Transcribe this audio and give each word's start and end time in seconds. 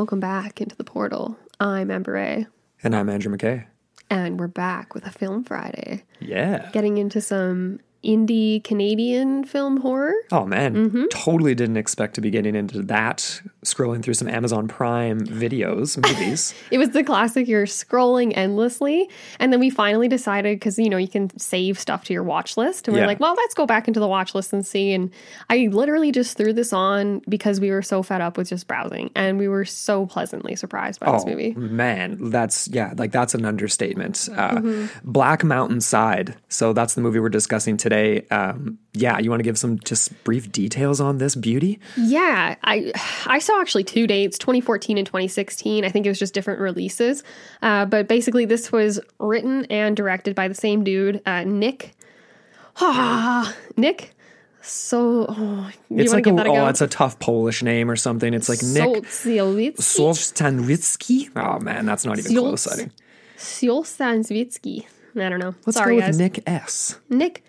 Welcome 0.00 0.18
back 0.18 0.62
into 0.62 0.74
the 0.76 0.82
portal. 0.82 1.36
I'm 1.60 1.90
Amber 1.90 2.12
Ray, 2.12 2.46
And 2.82 2.96
I'm 2.96 3.10
Andrew 3.10 3.36
McKay. 3.36 3.66
and 4.08 4.40
we're 4.40 4.48
back 4.48 4.94
with 4.94 5.06
a 5.06 5.10
Film 5.10 5.44
Friday, 5.44 6.04
Yeah. 6.20 6.70
getting 6.72 6.96
into 6.96 7.20
some 7.20 7.80
indie 8.02 8.64
Canadian 8.64 9.44
film 9.44 9.76
horror. 9.82 10.14
Oh 10.32 10.46
man, 10.46 10.74
Mm-hmm. 10.74 11.04
totally 11.12 11.54
didn't 11.54 11.76
expect 11.76 12.14
to 12.14 12.22
be 12.22 12.30
getting 12.30 12.54
into 12.54 12.80
that. 12.84 13.42
Scrolling 13.64 14.02
through 14.02 14.14
some 14.14 14.26
Amazon 14.28 14.68
Prime 14.68 15.20
videos, 15.20 15.96
movies. 15.96 16.54
It 16.70 16.78
was 16.78 16.90
the 16.90 17.04
classic 17.04 17.46
you're 17.46 17.66
scrolling 17.66 18.32
endlessly, 18.34 19.10
and 19.38 19.52
then 19.52 19.60
we 19.60 19.68
finally 19.68 20.08
decided 20.08 20.58
because 20.58 20.78
you 20.78 20.88
know 20.88 20.96
you 20.96 21.08
can 21.08 21.36
save 21.38 21.78
stuff 21.78 22.04
to 22.04 22.12
your 22.14 22.22
watch 22.22 22.56
list, 22.56 22.88
and 22.88 22.94
we're 22.94 23.02
Yeah. 23.02 23.06
like, 23.06 23.20
well, 23.20 23.34
let's 23.34 23.52
go 23.54 23.66
back 23.66 23.86
into 23.86 24.00
the 24.00 24.08
watch 24.08 24.34
list 24.34 24.52
and 24.54 24.64
see. 24.66 24.92
And 24.92 25.10
I 25.50 25.68
literally 25.70 26.10
just 26.10 26.36
threw 26.38 26.52
this 26.54 26.72
on 26.72 27.20
because 27.28 27.60
we 27.60 27.70
were 27.70 27.82
so 27.82 28.02
fed 28.02 28.20
up 28.22 28.38
with 28.38 28.48
just 28.48 28.66
browsing, 28.66 29.10
and 29.14 29.38
we 29.38 29.46
were 29.48 29.64
so 29.66 30.06
pleasantly 30.06 30.56
surprised 30.56 31.00
by 31.00 31.12
this 31.12 31.24
oh 31.26 31.28
movie. 31.30 31.52
man, 31.54 32.30
that's 32.30 32.66
yeah, 32.68 32.94
like 32.96 33.12
that's 33.12 33.34
an 33.34 33.44
understatement. 33.44 34.28
Uh, 34.34 34.50
Mm-hmm. 34.60 35.10
Black 35.10 35.44
Mountain 35.44 35.80
Side. 35.80 36.34
So 36.48 36.72
that's 36.72 36.94
the 36.94 37.00
movie 37.00 37.18
we're 37.20 37.28
discussing 37.28 37.76
today. 37.76 38.26
Um, 38.30 38.78
yeah, 38.92 39.18
you 39.18 39.30
want 39.30 39.40
to 39.40 39.44
give 39.44 39.58
some 39.58 39.78
just 39.80 40.24
brief 40.24 40.50
details 40.50 41.00
on 41.00 41.18
this 41.18 41.34
beauty? 41.36 41.78
Yeah, 41.96 42.56
I 42.64 42.92
I 43.26 43.38
saw 43.50 43.60
actually 43.60 43.84
two 43.84 44.06
dates, 44.06 44.38
2014 44.38 44.98
and 44.98 45.06
2016. 45.06 45.84
I 45.84 45.88
think 45.88 46.06
it 46.06 46.08
was 46.08 46.18
just 46.18 46.34
different 46.34 46.60
releases. 46.60 47.22
Uh, 47.62 47.84
but 47.86 48.08
basically, 48.08 48.44
this 48.44 48.70
was 48.72 49.00
written 49.18 49.64
and 49.66 49.96
directed 49.96 50.34
by 50.34 50.48
the 50.48 50.54
same 50.54 50.84
dude, 50.84 51.22
uh, 51.26 51.44
Nick. 51.44 51.94
Ah, 52.80 53.54
Nick. 53.76 54.14
So, 54.62 55.26
oh, 55.28 55.70
you 55.88 55.98
It's 55.98 56.12
want 56.12 56.26
like 56.26 56.36
to 56.36 56.50
a, 56.50 56.54
oh, 56.54 56.66
it's 56.66 56.82
a 56.82 56.86
tough 56.86 57.18
Polish 57.18 57.62
name 57.62 57.90
or 57.90 57.96
something. 57.96 58.34
It's 58.34 58.48
like 58.48 58.62
Nick. 58.62 59.04
Solstanwicki. 59.76 61.30
Oh 61.34 61.58
man, 61.60 61.86
that's 61.86 62.04
not 62.04 62.18
even 62.18 62.36
close. 62.36 62.66
I 62.66 62.76
think. 62.76 62.92
I 65.16 65.28
don't 65.30 65.38
know. 65.38 65.54
Let's 65.64 65.78
Sorry, 65.78 65.92
go 65.92 65.96
with 65.96 66.04
guys. 66.04 66.18
Nick 66.18 66.42
S. 66.46 67.00
Nick 67.08 67.42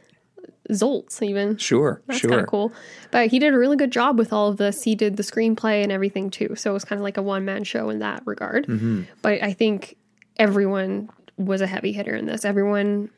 Zoltz, 0.72 1.22
even. 1.22 1.58
Sure, 1.58 2.02
That's 2.08 2.20
sure. 2.20 2.30
kind 2.30 2.42
of 2.42 2.48
cool. 2.48 2.74
But 3.12 3.28
he 3.28 3.40
did 3.40 3.54
a 3.54 3.58
really 3.58 3.78
good 3.78 3.92
job 3.92 4.18
with 4.18 4.34
all 4.34 4.50
of 4.50 4.58
this. 4.58 4.84
He 4.84 4.96
did 4.96 5.18
the 5.18 5.24
screenplay 5.24 5.84
and 5.84 5.92
everything 5.92 6.30
too. 6.30 6.56
So 6.56 6.72
it 6.72 6.74
was 6.74 6.86
kind 6.86 7.00
of 7.00 7.04
like 7.04 7.18
a 7.18 7.22
one 7.22 7.46
man 7.46 7.64
show 7.64 7.90
in 7.90 8.00
that 8.00 8.24
regard. 8.26 8.68
Mm-hmm. 8.68 9.04
But 9.22 9.44
I 9.44 9.54
think 9.54 9.98
everyone 10.38 11.10
was 11.38 11.62
a 11.62 11.68
heavy 11.68 11.92
hitter 11.92 12.16
in 12.16 12.26
this. 12.26 12.46
Everyone, 12.46 13.10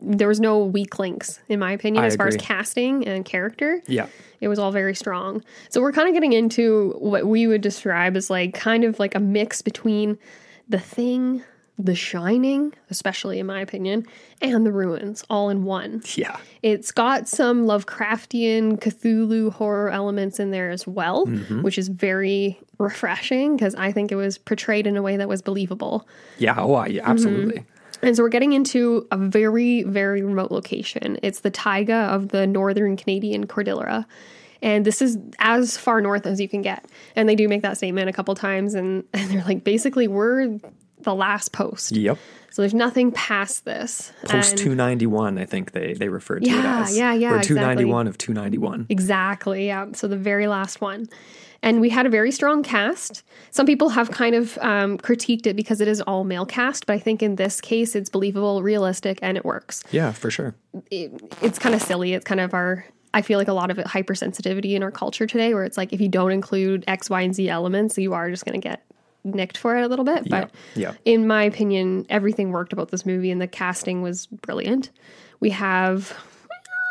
there 0.00 0.28
was 0.28 0.40
no 0.40 0.64
weak 0.64 0.98
links, 0.98 1.40
in 1.48 1.58
my 1.58 1.72
opinion, 1.72 2.04
I 2.04 2.06
as 2.06 2.16
far 2.16 2.28
as 2.28 2.36
casting 2.36 3.06
and 3.06 3.24
character. 3.24 3.82
Yeah. 3.86 4.06
It 4.40 4.48
was 4.48 4.58
all 4.58 4.70
very 4.70 4.94
strong. 4.94 5.42
So 5.68 5.80
we're 5.80 5.92
kind 5.92 6.08
of 6.08 6.14
getting 6.14 6.32
into 6.32 6.94
what 6.98 7.26
we 7.26 7.46
would 7.46 7.60
describe 7.60 8.16
as 8.16 8.30
like 8.30 8.54
kind 8.54 8.84
of 8.84 8.98
like 8.98 9.14
a 9.14 9.20
mix 9.20 9.62
between 9.62 10.18
the 10.68 10.78
thing, 10.78 11.42
the 11.78 11.94
shining, 11.94 12.74
especially 12.90 13.38
in 13.38 13.46
my 13.46 13.60
opinion, 13.60 14.04
and 14.42 14.66
the 14.66 14.72
ruins 14.72 15.24
all 15.30 15.48
in 15.48 15.64
one. 15.64 16.02
Yeah. 16.14 16.36
It's 16.62 16.90
got 16.90 17.28
some 17.28 17.66
Lovecraftian 17.66 18.80
Cthulhu 18.80 19.52
horror 19.52 19.90
elements 19.90 20.40
in 20.40 20.50
there 20.50 20.70
as 20.70 20.86
well, 20.86 21.26
mm-hmm. 21.26 21.62
which 21.62 21.78
is 21.78 21.88
very 21.88 22.58
refreshing 22.78 23.56
because 23.56 23.74
I 23.76 23.92
think 23.92 24.10
it 24.10 24.16
was 24.16 24.38
portrayed 24.38 24.86
in 24.86 24.96
a 24.96 25.02
way 25.02 25.16
that 25.16 25.28
was 25.28 25.40
believable. 25.40 26.06
Yeah. 26.38 26.56
Oh, 26.58 26.84
yeah, 26.84 27.02
mm-hmm. 27.02 27.10
absolutely. 27.10 27.64
And 28.02 28.16
so 28.16 28.22
we're 28.22 28.28
getting 28.28 28.52
into 28.52 29.06
a 29.10 29.16
very, 29.16 29.82
very 29.84 30.22
remote 30.22 30.50
location. 30.50 31.18
It's 31.22 31.40
the 31.40 31.50
taiga 31.50 31.94
of 31.94 32.28
the 32.28 32.46
northern 32.46 32.96
Canadian 32.96 33.46
Cordillera. 33.46 34.06
And 34.62 34.84
this 34.84 35.00
is 35.00 35.18
as 35.38 35.76
far 35.76 36.00
north 36.00 36.26
as 36.26 36.40
you 36.40 36.48
can 36.48 36.62
get. 36.62 36.84
And 37.14 37.28
they 37.28 37.36
do 37.36 37.48
make 37.48 37.62
that 37.62 37.76
statement 37.76 38.08
a 38.08 38.12
couple 38.12 38.34
times. 38.34 38.74
And, 38.74 39.04
and 39.12 39.30
they're 39.30 39.44
like, 39.44 39.64
basically, 39.64 40.08
we're 40.08 40.58
the 41.08 41.14
last 41.14 41.52
post. 41.52 41.92
Yep. 41.92 42.18
So 42.50 42.62
there's 42.62 42.74
nothing 42.74 43.12
past 43.12 43.64
this. 43.64 44.12
Post 44.24 44.50
And- 44.52 44.58
291, 44.58 45.38
I 45.38 45.44
think 45.44 45.72
they 45.72 45.94
they 45.94 46.08
referred 46.08 46.44
to 46.44 46.50
Yeah, 46.50 46.80
it 46.80 46.82
as. 46.82 46.96
yeah, 46.96 47.12
yeah, 47.12 47.18
yeah. 47.20 47.28
Or 47.32 47.36
exactly. 47.36 47.54
291 47.56 48.06
of 48.08 48.18
291. 48.18 48.86
Exactly. 48.88 49.66
Yeah. 49.66 49.86
So 49.94 50.08
the 50.08 50.16
very 50.16 50.46
last 50.48 50.80
one. 50.80 51.06
And 51.60 51.80
we 51.80 51.88
had 51.90 52.06
a 52.06 52.08
very 52.08 52.30
strong 52.30 52.62
cast. 52.62 53.24
Some 53.50 53.66
people 53.66 53.88
have 53.88 54.10
kind 54.12 54.34
of 54.36 54.56
um, 54.58 54.96
critiqued 54.98 55.44
it 55.46 55.56
because 55.56 55.80
it 55.80 55.88
is 55.88 56.00
all 56.02 56.22
male 56.22 56.46
cast, 56.46 56.86
but 56.86 56.92
I 56.94 56.98
think 57.00 57.20
in 57.22 57.34
this 57.36 57.60
case 57.60 57.96
it's 57.96 58.08
believable, 58.08 58.62
realistic, 58.62 59.18
and 59.22 59.36
it 59.36 59.44
works. 59.44 59.82
Yeah, 59.90 60.12
for 60.12 60.30
sure. 60.30 60.54
It, 60.92 61.10
it's 61.42 61.58
kind 61.58 61.74
of 61.74 61.82
silly. 61.82 62.12
It's 62.14 62.24
kind 62.24 62.38
of 62.40 62.54
our, 62.54 62.84
I 63.12 63.22
feel 63.22 63.40
like 63.40 63.48
a 63.48 63.52
lot 63.54 63.72
of 63.72 63.78
it 63.80 63.86
hypersensitivity 63.88 64.74
in 64.74 64.84
our 64.84 64.92
culture 64.92 65.26
today, 65.26 65.52
where 65.52 65.64
it's 65.64 65.76
like 65.76 65.92
if 65.92 66.00
you 66.00 66.08
don't 66.08 66.30
include 66.30 66.84
X, 66.86 67.10
Y, 67.10 67.22
and 67.22 67.34
Z 67.34 67.48
elements, 67.48 67.98
you 67.98 68.14
are 68.14 68.30
just 68.30 68.44
going 68.44 68.60
to 68.60 68.64
get 68.68 68.84
nicked 69.34 69.56
for 69.56 69.76
it 69.76 69.82
a 69.84 69.88
little 69.88 70.04
bit. 70.04 70.28
But 70.28 70.50
yeah. 70.74 70.94
in 71.04 71.26
my 71.26 71.42
opinion, 71.44 72.06
everything 72.08 72.50
worked 72.50 72.72
about 72.72 72.90
this 72.90 73.04
movie, 73.06 73.30
and 73.30 73.40
the 73.40 73.46
casting 73.48 74.02
was 74.02 74.26
brilliant. 74.26 74.90
We 75.40 75.50
have 75.50 76.16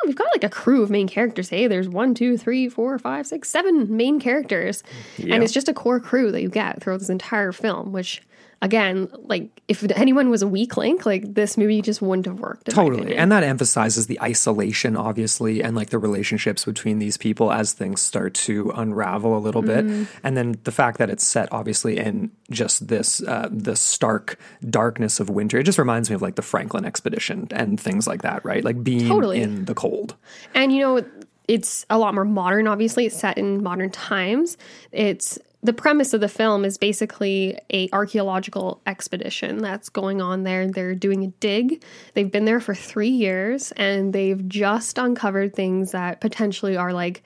we've 0.06 0.16
got 0.16 0.28
like 0.34 0.44
a 0.44 0.50
crew 0.50 0.84
of 0.84 0.90
main 0.90 1.08
characters. 1.08 1.50
Hey, 1.50 1.68
there's 1.68 1.90
one, 1.90 2.14
two, 2.14 2.38
three, 2.38 2.70
four, 2.70 2.98
five, 3.00 3.28
six, 3.28 3.50
seven 3.50 3.96
main 3.98 4.20
characters, 4.20 4.84
Yeah. 5.18 5.34
and 5.36 5.44
it's 5.44 5.54
just 5.54 5.68
a 5.68 5.74
core 5.74 6.00
crew 6.00 6.32
that 6.32 6.42
you 6.42 6.50
get 6.50 6.82
throughout 6.82 7.00
this 7.00 7.10
entire 7.10 7.52
film. 7.52 7.92
Which, 7.92 8.22
again, 8.62 9.10
like 9.24 9.62
if 9.68 9.84
anyone 9.92 10.30
was 10.30 10.42
a 10.42 10.48
weak 10.48 10.78
link, 10.78 11.06
like 11.06 11.34
this 11.36 11.58
movie 11.58 11.82
just 11.82 12.02
wouldn't 12.02 12.26
have 12.26 12.40
worked. 12.40 12.66
Totally. 12.70 13.16
And 13.16 13.32
that 13.32 13.44
emphasizes 13.44 14.08
the 14.08 14.20
isolation, 14.22 14.96
obviously, 14.98 15.62
and 15.62 15.76
like 15.76 15.90
the 15.92 16.00
relationships 16.00 16.66
between 16.66 17.00
these 17.00 17.18
people 17.18 17.52
as 17.52 17.74
things 17.74 18.02
start 18.02 18.34
to 18.34 18.72
unravel 18.76 19.38
a 19.38 19.40
little 19.40 19.62
Mm-hmm. 19.62 20.04
bit. 20.04 20.08
And 20.24 20.36
then 20.38 20.56
the 20.64 20.72
fact 20.72 20.98
that 20.98 21.10
it's 21.10 21.26
set, 21.26 21.50
obviously, 21.52 21.98
in 21.98 22.32
just 22.50 22.88
this, 22.88 23.22
uh, 23.24 23.48
the 23.52 23.76
stark 23.76 24.40
darkness 24.70 25.20
of 25.20 25.30
winter. 25.30 25.58
It 25.60 25.64
just 25.64 25.78
reminds 25.78 26.10
me 26.10 26.16
of 26.16 26.22
like 26.22 26.36
the 26.36 26.42
Franklin 26.42 26.86
expedition 26.86 27.48
and 27.52 27.80
things 27.80 28.08
like 28.08 28.22
that, 28.22 28.44
right? 28.46 28.64
Like 28.64 28.84
being 28.84 29.08
Totally. 29.08 29.42
in 29.42 29.66
the 29.66 29.76
cold. 29.76 30.16
And 30.54 30.72
you 30.72 30.82
know, 30.82 31.06
it's 31.48 31.86
a 31.90 31.98
lot 31.98 32.14
more 32.14 32.26
modern, 32.26 32.68
obviously. 32.68 33.06
It's 33.06 33.18
set 33.18 33.38
in 33.38 33.64
modern 33.64 33.90
times. 33.90 34.58
It's 34.92 35.40
the 35.68 35.74
premise 35.74 36.14
of 36.14 36.22
the 36.22 36.30
film 36.30 36.64
is 36.64 36.78
basically 36.78 37.60
a 37.70 37.90
archaeological 37.92 38.82
expedition 38.88 39.58
that's 39.58 39.90
going 39.90 40.22
on 40.22 40.44
there. 40.44 40.72
They're 40.72 40.96
doing 40.96 41.26
a 41.26 41.28
dig. 41.28 41.84
They've 42.14 42.32
been 42.32 42.46
there 42.46 42.62
for 42.62 42.74
three 42.74 43.10
years 43.10 43.74
and 43.74 44.14
they've 44.14 44.48
just 44.48 44.98
uncovered 44.98 45.54
things 45.54 45.92
that 45.92 46.22
potentially 46.22 46.78
are 46.78 46.94
like 46.94 47.22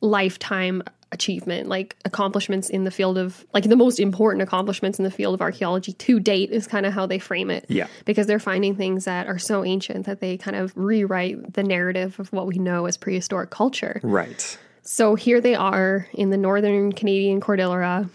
lifetime 0.00 0.84
achievement, 1.10 1.68
like 1.68 1.96
accomplishments 2.04 2.70
in 2.70 2.84
the 2.84 2.92
field 2.92 3.18
of 3.18 3.44
like 3.52 3.64
the 3.64 3.74
most 3.74 3.98
important 3.98 4.42
accomplishments 4.42 5.00
in 5.00 5.02
the 5.02 5.10
field 5.10 5.34
of 5.34 5.40
archaeology 5.40 5.92
to 5.92 6.20
date 6.20 6.52
is 6.52 6.68
kind 6.68 6.86
of 6.86 6.92
how 6.92 7.06
they 7.06 7.18
frame 7.18 7.50
it. 7.50 7.66
Yeah. 7.68 7.88
Because 8.04 8.28
they're 8.28 8.38
finding 8.38 8.76
things 8.76 9.06
that 9.06 9.26
are 9.26 9.40
so 9.40 9.64
ancient 9.64 10.06
that 10.06 10.20
they 10.20 10.36
kind 10.36 10.56
of 10.56 10.72
rewrite 10.76 11.54
the 11.54 11.64
narrative 11.64 12.20
of 12.20 12.32
what 12.32 12.46
we 12.46 12.58
know 12.58 12.86
as 12.86 12.96
prehistoric 12.96 13.50
culture. 13.50 14.00
Right. 14.04 14.56
So 14.92 15.14
here 15.14 15.40
they 15.40 15.54
are 15.54 16.08
in 16.12 16.30
the 16.30 16.36
northern 16.36 16.90
Canadian 16.90 17.40
Cordillera. 17.40 18.10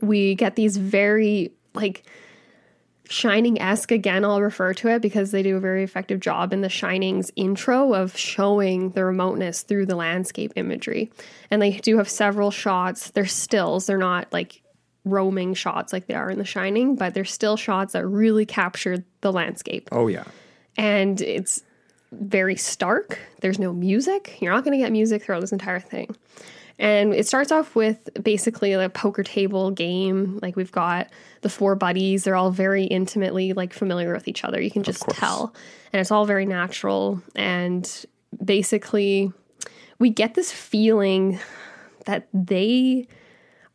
We 0.00 0.34
get 0.34 0.56
these 0.56 0.76
very 0.76 1.52
like 1.72 2.02
Shining 3.08 3.60
esque 3.60 3.92
again, 3.92 4.24
I'll 4.24 4.42
refer 4.42 4.74
to 4.74 4.88
it 4.88 5.02
because 5.02 5.30
they 5.30 5.44
do 5.44 5.56
a 5.56 5.60
very 5.60 5.84
effective 5.84 6.18
job 6.18 6.52
in 6.52 6.62
the 6.62 6.68
Shining's 6.68 7.30
intro 7.36 7.94
of 7.94 8.16
showing 8.16 8.90
the 8.90 9.04
remoteness 9.04 9.62
through 9.62 9.86
the 9.86 9.94
landscape 9.94 10.52
imagery. 10.56 11.12
And 11.48 11.62
they 11.62 11.78
do 11.78 11.98
have 11.98 12.08
several 12.08 12.50
shots. 12.50 13.10
They're 13.12 13.24
stills, 13.24 13.86
they're 13.86 13.96
not 13.96 14.32
like 14.32 14.62
roaming 15.04 15.54
shots 15.54 15.92
like 15.92 16.08
they 16.08 16.14
are 16.14 16.28
in 16.28 16.38
The 16.38 16.44
Shining, 16.44 16.96
but 16.96 17.14
they're 17.14 17.24
still 17.24 17.56
shots 17.56 17.92
that 17.92 18.04
really 18.04 18.46
capture 18.46 19.04
the 19.20 19.32
landscape. 19.32 19.90
Oh 19.92 20.08
yeah. 20.08 20.24
And 20.76 21.20
it's 21.20 21.62
very 22.20 22.56
stark. 22.56 23.18
There's 23.40 23.58
no 23.58 23.72
music. 23.72 24.38
You're 24.40 24.52
not 24.52 24.64
going 24.64 24.76
to 24.78 24.82
get 24.82 24.92
music 24.92 25.22
throughout 25.22 25.40
this 25.40 25.52
entire 25.52 25.80
thing. 25.80 26.16
And 26.78 27.14
it 27.14 27.26
starts 27.26 27.52
off 27.52 27.76
with 27.76 28.08
basically 28.22 28.72
a 28.72 28.88
poker 28.88 29.22
table 29.22 29.70
game. 29.70 30.38
Like 30.42 30.56
we've 30.56 30.72
got 30.72 31.08
the 31.42 31.48
four 31.48 31.76
buddies. 31.76 32.24
They're 32.24 32.34
all 32.34 32.50
very 32.50 32.84
intimately 32.84 33.52
like 33.52 33.72
familiar 33.72 34.12
with 34.12 34.26
each 34.26 34.44
other. 34.44 34.60
You 34.60 34.70
can 34.70 34.82
just 34.82 35.08
tell. 35.08 35.54
And 35.92 36.00
it's 36.00 36.10
all 36.10 36.26
very 36.26 36.46
natural. 36.46 37.22
And 37.36 37.88
basically, 38.44 39.32
we 40.00 40.10
get 40.10 40.34
this 40.34 40.50
feeling 40.50 41.38
that 42.06 42.26
they 42.34 43.06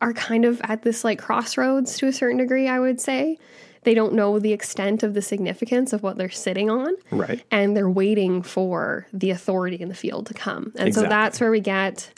are 0.02 0.14
kind 0.14 0.46
of 0.46 0.60
at 0.64 0.82
this 0.82 1.04
like 1.04 1.20
crossroads 1.20 1.98
to 1.98 2.08
a 2.08 2.14
certain 2.14 2.38
degree, 2.38 2.68
I 2.68 2.80
would 2.80 3.00
say. 3.00 3.38
They 3.84 3.94
don't 3.94 4.14
know 4.14 4.40
the 4.40 4.54
extent 4.54 5.04
of 5.04 5.14
the 5.14 5.22
significance 5.22 5.94
of 5.94 6.04
what 6.04 6.18
they're 6.18 6.30
sitting 6.30 6.70
on. 6.70 6.94
Right. 7.12 7.44
And 7.52 7.76
they're 7.76 7.90
waiting 7.90 8.42
for 8.42 9.08
the 9.14 9.32
authority 9.32 9.78
in 9.78 9.90
the 9.90 9.96
field 9.96 10.28
to 10.28 10.34
come. 10.34 10.74
And 10.76 10.94
so 10.94 11.04
that's 11.04 11.40
where 11.40 11.52
we 11.52 11.62
get 11.62 12.12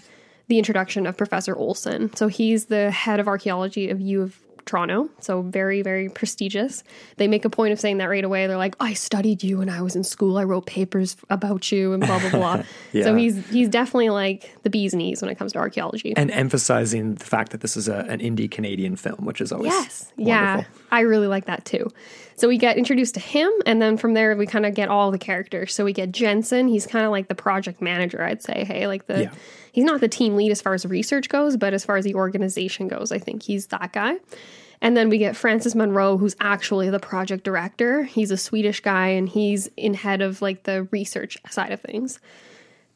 the 0.47 0.57
introduction 0.57 1.05
of 1.05 1.15
Professor 1.17 1.55
Olson. 1.55 2.13
So 2.15 2.27
he's 2.27 2.65
the 2.65 2.91
head 2.91 3.19
of 3.19 3.27
archaeology 3.27 3.89
of 3.89 4.01
U 4.01 4.21
of 4.21 4.39
Toronto. 4.65 5.09
So 5.19 5.41
very, 5.41 5.81
very 5.81 6.09
prestigious. 6.09 6.83
They 7.17 7.27
make 7.27 7.45
a 7.45 7.49
point 7.49 7.73
of 7.73 7.79
saying 7.79 7.97
that 7.97 8.05
right 8.05 8.23
away. 8.23 8.47
They're 8.47 8.57
like, 8.57 8.75
I 8.79 8.93
studied 8.93 9.43
you 9.43 9.59
when 9.59 9.69
I 9.69 9.81
was 9.81 9.95
in 9.95 10.03
school. 10.03 10.37
I 10.37 10.43
wrote 10.43 10.65
papers 10.65 11.17
about 11.29 11.71
you 11.71 11.93
and 11.93 12.05
blah 12.05 12.19
blah 12.19 12.29
blah. 12.29 12.63
So 13.03 13.15
he's 13.15 13.47
he's 13.49 13.69
definitely 13.69 14.09
like 14.09 14.55
the 14.63 14.69
bee's 14.69 14.93
knees 14.93 15.21
when 15.21 15.31
it 15.31 15.35
comes 15.35 15.53
to 15.53 15.59
archaeology. 15.59 16.13
And 16.15 16.29
emphasizing 16.31 17.15
the 17.15 17.25
fact 17.25 17.51
that 17.51 17.61
this 17.61 17.75
is 17.75 17.87
a, 17.87 17.99
an 18.09 18.19
indie 18.19 18.49
Canadian 18.49 18.95
film, 18.95 19.25
which 19.25 19.41
is 19.41 19.51
always 19.51 19.71
Yes. 19.71 20.13
Yeah. 20.17 20.63
I 20.91 21.01
really 21.01 21.27
like 21.27 21.45
that 21.45 21.65
too. 21.65 21.89
So 22.35 22.47
we 22.47 22.57
get 22.57 22.77
introduced 22.77 23.13
to 23.13 23.19
him, 23.19 23.51
and 23.65 23.81
then 23.81 23.97
from 23.97 24.13
there 24.13 24.35
we 24.35 24.45
kind 24.45 24.65
of 24.65 24.73
get 24.73 24.89
all 24.89 25.11
the 25.11 25.17
characters. 25.17 25.73
So 25.73 25.85
we 25.85 25.93
get 25.93 26.11
Jensen. 26.11 26.67
He's 26.67 26.87
kind 26.87 27.05
of 27.05 27.11
like 27.11 27.27
the 27.27 27.35
project 27.35 27.81
manager, 27.81 28.23
I'd 28.23 28.41
say. 28.41 28.65
Hey, 28.65 28.87
like 28.87 29.05
the 29.07 29.23
Yeah. 29.23 29.31
he's 29.71 29.85
not 29.85 30.01
the 30.01 30.07
team 30.07 30.35
lead 30.35 30.51
as 30.51 30.61
far 30.61 30.73
as 30.73 30.85
research 30.85 31.29
goes, 31.29 31.55
but 31.55 31.73
as 31.73 31.85
far 31.85 31.97
as 31.97 32.05
the 32.05 32.15
organization 32.15 32.87
goes, 32.87 33.11
I 33.11 33.19
think 33.19 33.43
he's 33.43 33.67
that 33.67 33.93
guy. 33.93 34.15
And 34.81 34.97
then 34.97 35.09
we 35.09 35.19
get 35.19 35.35
Francis 35.35 35.75
Monroe, 35.75 36.17
who's 36.17 36.35
actually 36.39 36.89
the 36.89 36.99
project 36.99 37.43
director. 37.43 38.03
He's 38.03 38.31
a 38.31 38.37
Swedish 38.37 38.79
guy, 38.79 39.09
and 39.09 39.29
he's 39.29 39.69
in 39.77 39.93
head 39.93 40.21
of 40.23 40.41
like 40.41 40.63
the 40.63 40.87
research 40.91 41.37
side 41.51 41.71
of 41.71 41.79
things. 41.81 42.19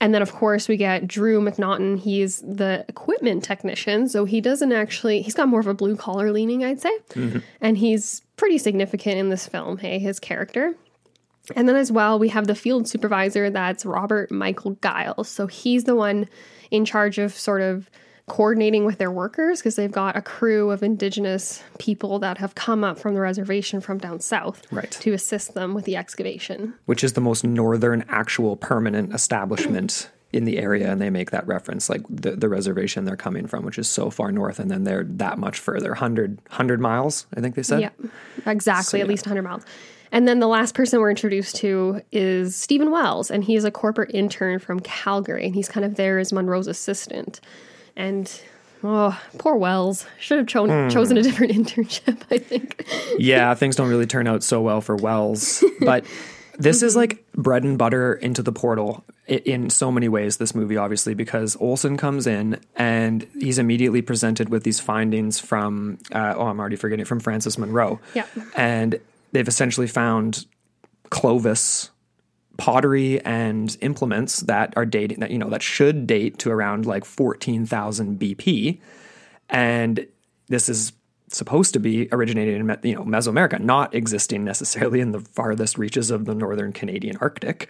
And 0.02 0.14
then, 0.14 0.22
of 0.22 0.34
course, 0.34 0.68
we 0.68 0.78
get 0.78 1.08
Drew 1.08 1.42
McNaughton. 1.42 2.00
He's 2.00 2.42
the 2.42 2.86
equipment 2.88 3.44
technician. 3.44 4.10
So 4.10 4.26
he 4.26 4.42
doesn't 4.42 4.72
actually, 4.72 5.22
he's 5.22 5.34
got 5.34 5.48
more 5.48 5.60
of 5.60 5.68
a 5.68 5.74
blue 5.74 5.96
collar 5.96 6.32
leaning, 6.32 6.66
I'd 6.66 6.82
say. 6.82 6.98
Mm-hmm. 7.12 7.40
And 7.62 7.78
he's 7.78 8.22
pretty 8.36 8.58
significant 8.58 9.18
in 9.18 9.30
this 9.30 9.48
film, 9.48 9.78
hey, 9.78 10.00
his 10.00 10.20
character. 10.20 10.76
And 11.56 11.70
then, 11.70 11.76
as 11.76 11.92
well, 11.92 12.20
we 12.20 12.30
have 12.30 12.48
the 12.48 12.56
field 12.56 12.88
supervisor 12.88 13.50
that's 13.50 13.86
Robert 13.86 14.32
Michael 14.32 14.78
Giles. 14.84 15.30
So 15.30 15.48
he's 15.48 15.86
the 15.86 15.96
one 15.96 16.28
in 16.72 16.86
charge 16.86 17.18
of 17.18 17.34
sort 17.34 17.62
of 17.62 17.90
coordinating 18.28 18.86
with 18.86 18.98
their 18.98 19.12
workers 19.12 19.60
because 19.60 19.76
they've 19.76 19.92
got 19.92 20.16
a 20.16 20.22
crew 20.22 20.72
of 20.72 20.82
indigenous 20.82 21.62
people 21.78 22.18
that 22.20 22.40
have 22.40 22.56
come 22.56 22.84
up 22.84 22.98
from 22.98 23.14
the 23.14 23.22
reservation 23.22 23.80
from 23.80 24.00
down 24.00 24.20
south 24.20 24.64
Right. 24.72 24.90
to 24.92 25.14
assist 25.14 25.54
them 25.54 25.74
with 25.76 25.86
the 25.86 25.96
excavation. 25.96 26.74
which 26.86 27.04
is 27.04 27.14
the 27.14 27.22
most 27.22 27.44
northern 27.44 28.04
actual 28.10 28.56
permanent 28.56 29.14
establishment 29.14 30.10
in 30.34 30.44
the 30.44 30.58
area 30.58 30.92
and 30.92 31.00
they 31.00 31.10
make 31.12 31.30
that 31.32 31.46
reference 31.48 31.88
like 31.90 32.02
the, 32.10 32.32
the 32.32 32.50
reservation 32.50 33.06
they're 33.06 33.16
coming 33.16 33.46
from 33.48 33.64
which 33.64 33.78
is 33.78 33.88
so 33.88 34.10
far 34.10 34.32
north 34.32 34.60
and 34.60 34.70
then 34.72 34.84
they're 34.84 35.04
that 35.06 35.38
much 35.38 35.60
further 35.60 35.90
100 35.92 36.42
100 36.50 36.80
miles 36.82 37.28
i 37.38 37.40
think 37.40 37.56
they 37.56 37.64
said 37.64 37.80
Yeah, 37.80 37.90
exactly. 38.48 38.84
So, 38.84 38.98
At 38.98 39.06
yeah. 39.06 39.10
least 39.10 39.26
100 39.28 39.44
miles. 39.44 39.64
And 40.12 40.28
then 40.28 40.40
the 40.40 40.48
last 40.48 40.74
person 40.76 41.00
we're 41.00 41.10
introduced 41.10 41.58
to 41.58 42.02
is 42.12 42.56
Stephen 42.56 42.90
Wells, 42.92 43.30
and 43.30 43.44
he's 43.44 43.64
a 43.66 43.72
corporate 43.72 44.12
intern 44.14 44.60
from 44.60 44.80
Calgary, 44.80 45.46
and 45.46 45.54
he's 45.56 45.68
kind 45.68 45.84
of 45.86 45.96
there 45.96 46.20
as 46.20 46.32
Monroe's 46.32 46.68
assistant. 46.68 47.42
And 47.96 48.30
oh, 48.84 49.20
poor 49.38 49.56
Wells 49.56 50.06
should 50.20 50.38
have 50.40 50.48
cho- 50.48 50.68
Hmm. 50.68 50.90
chosen 50.90 51.18
a 51.18 51.22
different 51.24 51.54
internship. 51.60 52.22
I 52.32 52.38
think. 52.38 52.86
yeah 53.18 53.54
things 53.54 53.76
don't 53.76 53.90
really 53.90 54.06
turn 54.08 54.28
out 54.28 54.44
so 54.44 54.62
well 54.62 54.82
for 54.82 54.96
wells 54.96 55.64
but 55.80 56.06
this 56.58 56.84
is 56.84 56.96
like 57.02 57.26
bread 57.34 57.64
and 57.64 57.78
butter 57.78 58.14
into 58.14 58.42
the 58.44 58.52
portal 58.52 59.04
in 59.28 59.70
so 59.70 59.92
many 59.92 60.08
ways 60.10 60.38
this 60.38 60.54
movie 60.54 60.78
obviously 60.78 61.14
because 61.14 61.56
olson 61.62 61.96
comes 61.98 62.28
in 62.28 62.60
and 62.76 63.26
he's 63.40 63.58
immediately 63.58 64.02
presented 64.02 64.50
with 64.50 64.64
these 64.64 64.80
findings 64.80 65.40
from 65.40 65.98
uh, 66.14 66.34
oh 66.38 66.48
i'm 66.48 66.60
already 66.60 66.76
forgetting 66.76 67.06
from 67.06 67.20
francis 67.20 67.58
monroe 67.58 68.00
Yeah. 68.14 68.26
and 68.56 69.00
they've 69.32 69.48
essentially 69.48 69.88
found 69.88 70.46
clovis 71.10 71.90
pottery 72.58 73.24
and 73.26 73.78
implements 73.82 74.42
that 74.42 74.74
are 74.76 74.86
dating 74.86 75.20
that 75.20 75.32
you 75.32 75.38
know 75.38 75.50
that 75.50 75.62
should 75.62 76.08
date 76.08 76.38
to 76.40 76.52
around 76.52 76.86
like 76.86 77.06
14,000 77.06 78.20
BP 78.20 78.80
and 79.50 80.08
this 80.48 80.70
is 80.70 80.94
supposed 81.28 81.74
to 81.74 81.80
be 81.80 82.08
originated 82.12 82.56
in 82.56 82.78
you 82.84 82.96
know 82.96 83.04
Mesoamerica 83.04 83.60
not 83.60 83.94
existing 83.94 84.44
necessarily 84.44 85.00
in 85.02 85.12
the 85.12 85.20
farthest 85.20 85.78
reaches 85.78 86.12
of 86.12 86.26
the 86.26 86.36
northern 86.36 86.72
Canadian 86.72 87.18
Arctic. 87.18 87.70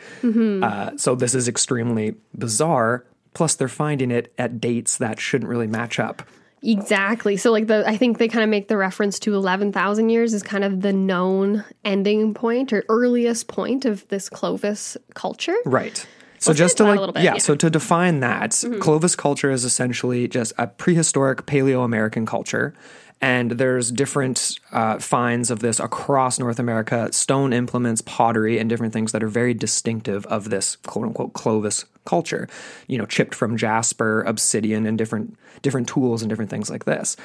Uh, 0.64 0.98
so 0.98 1.16
this 1.16 1.34
is 1.34 1.48
extremely 1.48 2.16
bizarre. 2.38 3.06
Plus 3.34 3.56
they're 3.56 3.68
finding 3.68 4.12
it 4.12 4.34
at 4.38 4.62
dates 4.62 4.98
that 4.98 5.20
shouldn't 5.20 5.50
really 5.50 5.68
match 5.68 6.00
up 6.00 6.22
Exactly. 6.66 7.38
So, 7.38 7.52
like 7.52 7.68
the, 7.68 7.88
I 7.88 7.98
think 7.98 8.18
they 8.18 8.28
kind 8.28 8.44
of 8.44 8.50
make 8.50 8.68
the 8.68 8.78
reference 8.78 9.20
to 9.20 9.36
eleven 9.36 9.72
thousand 9.72 10.10
years 10.10 10.34
as 10.34 10.44
kind 10.44 10.64
of 10.64 10.82
the 10.82 10.94
known 10.94 11.64
ending 11.84 12.34
point 12.34 12.74
or 12.74 12.84
earliest 12.90 13.48
point 13.48 13.86
of 13.86 14.08
this 14.08 14.30
Clovis 14.30 14.98
culture. 15.14 15.56
Right. 15.66 16.06
So 16.40 16.52
Let's 16.52 16.60
just 16.60 16.78
to 16.78 16.84
like 16.84 16.98
a 16.98 17.00
little 17.00 17.14
bit, 17.14 17.24
yeah, 17.24 17.34
yeah. 17.34 17.40
so 17.40 17.56
to 17.56 17.70
define 17.70 18.20
that, 18.20 18.52
mm-hmm. 18.52 18.80
Clovis 18.80 19.16
culture 19.16 19.50
is 19.50 19.64
essentially 19.64 20.28
just 20.28 20.54
a 20.58 20.68
prehistoric 20.68 21.46
Paleo-American 21.46 22.26
culture. 22.26 22.74
And 23.22 23.52
there's 23.52 23.92
different 23.92 24.60
uh, 24.72 25.00
finds 25.00 25.50
of 25.50 25.60
this 25.60 25.80
across 25.80 26.38
North 26.38 26.60
America, 26.60 27.12
stone 27.12 27.54
implements, 27.54 28.02
pottery, 28.02 28.60
and 28.60 28.70
different 28.70 28.94
things 28.94 29.14
that 29.14 29.24
are 29.24 29.28
very 29.28 29.54
distinctive 29.54 30.26
of 30.28 30.50
this 30.50 30.76
quote 30.86 31.08
unquote 31.08 31.34
Clovis 31.34 31.86
culture. 32.06 32.48
You 32.88 32.98
know, 32.98 33.06
chipped 33.06 33.34
from 33.34 33.58
jasper, 33.58 34.22
obsidian, 34.24 34.86
and 34.86 34.98
different 34.98 35.38
different 35.62 35.88
tools 35.88 36.22
and 36.22 36.30
different 36.30 36.52
things 36.52 36.70
like 36.70 36.86
this. 36.86 37.16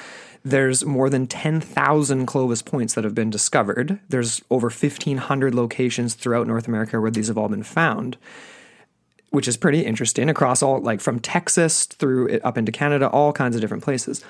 There's 0.42 0.86
more 0.86 1.10
than 1.10 1.26
10,000 1.26 2.24
Clovis 2.24 2.62
points 2.62 2.94
that 2.94 3.04
have 3.04 3.14
been 3.14 3.28
discovered. 3.28 4.00
There's 4.08 4.40
over 4.48 4.68
1,500 4.68 5.54
locations 5.54 6.14
throughout 6.14 6.46
North 6.46 6.66
America 6.66 6.98
where 6.98 7.10
these 7.10 7.28
have 7.28 7.36
all 7.36 7.48
been 7.48 7.62
found 7.62 8.16
which 9.30 9.46
is 9.46 9.56
pretty 9.56 9.82
interesting 9.82 10.28
across 10.28 10.60
all 10.60 10.80
like 10.80 11.00
from 11.00 11.20
Texas 11.20 11.84
through 11.84 12.40
up 12.40 12.58
into 12.58 12.72
Canada, 12.72 13.08
all 13.08 13.32
kinds 13.32 13.54
of 13.54 13.60
different 13.60 13.82
places. 13.84 14.24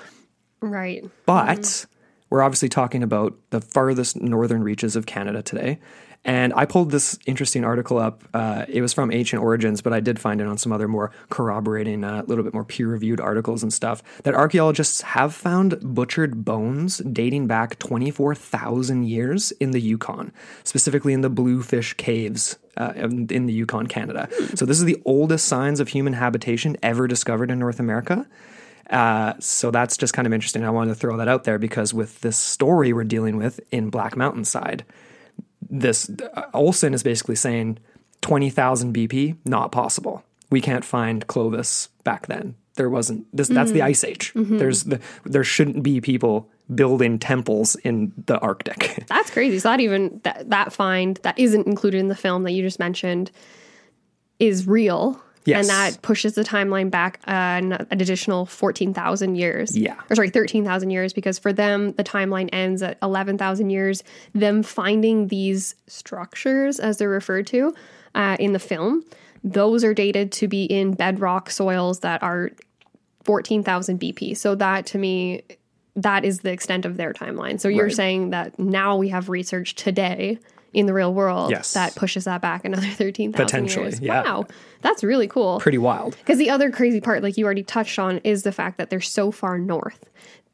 Right. 0.61 1.03
But 1.25 1.85
we're 2.29 2.41
obviously 2.41 2.69
talking 2.69 3.03
about 3.03 3.37
the 3.49 3.61
farthest 3.61 4.21
northern 4.21 4.63
reaches 4.63 4.95
of 4.95 5.05
Canada 5.05 5.41
today. 5.41 5.79
And 6.23 6.53
I 6.53 6.65
pulled 6.65 6.91
this 6.91 7.17
interesting 7.25 7.65
article 7.65 7.97
up. 7.97 8.23
Uh, 8.31 8.65
it 8.67 8.81
was 8.81 8.93
from 8.93 9.11
Ancient 9.11 9.41
Origins, 9.41 9.81
but 9.81 9.91
I 9.91 9.99
did 9.99 10.19
find 10.19 10.39
it 10.39 10.45
on 10.45 10.57
some 10.57 10.71
other 10.71 10.87
more 10.87 11.11
corroborating, 11.29 12.03
a 12.03 12.23
little 12.23 12.43
bit 12.43 12.53
more 12.53 12.63
peer 12.63 12.87
reviewed 12.87 13.19
articles 13.19 13.63
and 13.63 13.73
stuff 13.73 14.03
that 14.21 14.35
archaeologists 14.35 15.01
have 15.01 15.33
found 15.33 15.79
butchered 15.81 16.45
bones 16.45 16.99
dating 16.99 17.47
back 17.47 17.79
24,000 17.79 19.03
years 19.03 19.51
in 19.53 19.71
the 19.71 19.81
Yukon, 19.81 20.31
specifically 20.63 21.13
in 21.13 21.21
the 21.21 21.29
Bluefish 21.29 21.95
Caves 21.95 22.59
uh, 22.77 22.93
in 22.95 23.47
the 23.47 23.53
Yukon, 23.53 23.87
Canada. 23.87 24.29
So, 24.53 24.65
this 24.67 24.77
is 24.77 24.85
the 24.85 25.01
oldest 25.05 25.47
signs 25.47 25.79
of 25.79 25.87
human 25.87 26.13
habitation 26.13 26.77
ever 26.83 27.07
discovered 27.07 27.49
in 27.49 27.57
North 27.57 27.79
America. 27.79 28.27
Uh, 28.91 29.33
so 29.39 29.71
that's 29.71 29.95
just 29.95 30.13
kind 30.13 30.27
of 30.27 30.33
interesting. 30.33 30.65
I 30.65 30.69
wanted 30.69 30.91
to 30.91 30.99
throw 30.99 31.17
that 31.17 31.27
out 31.27 31.45
there 31.45 31.57
because 31.57 31.93
with 31.93 32.19
this 32.21 32.37
story 32.37 32.91
we're 32.91 33.05
dealing 33.05 33.37
with 33.37 33.59
in 33.71 33.89
Black 33.89 34.17
Mountainside, 34.17 34.83
this 35.69 36.11
uh, 36.35 36.43
Olson 36.53 36.93
is 36.93 37.01
basically 37.01 37.35
saying 37.35 37.79
20,000 38.21 38.93
BP, 38.93 39.37
not 39.45 39.71
possible. 39.71 40.23
We 40.49 40.59
can't 40.59 40.83
find 40.83 41.25
Clovis 41.27 41.87
back 42.03 42.27
then. 42.27 42.55
There 42.75 42.89
wasn't 42.89 43.25
this. 43.35 43.47
That's 43.49 43.71
the 43.71 43.81
ice 43.81 44.03
age. 44.03 44.31
There's 44.57 44.85
the 44.85 45.01
there 45.25 45.43
shouldn't 45.43 45.83
be 45.83 45.99
people 45.99 46.49
building 46.73 47.19
temples 47.19 47.75
in 47.75 48.13
the 48.25 48.39
Arctic. 48.39 49.03
That's 49.07 49.29
crazy. 49.29 49.59
So 49.59 49.69
that 49.69 49.81
even 49.81 50.21
that 50.23 50.49
that 50.49 50.71
find 50.71 51.17
that 51.23 51.37
isn't 51.37 51.67
included 51.67 51.99
in 51.99 52.07
the 52.07 52.15
film 52.15 52.43
that 52.43 52.51
you 52.51 52.63
just 52.63 52.79
mentioned 52.79 53.29
is 54.39 54.67
real. 54.67 55.21
Yes. 55.45 55.59
And 55.61 55.69
that 55.69 56.01
pushes 56.01 56.33
the 56.35 56.43
timeline 56.43 56.91
back 56.91 57.19
an, 57.25 57.73
an 57.73 57.87
additional 57.91 58.45
14,000 58.45 59.35
years. 59.35 59.75
Yeah. 59.75 59.95
Or 60.09 60.15
sorry, 60.15 60.29
13,000 60.29 60.89
years, 60.91 61.13
because 61.13 61.39
for 61.39 61.51
them, 61.51 61.93
the 61.93 62.03
timeline 62.03 62.49
ends 62.53 62.83
at 62.83 62.97
11,000 63.01 63.69
years. 63.69 64.03
Them 64.33 64.61
finding 64.61 65.27
these 65.29 65.75
structures, 65.87 66.79
as 66.79 66.97
they're 66.97 67.09
referred 67.09 67.47
to 67.47 67.73
uh, 68.13 68.37
in 68.39 68.53
the 68.53 68.59
film, 68.59 69.03
those 69.43 69.83
are 69.83 69.93
dated 69.95 70.31
to 70.33 70.47
be 70.47 70.65
in 70.65 70.93
bedrock 70.93 71.49
soils 71.49 72.01
that 72.01 72.21
are 72.21 72.51
14,000 73.23 73.99
BP. 73.99 74.37
So 74.37 74.55
that 74.55 74.85
to 74.87 74.97
me 74.97 75.43
that 75.95 76.23
is 76.23 76.39
the 76.39 76.51
extent 76.51 76.85
of 76.85 76.95
their 76.97 77.11
timeline. 77.13 77.59
So 77.59 77.67
you're 77.67 77.85
Right. 77.85 77.93
saying 77.93 78.29
that 78.29 78.57
now 78.57 78.95
we 78.95 79.09
have 79.09 79.27
research 79.27 79.75
today 79.75 80.39
in 80.73 80.85
the 80.85 80.93
real 80.93 81.13
world 81.13 81.51
Yes. 81.51 81.73
that 81.73 81.95
pushes 81.95 82.23
that 82.25 82.41
back 82.41 82.63
another 82.65 82.87
13,000 82.89 83.33
Potentially, 83.33 83.85
years. 83.85 83.99
yeah. 84.01 84.23
Wow. 84.23 84.45
That's 84.81 85.03
really 85.03 85.27
cool. 85.27 85.59
Pretty 85.59 85.77
wild. 85.77 86.17
Because 86.17 86.37
the 86.37 86.49
other 86.49 86.71
crazy 86.71 87.01
part, 87.01 87.21
like 87.23 87.37
you 87.37 87.45
already 87.45 87.63
touched 87.63 87.99
on, 87.99 88.19
is 88.19 88.43
the 88.43 88.51
fact 88.51 88.77
that 88.77 88.89
they're 88.89 89.01
so 89.01 89.31
far 89.31 89.57
north. 89.57 90.05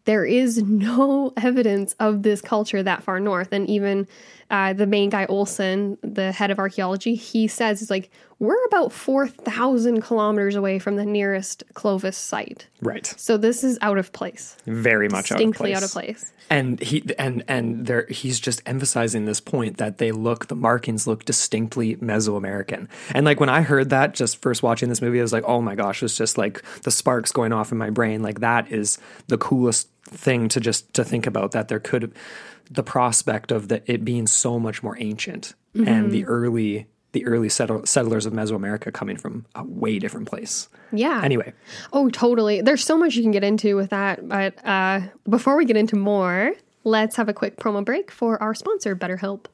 There 0.06 0.26
is 0.26 0.58
no 0.64 1.34
evidence 1.38 1.94
of 2.00 2.24
this 2.24 2.42
culture 2.42 2.82
that 2.82 3.04
far 3.04 3.20
north. 3.20 3.50
And 3.52 3.70
even 3.70 4.08
uh, 4.50 4.74
the 4.74 4.88
main 4.88 5.10
guy, 5.10 5.26
Olson, 5.26 5.98
the 6.02 6.32
head 6.32 6.52
of 6.52 6.60
archaeology, 6.60 7.16
he 7.16 7.48
says, 7.48 7.82
is 7.82 7.90
like, 7.90 8.10
we're 8.40 8.64
about 8.66 8.94
4,000 8.94 10.02
kilometers 10.02 10.56
away 10.56 10.80
from 10.80 10.96
the 10.96 11.06
nearest 11.06 11.64
Clovis 11.74 12.16
site. 12.16 12.68
Right. 12.82 13.06
So 13.18 13.36
this 13.36 13.64
is 13.64 13.78
out 13.82 13.98
of 13.98 14.14
place. 14.14 14.56
Very 14.66 15.10
much 15.10 15.32
out 15.32 15.36
of 15.36 15.38
place. 15.38 15.38
Distinctly 15.38 15.72
place. 15.72 15.78
out 15.78 15.84
of 15.84 15.92
place. 15.92 16.34
And 16.50 16.80
he 16.80 17.04
and 17.20 17.44
and 17.50 17.88
there 17.88 18.08
he's 18.08 18.40
just 18.40 18.62
emphasizing 18.66 19.26
this 19.26 19.42
point 19.42 19.80
that 19.80 19.98
they 19.98 20.14
look 20.14 20.48
the 20.48 20.56
markings 20.56 21.06
look 21.06 21.26
distinctly 21.26 21.98
Mesoamerican. 21.98 22.88
And 23.14 23.26
like 23.26 23.42
when 23.42 23.50
I 23.50 23.64
heard 23.64 23.90
that 23.90 24.14
just 24.14 24.42
first 24.42 24.64
watching 24.64 24.88
this 24.88 25.02
movie, 25.02 25.20
I 25.20 25.24
was 25.24 25.34
like, 25.34 25.44
oh 25.46 25.62
my 25.62 25.76
gosh, 25.76 26.02
it's 26.04 26.16
just 26.16 26.38
like 26.38 26.64
the 26.84 26.92
sparks 26.92 27.34
going 27.34 27.52
off 27.52 27.74
in 27.74 27.78
my 27.78 27.90
brain. 27.90 28.22
Like 28.22 28.40
that 28.40 28.72
is 28.72 28.98
the 29.28 29.38
coolest 29.38 29.90
thing 30.06 30.48
to 30.50 30.62
just 30.62 30.94
to 30.94 31.04
think 31.04 31.28
about 31.28 31.52
that 31.52 31.68
there 31.68 31.80
could 31.80 32.14
the 32.70 32.84
prospect 32.84 33.52
of 33.52 33.68
the, 33.68 33.82
it 33.92 34.04
being 34.06 34.28
so 34.28 34.60
much 34.60 34.84
more 34.84 34.98
ancient 35.00 35.54
and 35.74 36.12
the 36.12 36.26
early 36.26 36.88
the 37.14 37.26
early 37.26 37.50
settle, 37.50 37.86
settlers 37.86 38.26
of 38.26 38.34
Mesoamerica 38.34 38.94
coming 38.94 39.16
from 39.18 39.46
a 39.56 39.64
way 39.64 39.98
different 39.98 40.28
place. 40.28 40.70
Yeah. 40.92 41.22
Anyway, 41.24 41.54
Oh, 41.94 42.10
totally. 42.10 42.62
There's 42.62 42.84
so 42.84 42.98
much 42.98 43.16
you 43.16 43.22
can 43.24 43.32
get 43.32 43.44
into 43.44 43.76
with 43.76 43.92
that. 43.92 44.28
But 44.28 44.64
uh, 44.66 45.02
before 45.28 45.56
we 45.56 45.66
get 45.66 45.78
into 45.78 45.96
more, 45.96 46.54
let's 46.84 47.16
have 47.16 47.30
a 47.30 47.34
quick 47.34 47.58
promo 47.58 47.84
break 47.84 48.12
for 48.12 48.42
our 48.44 48.54
sponsor, 48.54 48.96
BetterHelp. 48.96 49.46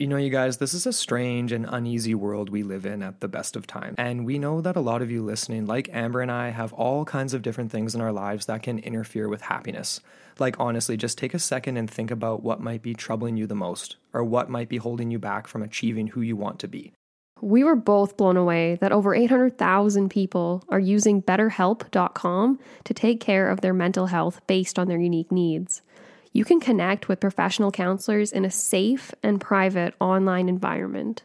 You 0.00 0.06
know, 0.06 0.16
you 0.16 0.30
guys, 0.30 0.56
this 0.56 0.72
is 0.72 0.86
a 0.86 0.94
strange 0.94 1.52
and 1.52 1.66
uneasy 1.68 2.14
world 2.14 2.48
we 2.48 2.62
live 2.62 2.86
in 2.86 3.02
at 3.02 3.20
the 3.20 3.28
best 3.28 3.54
of 3.54 3.66
time. 3.66 3.94
And 3.98 4.24
we 4.24 4.38
know 4.38 4.62
that 4.62 4.74
a 4.74 4.80
lot 4.80 5.02
of 5.02 5.10
you 5.10 5.22
listening, 5.22 5.66
like 5.66 5.90
Amber 5.92 6.22
and 6.22 6.32
I, 6.32 6.48
have 6.48 6.72
all 6.72 7.04
kinds 7.04 7.34
of 7.34 7.42
different 7.42 7.70
things 7.70 7.94
in 7.94 8.00
our 8.00 8.10
lives 8.10 8.46
that 8.46 8.62
can 8.62 8.78
interfere 8.78 9.28
with 9.28 9.42
happiness. 9.42 10.00
Like, 10.38 10.58
honestly, 10.58 10.96
just 10.96 11.18
take 11.18 11.34
a 11.34 11.38
second 11.38 11.76
and 11.76 11.90
think 11.90 12.10
about 12.10 12.42
what 12.42 12.62
might 12.62 12.80
be 12.80 12.94
troubling 12.94 13.36
you 13.36 13.46
the 13.46 13.54
most, 13.54 13.96
or 14.14 14.24
what 14.24 14.48
might 14.48 14.70
be 14.70 14.78
holding 14.78 15.10
you 15.10 15.18
back 15.18 15.46
from 15.46 15.62
achieving 15.62 16.06
who 16.06 16.22
you 16.22 16.34
want 16.34 16.60
to 16.60 16.68
be. 16.68 16.94
We 17.42 17.62
were 17.62 17.76
both 17.76 18.16
blown 18.16 18.38
away 18.38 18.78
that 18.80 18.92
over 18.92 19.14
800,000 19.14 20.08
people 20.08 20.64
are 20.70 20.80
using 20.80 21.22
BetterHelp.com 21.22 22.58
to 22.84 22.94
take 22.94 23.20
care 23.20 23.50
of 23.50 23.60
their 23.60 23.74
mental 23.74 24.06
health 24.06 24.40
based 24.46 24.78
on 24.78 24.88
their 24.88 24.98
unique 24.98 25.30
needs. 25.30 25.82
You 26.32 26.44
can 26.44 26.60
connect 26.60 27.08
with 27.08 27.18
professional 27.18 27.72
counselors 27.72 28.30
in 28.30 28.44
a 28.44 28.50
safe 28.50 29.12
and 29.22 29.40
private 29.40 29.94
online 30.00 30.48
environment. 30.48 31.22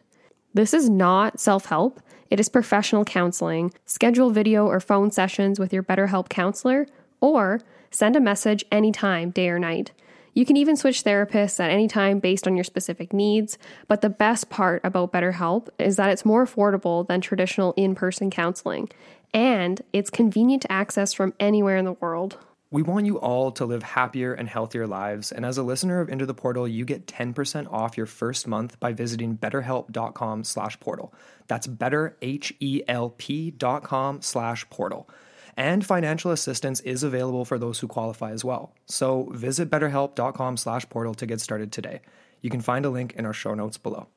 This 0.52 0.74
is 0.74 0.90
not 0.90 1.38
self 1.38 1.66
help, 1.66 2.00
it 2.28 2.40
is 2.40 2.48
professional 2.48 3.04
counseling. 3.04 3.72
Schedule 3.84 4.30
video 4.30 4.66
or 4.66 4.80
phone 4.80 5.12
sessions 5.12 5.60
with 5.60 5.72
your 5.72 5.84
BetterHelp 5.84 6.28
counselor, 6.28 6.86
or 7.20 7.60
send 7.90 8.16
a 8.16 8.20
message 8.20 8.64
anytime, 8.72 9.30
day 9.30 9.48
or 9.48 9.60
night. 9.60 9.92
You 10.34 10.44
can 10.44 10.56
even 10.56 10.76
switch 10.76 11.04
therapists 11.04 11.60
at 11.60 11.70
any 11.70 11.88
time 11.88 12.18
based 12.18 12.46
on 12.46 12.56
your 12.56 12.64
specific 12.64 13.12
needs. 13.12 13.56
But 13.88 14.00
the 14.00 14.10
best 14.10 14.50
part 14.50 14.82
about 14.84 15.12
BetterHelp 15.12 15.68
is 15.78 15.96
that 15.96 16.10
it's 16.10 16.26
more 16.26 16.44
affordable 16.44 17.06
than 17.06 17.20
traditional 17.20 17.72
in 17.76 17.94
person 17.94 18.28
counseling, 18.28 18.88
and 19.32 19.80
it's 19.92 20.10
convenient 20.10 20.62
to 20.62 20.72
access 20.72 21.12
from 21.12 21.32
anywhere 21.38 21.76
in 21.76 21.84
the 21.84 21.92
world. 21.92 22.38
We 22.76 22.82
want 22.82 23.06
you 23.06 23.18
all 23.18 23.52
to 23.52 23.64
live 23.64 23.82
happier 23.82 24.34
and 24.34 24.46
healthier 24.46 24.86
lives, 24.86 25.32
and 25.32 25.46
as 25.46 25.56
a 25.56 25.62
listener 25.62 26.02
of 26.02 26.10
Into 26.10 26.26
the 26.26 26.34
Portal, 26.34 26.68
you 26.68 26.84
get 26.84 27.06
10% 27.06 27.72
off 27.72 27.96
your 27.96 28.04
first 28.04 28.46
month 28.46 28.78
by 28.78 28.92
visiting 28.92 29.38
betterhelp.com 29.38 30.44
slash 30.44 30.78
portal. 30.78 31.14
That's 31.46 31.66
better, 31.66 32.18
H-E-L-P 32.20 33.52
dot 33.52 33.82
com 33.82 34.20
slash 34.20 34.68
portal. 34.68 35.08
And 35.56 35.86
financial 35.86 36.32
assistance 36.32 36.80
is 36.80 37.02
available 37.02 37.46
for 37.46 37.58
those 37.58 37.78
who 37.78 37.88
qualify 37.88 38.32
as 38.32 38.44
well. 38.44 38.74
So 38.84 39.30
visit 39.32 39.70
betterhelp.com 39.70 40.58
slash 40.58 40.86
portal 40.90 41.14
to 41.14 41.24
get 41.24 41.40
started 41.40 41.72
today. 41.72 42.02
You 42.42 42.50
can 42.50 42.60
find 42.60 42.84
a 42.84 42.90
link 42.90 43.14
in 43.14 43.24
our 43.24 43.32
show 43.32 43.54
notes 43.54 43.78
below. 43.78 44.08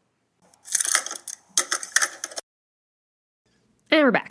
And 3.90 4.04
we're 4.04 4.12
back. 4.12 4.29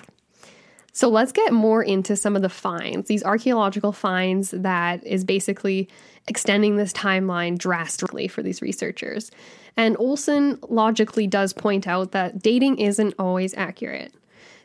So 0.98 1.08
let's 1.08 1.30
get 1.30 1.52
more 1.52 1.80
into 1.80 2.16
some 2.16 2.34
of 2.34 2.42
the 2.42 2.48
finds, 2.48 3.06
these 3.06 3.22
archaeological 3.22 3.92
finds 3.92 4.50
that 4.50 5.06
is 5.06 5.22
basically 5.24 5.88
extending 6.26 6.74
this 6.74 6.92
timeline 6.92 7.56
drastically 7.56 8.26
for 8.26 8.42
these 8.42 8.60
researchers. 8.60 9.30
And 9.76 9.96
Olson 10.00 10.58
logically 10.68 11.28
does 11.28 11.52
point 11.52 11.86
out 11.86 12.10
that 12.10 12.42
dating 12.42 12.78
isn't 12.80 13.14
always 13.16 13.54
accurate. 13.54 14.12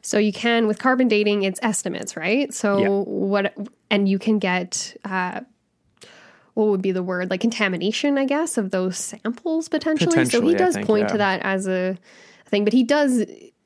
So 0.02 0.18
you 0.18 0.34
can, 0.34 0.66
with 0.66 0.80
carbon 0.80 1.08
dating, 1.08 1.44
it's 1.44 1.60
estimates, 1.62 2.18
right? 2.18 2.52
So 2.52 2.80
Yeah. 2.80 2.88
what, 2.90 3.56
and 3.92 4.10
you 4.10 4.18
can 4.18 4.40
get, 4.40 4.98
uh, 5.06 5.42
what 6.56 6.66
would 6.70 6.82
be 6.82 6.92
the 6.92 7.04
word 7.04 7.30
like 7.30 7.42
contamination, 7.42 8.18
I 8.18 8.26
guess, 8.26 8.58
of 8.58 8.72
those 8.72 8.98
samples 8.98 9.70
potentially. 9.70 10.10
so 10.10 10.18
Potentially, 10.24 10.48
he 10.48 10.56
I 10.56 10.58
does 10.58 10.74
think, 10.74 10.88
point 10.88 11.04
yeah. 11.04 11.12
to 11.12 11.18
that 11.20 11.42
as 11.44 11.68
a 11.68 11.96
thing, 12.48 12.64
but 12.64 12.74
he 12.74 12.84
does 12.84 13.24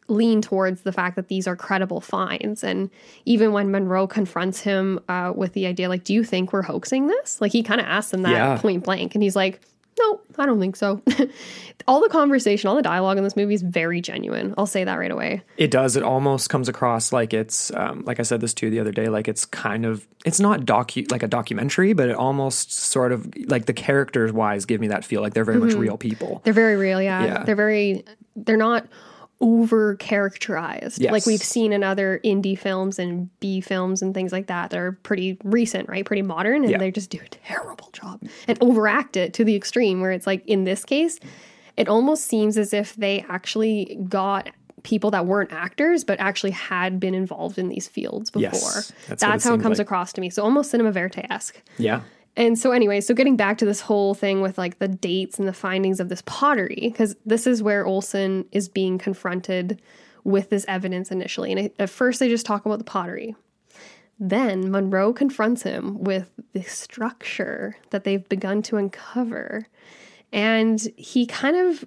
lean 0.07 0.41
towards 0.41 0.81
the 0.81 0.91
fact 0.91 1.15
that 1.17 1.27
these 1.27 1.47
are 1.47 1.55
credible 1.55 1.99
finds. 2.01 2.63
And 2.63 2.89
even 3.25 3.51
when 3.51 3.71
Monroe 3.71 4.07
confronts 4.07 4.61
him 4.61 4.99
uh, 5.09 5.33
with 5.35 5.53
the 5.53 5.65
idea, 5.65 5.89
like, 5.89 6.03
do 6.03 6.13
you 6.13 6.23
think 6.23 6.53
we're 6.53 6.61
hoaxing 6.61 7.07
this? 7.07 7.41
Like, 7.41 7.51
he 7.51 7.61
kind 7.63 7.81
of 7.81 7.87
asks 7.87 8.13
him 8.13 8.21
that 8.21 8.31
Yeah. 8.31 8.57
point 8.57 8.83
blank, 8.85 9.15
and 9.15 9.21
he's 9.23 9.35
like, 9.35 9.59
no, 9.99 10.21
I 10.37 10.45
don't 10.45 10.59
think 10.59 10.75
so. 10.75 11.01
all 11.87 12.01
the 12.01 12.09
conversation, 12.09 12.67
all 12.69 12.75
the 12.75 12.83
dialogue 12.83 13.17
in 13.17 13.23
this 13.23 13.35
movie 13.35 13.55
is 13.55 13.63
very 13.63 13.99
genuine. 13.99 14.53
I'll 14.57 14.67
say 14.67 14.83
that 14.83 14.93
right 14.95 15.09
away. 15.09 15.41
It 15.57 15.71
does. 15.71 15.95
It 15.95 16.03
almost 16.03 16.49
comes 16.51 16.69
across 16.69 17.11
like 17.11 17.33
it's, 17.33 17.73
um, 17.73 18.03
like 18.05 18.19
I 18.19 18.23
said 18.23 18.39
this 18.39 18.53
too 18.53 18.69
the 18.69 18.79
other 18.79 18.91
day. 18.91 19.07
Like 19.09 19.27
it's 19.27 19.43
kind 19.45 19.85
of, 19.87 20.07
it's 20.23 20.39
not 20.39 20.61
docu 20.61 21.09
like 21.11 21.23
a 21.23 21.27
documentary, 21.27 21.93
but 21.93 22.09
it 22.09 22.15
almost 22.15 22.71
sort 22.71 23.11
of 23.11 23.27
like 23.49 23.65
the 23.65 23.73
characters 23.73 24.31
wise 24.31 24.65
give 24.65 24.79
me 24.79 24.87
that 24.89 25.03
feel 25.03 25.21
like 25.23 25.33
they're 25.33 25.43
very 25.43 25.59
much 25.59 25.73
real 25.73 25.97
people. 25.97 26.41
They're 26.43 26.53
very 26.53 26.75
real, 26.75 27.01
yeah. 27.01 27.25
Yeah. 27.25 27.43
They're 27.43 27.55
very, 27.55 28.03
they're 28.35 28.55
not 28.55 28.85
over 29.39 29.95
characterized 29.95 31.01
like 31.03 31.25
we've 31.25 31.43
seen 31.43 31.71
in 31.71 31.83
other 31.83 32.19
indie 32.25 32.57
films 32.57 32.97
and 32.99 33.29
B 33.39 33.61
films 33.61 34.01
and 34.01 34.13
things 34.13 34.31
like 34.31 34.47
that 34.47 34.71
that 34.71 34.79
are 34.79 34.93
pretty 35.03 35.37
recent, 35.43 35.87
right? 35.89 36.05
Pretty 36.05 36.21
modern, 36.23 36.63
and 36.63 36.71
Yeah. 36.71 36.77
they 36.79 36.91
just 36.91 37.09
do 37.09 37.19
a 37.23 37.29
terrible 37.29 37.89
job 37.93 38.21
and 38.47 38.57
overact 38.61 39.15
it 39.15 39.33
to 39.35 39.43
the 39.43 39.55
extreme 39.55 40.01
where 40.01 40.11
it's 40.11 40.25
like 40.27 40.43
in 40.47 40.63
this 40.63 40.83
case, 40.83 41.19
it 41.75 41.87
almost 41.87 42.23
seems 42.25 42.57
as 42.57 42.73
if 42.73 42.95
they 42.95 43.23
actually 43.29 43.99
got 44.09 44.49
people 44.83 45.11
that 45.11 45.25
weren't 45.25 45.51
actors 45.51 46.03
but 46.03 46.19
actually 46.19 46.51
had 46.51 46.99
been 46.99 47.13
involved 47.13 47.57
in 47.59 47.67
these 47.69 47.87
fields 47.87 48.29
before. 48.31 48.49
Yes, 48.51 48.93
that's 49.07 49.21
that's 49.21 49.45
it 49.45 49.49
how 49.49 49.55
it 49.55 49.61
comes 49.61 49.77
like. 49.79 49.85
across 49.87 50.13
to 50.13 50.21
me. 50.21 50.29
So 50.29 50.43
almost 50.43 50.71
cinema 50.71 50.91
verite-esque. 50.91 51.61
Yeah. 51.77 52.01
And 52.37 52.57
so, 52.57 52.71
anyway, 52.71 53.01
so 53.01 53.15
getting 53.15 53.35
back 53.35 53.57
to 53.57 53.65
this 53.65 53.81
whole 53.81 54.13
thing 54.13 54.41
with 54.41 54.59
like 54.59 54.77
the 54.77 54.87
dates 54.87 55.39
and 55.39 55.47
the 55.47 55.53
findings 55.53 55.99
of 55.99 56.07
this 56.07 56.21
pottery, 56.27 56.77
because 56.81 57.15
this 57.25 57.47
is 57.47 57.63
where 57.63 57.85
Olson 57.85 58.45
is 58.51 58.69
being 58.69 58.99
confronted 58.99 59.81
with 60.23 60.51
this 60.51 60.63
evidence 60.67 61.09
initially. 61.09 61.51
And 61.51 61.71
at 61.79 61.89
first, 61.89 62.19
they 62.19 62.29
just 62.29 62.45
talk 62.45 62.65
about 62.65 62.77
the 62.77 62.85
pottery. 62.85 63.35
Then 64.19 64.69
Monroe 64.69 65.13
confronts 65.13 65.63
him 65.63 66.03
with 66.03 66.31
the 66.53 66.61
structure 66.61 67.75
that 67.89 68.03
they've 68.03 68.27
begun 68.29 68.61
to 68.63 68.77
uncover. 68.77 69.67
And 70.31 70.79
he 70.95 71.25
kind 71.25 71.55
of 71.55 71.85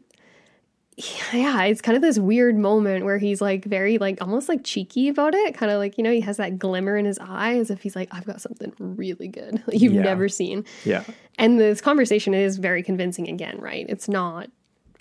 yeah, 1.33 1.63
it's 1.65 1.81
kind 1.81 1.97
of 1.97 2.03
this 2.03 2.19
weird 2.19 2.57
moment 2.57 3.05
where 3.05 3.19
he's 3.19 3.41
like 3.41 3.65
very 3.65 3.99
like 3.99 4.21
almost 4.21 4.49
like 4.49 4.65
cheeky 4.65 5.09
about 5.09 5.35
it, 5.35 5.55
kind 5.55 5.71
of 5.73 5.79
like 5.79 5.97
you 5.99 6.05
know 6.05 6.13
he 6.13 6.21
has 6.21 6.37
that 6.39 6.59
glimmer 6.59 6.97
in 6.97 7.05
his 7.05 7.19
eye 7.21 7.55
as 7.57 7.71
if 7.71 7.83
he's 7.83 7.97
like 7.97 8.09
I've 8.13 8.25
got 8.27 8.41
something 8.41 8.73
really 8.79 9.29
good 9.29 9.63
you've 9.73 9.93
Yeah. 9.95 10.03
never 10.03 10.29
seen. 10.29 10.65
Yeah. 10.85 11.05
And 11.39 11.59
this 11.61 11.81
conversation 11.81 12.35
is 12.35 12.59
very 12.59 12.83
convincing 12.83 13.29
again, 13.29 13.59
right? 13.59 13.87
It's 13.89 14.09
not 14.09 14.51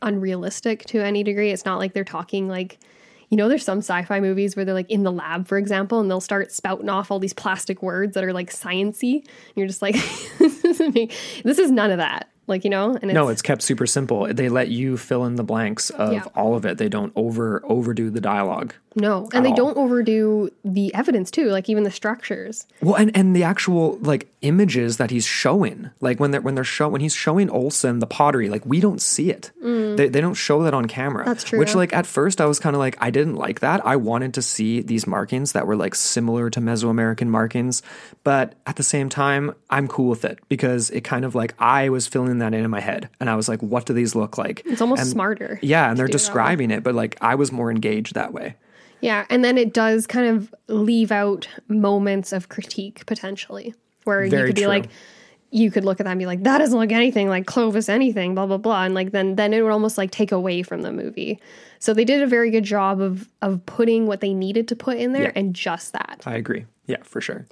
unrealistic 0.01 0.85
to 0.85 0.99
any 1.01 1.23
degree. 1.23 1.51
It's 1.51 1.65
not 1.65 1.77
like 1.79 1.93
they're 1.93 2.03
talking 2.03 2.47
like 2.47 2.79
you 3.29 3.37
know, 3.37 3.47
there's 3.47 3.63
some 3.63 3.77
sci-fi 3.77 4.19
movies 4.19 4.55
where 4.55 4.65
they're 4.65 4.73
like 4.73 4.89
in 4.89 5.03
the 5.03 5.11
lab, 5.11 5.47
for 5.47 5.59
example, 5.59 5.99
and 5.99 6.09
they'll 6.09 6.19
start 6.19 6.51
spouting 6.51 6.89
off 6.89 7.11
all 7.11 7.19
these 7.19 7.31
plastic 7.33 7.83
words 7.83 8.15
that 8.15 8.23
are 8.23 8.33
like 8.33 8.49
sciency. 8.49 9.17
And 9.17 9.53
you're 9.55 9.67
just 9.67 9.83
like, 9.83 9.93
this, 10.39 10.63
doesn't 10.63 10.95
make, 10.95 11.13
this 11.43 11.59
is 11.59 11.69
none 11.69 11.91
of 11.91 11.99
that. 11.99 12.27
Like, 12.49 12.63
you 12.63 12.69
know, 12.69 12.95
and 12.95 13.05
it's, 13.05 13.13
No, 13.13 13.29
it's 13.29 13.41
kept 13.41 13.61
super 13.61 13.85
simple. 13.85 14.25
They 14.33 14.49
let 14.49 14.67
you 14.69 14.97
fill 14.97 15.25
in 15.25 15.35
the 15.35 15.43
blanks 15.43 15.89
of 15.91 16.11
Yeah. 16.13 16.23
all 16.35 16.55
of 16.55 16.65
it. 16.65 16.77
They 16.77 16.89
don't 16.89 17.13
over 17.15 17.61
overdo 17.63 18.09
the 18.09 18.19
dialogue. 18.21 18.73
No, 18.95 19.29
and 19.33 19.45
they 19.45 19.49
all. 19.51 19.55
don't 19.55 19.77
overdo 19.77 20.49
the 20.65 20.93
evidence 20.93 21.29
too, 21.31 21.45
like 21.49 21.69
even 21.69 21.83
the 21.83 21.91
structures. 21.91 22.65
Well, 22.81 22.95
and, 22.95 23.15
and 23.15 23.35
the 23.35 23.43
actual 23.43 23.97
like 24.01 24.27
images 24.41 24.97
that 24.97 25.11
he's 25.11 25.25
showing, 25.25 25.89
like 26.01 26.19
when 26.19 26.31
they're 26.31 26.41
when 26.41 26.55
they're 26.55 26.63
show 26.63 26.87
when 26.89 27.01
he's 27.01 27.13
showing 27.13 27.49
Olson 27.49 27.99
the 27.99 28.07
pottery, 28.07 28.49
like 28.49 28.65
we 28.65 28.79
don't 28.79 29.01
see 29.01 29.29
it. 29.29 29.51
They, 29.61 30.07
they 30.07 30.21
don't 30.21 30.33
show 30.35 30.63
that 30.63 30.73
on 30.73 30.85
camera. 30.85 31.23
Mm. 31.23 31.27
That's 31.27 31.43
true. 31.43 31.59
Which 31.59 31.75
like 31.75 31.93
at 31.93 32.05
first 32.05 32.41
I 32.41 32.45
was 32.45 32.59
kind 32.59 32.75
of 32.75 32.79
like 32.79 32.97
I 32.99 33.09
didn't 33.11 33.35
like 33.35 33.59
that. 33.59 33.85
I 33.85 33.95
wanted 33.95 34.33
to 34.35 34.41
see 34.41 34.81
these 34.81 35.05
markings 35.05 35.51
that 35.51 35.67
were 35.67 35.75
like 35.75 35.93
similar 35.95 36.49
to 36.49 36.59
Mesoamerican 36.59 37.27
markings, 37.27 37.81
but 38.23 38.55
at 38.65 38.75
the 38.77 38.83
same 38.83 39.09
time 39.09 39.53
I'm 39.69 39.87
cool 39.87 40.09
with 40.09 40.25
it 40.25 40.39
because 40.49 40.89
it 40.91 41.01
kind 41.01 41.25
of 41.25 41.35
like 41.35 41.53
I 41.59 41.89
was 41.89 42.07
filling 42.07 42.39
that 42.39 42.53
in 42.53 42.63
in 42.63 42.71
my 42.71 42.79
head, 42.81 43.09
and 43.19 43.29
I 43.29 43.35
was 43.35 43.47
like, 43.47 43.61
what 43.61 43.85
do 43.85 43.93
these 43.93 44.15
look 44.15 44.37
like? 44.37 44.61
It's 44.65 44.81
almost 44.81 45.01
And- 45.01 45.09
smarter. 45.11 45.59
Yeah, 45.61 45.89
and 45.89 45.97
they're 45.97 46.07
do 46.07 46.09
it 46.09 46.13
that 46.13 46.15
way. 46.15 46.25
describing 46.25 46.71
it, 46.71 46.83
but 46.83 46.95
like 46.95 47.17
I 47.21 47.35
was 47.35 47.51
more 47.51 47.69
engaged 47.71 48.15
that 48.15 48.33
way. 48.33 48.55
Yeah, 49.01 49.25
and 49.29 49.43
then 49.43 49.57
it 49.57 49.73
does 49.73 50.05
kind 50.07 50.27
of 50.27 50.53
leave 50.67 51.11
out 51.11 51.47
moments 51.67 52.33
of 52.33 52.49
critique 52.49 53.05
potentially, 53.05 53.73
where 54.03 54.23
you 54.23 54.29
Very 54.31 54.49
could 54.49 54.55
be 54.55 54.61
true. 54.63 54.67
like, 54.69 54.89
you 55.51 55.71
could 55.71 55.83
look 55.85 55.99
at 55.99 56.03
that 56.03 56.11
and 56.11 56.19
be 56.19 56.25
like, 56.25 56.43
that 56.43 56.59
doesn't 56.59 56.77
look 56.77 56.91
anything 56.91 57.27
like 57.29 57.45
Clovis 57.47 57.89
anything, 57.89 58.35
blah 58.35 58.45
blah 58.45 58.57
blah, 58.57 58.83
and 58.83 58.93
like 58.93 59.11
then 59.11 59.35
then 59.35 59.53
it 59.53 59.61
would 59.61 59.71
almost 59.71 59.97
like 59.97 60.11
take 60.11 60.31
away 60.31 60.61
from 60.63 60.81
the 60.83 60.91
movie. 60.91 61.39
So 61.79 61.93
they 61.93 62.05
did 62.05 62.21
a 62.21 62.27
very 62.27 62.51
good 62.51 62.65
job 62.65 63.01
of 63.01 63.27
of 63.41 63.65
putting 63.65 64.05
what 64.05 64.21
they 64.21 64.33
needed 64.33 64.67
to 64.67 64.75
put 64.75 64.97
in 64.97 65.13
there 65.13 65.23
Yeah. 65.23 65.31
and 65.35 65.53
just 65.55 65.93
that. 65.93 66.21
I 66.25 66.35
agree. 66.35 66.65
Yeah, 66.85 67.01
for 67.03 67.21
sure. 67.21 67.45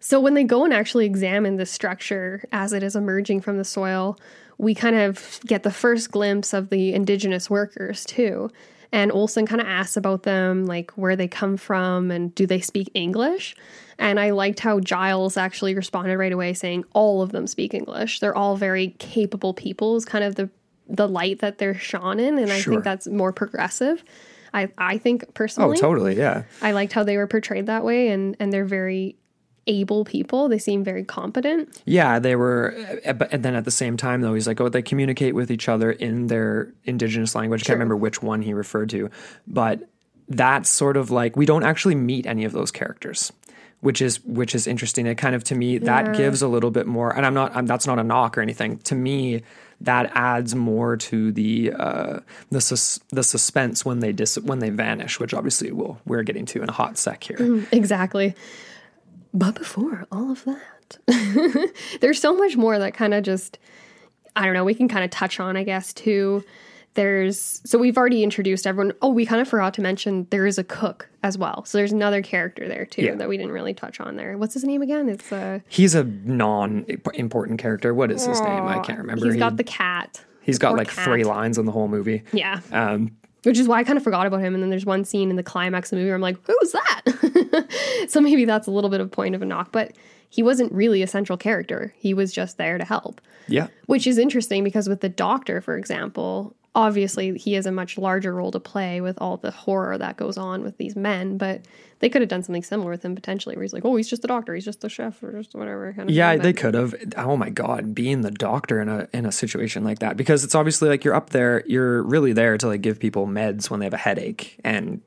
So 0.00 0.20
when 0.20 0.34
they 0.34 0.44
go 0.44 0.64
and 0.64 0.72
actually 0.72 1.06
examine 1.06 1.56
the 1.56 1.66
structure 1.66 2.44
as 2.52 2.72
it 2.72 2.82
is 2.82 2.94
emerging 2.94 3.40
from 3.40 3.56
the 3.58 3.64
soil, 3.64 4.18
we 4.58 4.74
kind 4.74 4.96
of 4.96 5.40
get 5.46 5.62
the 5.64 5.70
first 5.70 6.10
glimpse 6.12 6.52
of 6.52 6.68
the 6.70 6.92
indigenous 6.94 7.48
workers 7.50 8.04
too. 8.04 8.50
And 8.94 9.10
Olson 9.10 9.44
kind 9.44 9.60
of 9.60 9.66
asks 9.66 9.96
about 9.96 10.22
them, 10.22 10.66
like 10.66 10.92
where 10.92 11.16
they 11.16 11.26
come 11.26 11.56
from 11.56 12.12
and 12.12 12.32
do 12.32 12.46
they 12.46 12.60
speak 12.60 12.92
English? 12.94 13.56
And 13.98 14.20
I 14.20 14.30
liked 14.30 14.60
how 14.60 14.78
Giles 14.78 15.36
actually 15.36 15.74
responded 15.74 16.16
right 16.16 16.30
away 16.32 16.54
saying 16.54 16.84
all 16.92 17.20
of 17.20 17.32
them 17.32 17.48
speak 17.48 17.74
English. 17.74 18.20
They're 18.20 18.36
all 18.36 18.56
very 18.56 18.94
capable 19.00 19.52
people, 19.52 19.96
is 19.96 20.04
kind 20.04 20.22
of 20.22 20.36
the 20.36 20.48
the 20.88 21.08
light 21.08 21.40
that 21.40 21.58
they're 21.58 21.74
shone 21.74 22.20
in. 22.20 22.38
And 22.38 22.52
I 22.52 22.60
Sure. 22.60 22.74
think 22.74 22.84
that's 22.84 23.08
more 23.08 23.32
progressive. 23.32 24.04
I, 24.52 24.68
I 24.78 24.98
think 24.98 25.24
oh, 25.26 25.30
personally. 25.34 25.76
Oh, 25.76 25.80
totally. 25.80 26.16
Yeah. 26.16 26.44
I 26.62 26.70
liked 26.70 26.92
how 26.92 27.02
they 27.02 27.16
were 27.16 27.26
portrayed 27.26 27.66
that 27.66 27.84
way, 27.84 28.10
and 28.10 28.36
and 28.38 28.52
they're 28.52 28.64
very 28.64 29.16
able 29.66 30.04
people. 30.04 30.48
They 30.48 30.58
seem 30.58 30.84
very 30.84 31.04
competent. 31.04 31.80
Yeah, 31.86 32.18
they 32.18 32.36
were, 32.36 32.74
uh, 33.06 33.12
but 33.14 33.32
and 33.32 33.42
then 33.44 33.54
at 33.54 33.64
the 33.64 33.70
same 33.70 33.96
time, 33.96 34.20
though, 34.20 34.34
he's 34.34 34.46
like, 34.46 34.60
oh, 34.60 34.68
they 34.68 34.82
communicate 34.82 35.34
with 35.34 35.50
each 35.50 35.68
other 35.68 35.90
in 35.92 36.26
their 36.28 36.72
indigenous 36.84 37.34
language. 37.34 37.62
I 37.62 37.66
can't 37.66 37.76
remember 37.76 37.96
which 37.96 38.22
one 38.22 38.42
he 38.42 38.52
referred 38.54 38.90
to, 38.90 39.10
but 39.46 39.88
that's 40.28 40.70
sort 40.70 40.96
of 40.96 41.10
like 41.10 41.36
we 41.36 41.46
don't 41.46 41.64
actually 41.64 41.94
meet 41.94 42.26
any 42.26 42.44
of 42.44 42.52
those 42.52 42.70
characters, 42.70 43.32
which 43.80 44.00
is 44.02 44.22
which 44.24 44.54
is 44.54 44.66
interesting. 44.66 45.06
It 45.06 45.16
kind 45.16 45.34
of 45.34 45.44
to 45.44 45.54
me 45.54 45.78
that 45.78 46.06
Yeah. 46.06 46.12
gives 46.14 46.42
a 46.42 46.48
little 46.48 46.70
bit 46.70 46.86
more, 46.86 47.14
and 47.14 47.24
I'm 47.26 47.34
not, 47.34 47.54
I'm, 47.56 47.66
that's 47.66 47.86
not 47.86 47.98
a 47.98 48.04
knock 48.04 48.36
or 48.38 48.40
anything. 48.40 48.78
To 48.78 48.94
me, 48.94 49.42
that 49.80 50.10
adds 50.14 50.54
more 50.54 50.96
to 50.96 51.32
the 51.32 51.72
uh, 51.72 52.20
the 52.50 52.60
sus- 52.60 53.00
the 53.10 53.22
suspense 53.22 53.84
when 53.84 54.00
they 54.00 54.12
dis- 54.12 54.38
when 54.38 54.60
they 54.60 54.70
vanish, 54.70 55.18
which 55.20 55.34
obviously 55.34 55.72
we'll 55.72 55.98
we're 56.06 56.22
getting 56.22 56.46
to 56.46 56.62
in 56.62 56.68
a 56.68 56.72
hot 56.72 56.96
sec 56.96 57.24
here. 57.24 57.66
Exactly. 57.72 58.34
But 59.36 59.56
before 59.56 60.06
all 60.12 60.30
of 60.30 60.44
that, 60.44 61.72
there's 62.00 62.20
so 62.20 62.34
much 62.36 62.56
more 62.56 62.78
that 62.78 62.94
kind 62.94 63.12
of 63.12 63.24
just, 63.24 63.58
I 64.36 64.44
don't 64.44 64.54
know, 64.54 64.64
we 64.64 64.74
can 64.74 64.86
kind 64.88 65.04
of 65.04 65.10
touch 65.10 65.40
on, 65.40 65.56
I 65.56 65.64
guess, 65.64 65.92
too. 65.92 66.44
There's, 66.94 67.60
so 67.64 67.76
we've 67.76 67.96
already 67.98 68.22
introduced 68.22 68.64
everyone. 68.68 68.92
Oh, 69.02 69.08
we 69.08 69.26
kind 69.26 69.42
of 69.42 69.48
forgot 69.48 69.74
to 69.74 69.80
mention 69.82 70.28
there 70.30 70.46
is 70.46 70.58
a 70.58 70.62
cook 70.64 71.08
as 71.24 71.36
well. 71.36 71.64
So 71.64 71.76
there's 71.76 71.90
another 71.90 72.22
character 72.22 72.68
there 72.68 72.86
too 72.86 73.02
Yeah. 73.02 73.16
that 73.16 73.28
we 73.28 73.36
didn't 73.36 73.50
really 73.50 73.74
touch 73.74 73.98
on 73.98 74.14
there. 74.14 74.38
What's 74.38 74.54
his 74.54 74.62
name 74.62 74.80
again? 74.82 75.08
It's, 75.08 75.32
uh, 75.32 75.58
He's 75.68 75.96
a 75.96 76.04
non-important 76.04 77.58
character. 77.58 77.92
What 77.92 78.12
is 78.12 78.24
his 78.24 78.40
name? 78.40 78.62
I 78.62 78.78
can't 78.78 78.98
remember. 78.98 79.24
he's 79.26 79.34
He- 79.34 79.40
got 79.40 79.56
the 79.56 79.64
cat. 79.64 80.24
He's 80.42 80.58
got 80.58 80.76
like 80.76 80.88
cat. 80.88 81.04
three 81.06 81.24
lines 81.24 81.58
in 81.58 81.64
the 81.66 81.72
whole 81.72 81.88
movie. 81.88 82.22
Yeah. 82.32 82.60
Um, 82.70 83.16
which 83.44 83.58
is 83.58 83.68
why 83.68 83.78
I 83.78 83.84
kind 83.84 83.96
of 83.96 84.02
forgot 84.02 84.26
about 84.26 84.40
him. 84.40 84.54
And 84.54 84.62
then 84.62 84.70
there's 84.70 84.86
one 84.86 85.04
scene 85.04 85.30
in 85.30 85.36
the 85.36 85.42
climax 85.42 85.92
of 85.92 85.96
the 85.96 86.02
movie 86.02 86.08
where 86.08 86.16
I'm 86.16 86.20
like, 86.20 86.38
who's 86.46 86.72
that? 86.72 88.06
so 88.08 88.20
maybe 88.20 88.44
that's 88.44 88.66
a 88.66 88.70
little 88.70 88.90
bit 88.90 89.00
of 89.00 89.06
a 89.06 89.10
point 89.10 89.34
of 89.34 89.42
a 89.42 89.46
knock, 89.46 89.72
but 89.72 89.92
he 90.28 90.42
wasn't 90.42 90.72
really 90.72 91.02
a 91.02 91.06
central 91.06 91.36
character. 91.36 91.94
He 91.96 92.12
was 92.12 92.32
just 92.32 92.58
there 92.58 92.76
to 92.78 92.84
help, 92.84 93.20
yeah, 93.46 93.68
which 93.86 94.06
is 94.06 94.18
interesting 94.18 94.64
because 94.64 94.88
with 94.88 95.00
the 95.00 95.08
doctor, 95.08 95.60
for 95.60 95.76
example, 95.76 96.56
obviously 96.74 97.38
he 97.38 97.52
has 97.54 97.66
a 97.66 97.72
much 97.72 97.96
larger 97.98 98.34
role 98.34 98.50
to 98.50 98.60
play 98.60 99.00
with 99.00 99.16
all 99.20 99.36
the 99.36 99.52
horror 99.52 99.96
that 99.96 100.16
goes 100.16 100.36
on 100.36 100.62
with 100.62 100.76
these 100.76 100.96
men, 100.96 101.38
but 101.38 101.62
they 102.04 102.10
could 102.10 102.20
have 102.20 102.28
done 102.28 102.42
something 102.42 102.62
similar 102.62 102.90
with 102.90 103.02
him 103.02 103.14
potentially 103.14 103.56
where 103.56 103.62
he's 103.62 103.72
like, 103.72 103.82
oh, 103.82 103.96
he's 103.96 104.10
just 104.10 104.22
a 104.24 104.26
doctor, 104.26 104.54
he's 104.54 104.66
just 104.66 104.84
a 104.84 104.90
chef 104.90 105.22
or 105.22 105.32
just 105.32 105.54
whatever 105.54 105.90
kind 105.94 106.10
of 106.10 106.14
yeah, 106.14 106.36
they 106.36 106.52
could 106.52 106.74
have. 106.74 106.94
Oh 107.16 107.34
my 107.34 107.48
god, 107.48 107.94
being 107.94 108.20
the 108.20 108.30
doctor 108.30 108.78
in 108.82 108.90
a 108.90 109.08
in 109.14 109.24
a 109.24 109.32
situation 109.32 109.84
like 109.84 110.00
that 110.00 110.14
because 110.14 110.44
it's 110.44 110.54
obviously 110.54 110.90
like 110.90 111.02
you're 111.02 111.14
up 111.14 111.30
there, 111.30 111.64
you're 111.66 112.02
really 112.02 112.34
there 112.34 112.58
to 112.58 112.66
like 112.66 112.82
give 112.82 113.00
people 113.00 113.26
meds 113.26 113.70
when 113.70 113.80
they 113.80 113.86
have 113.86 113.94
a 113.94 113.96
headache 113.96 114.60
and 114.62 115.00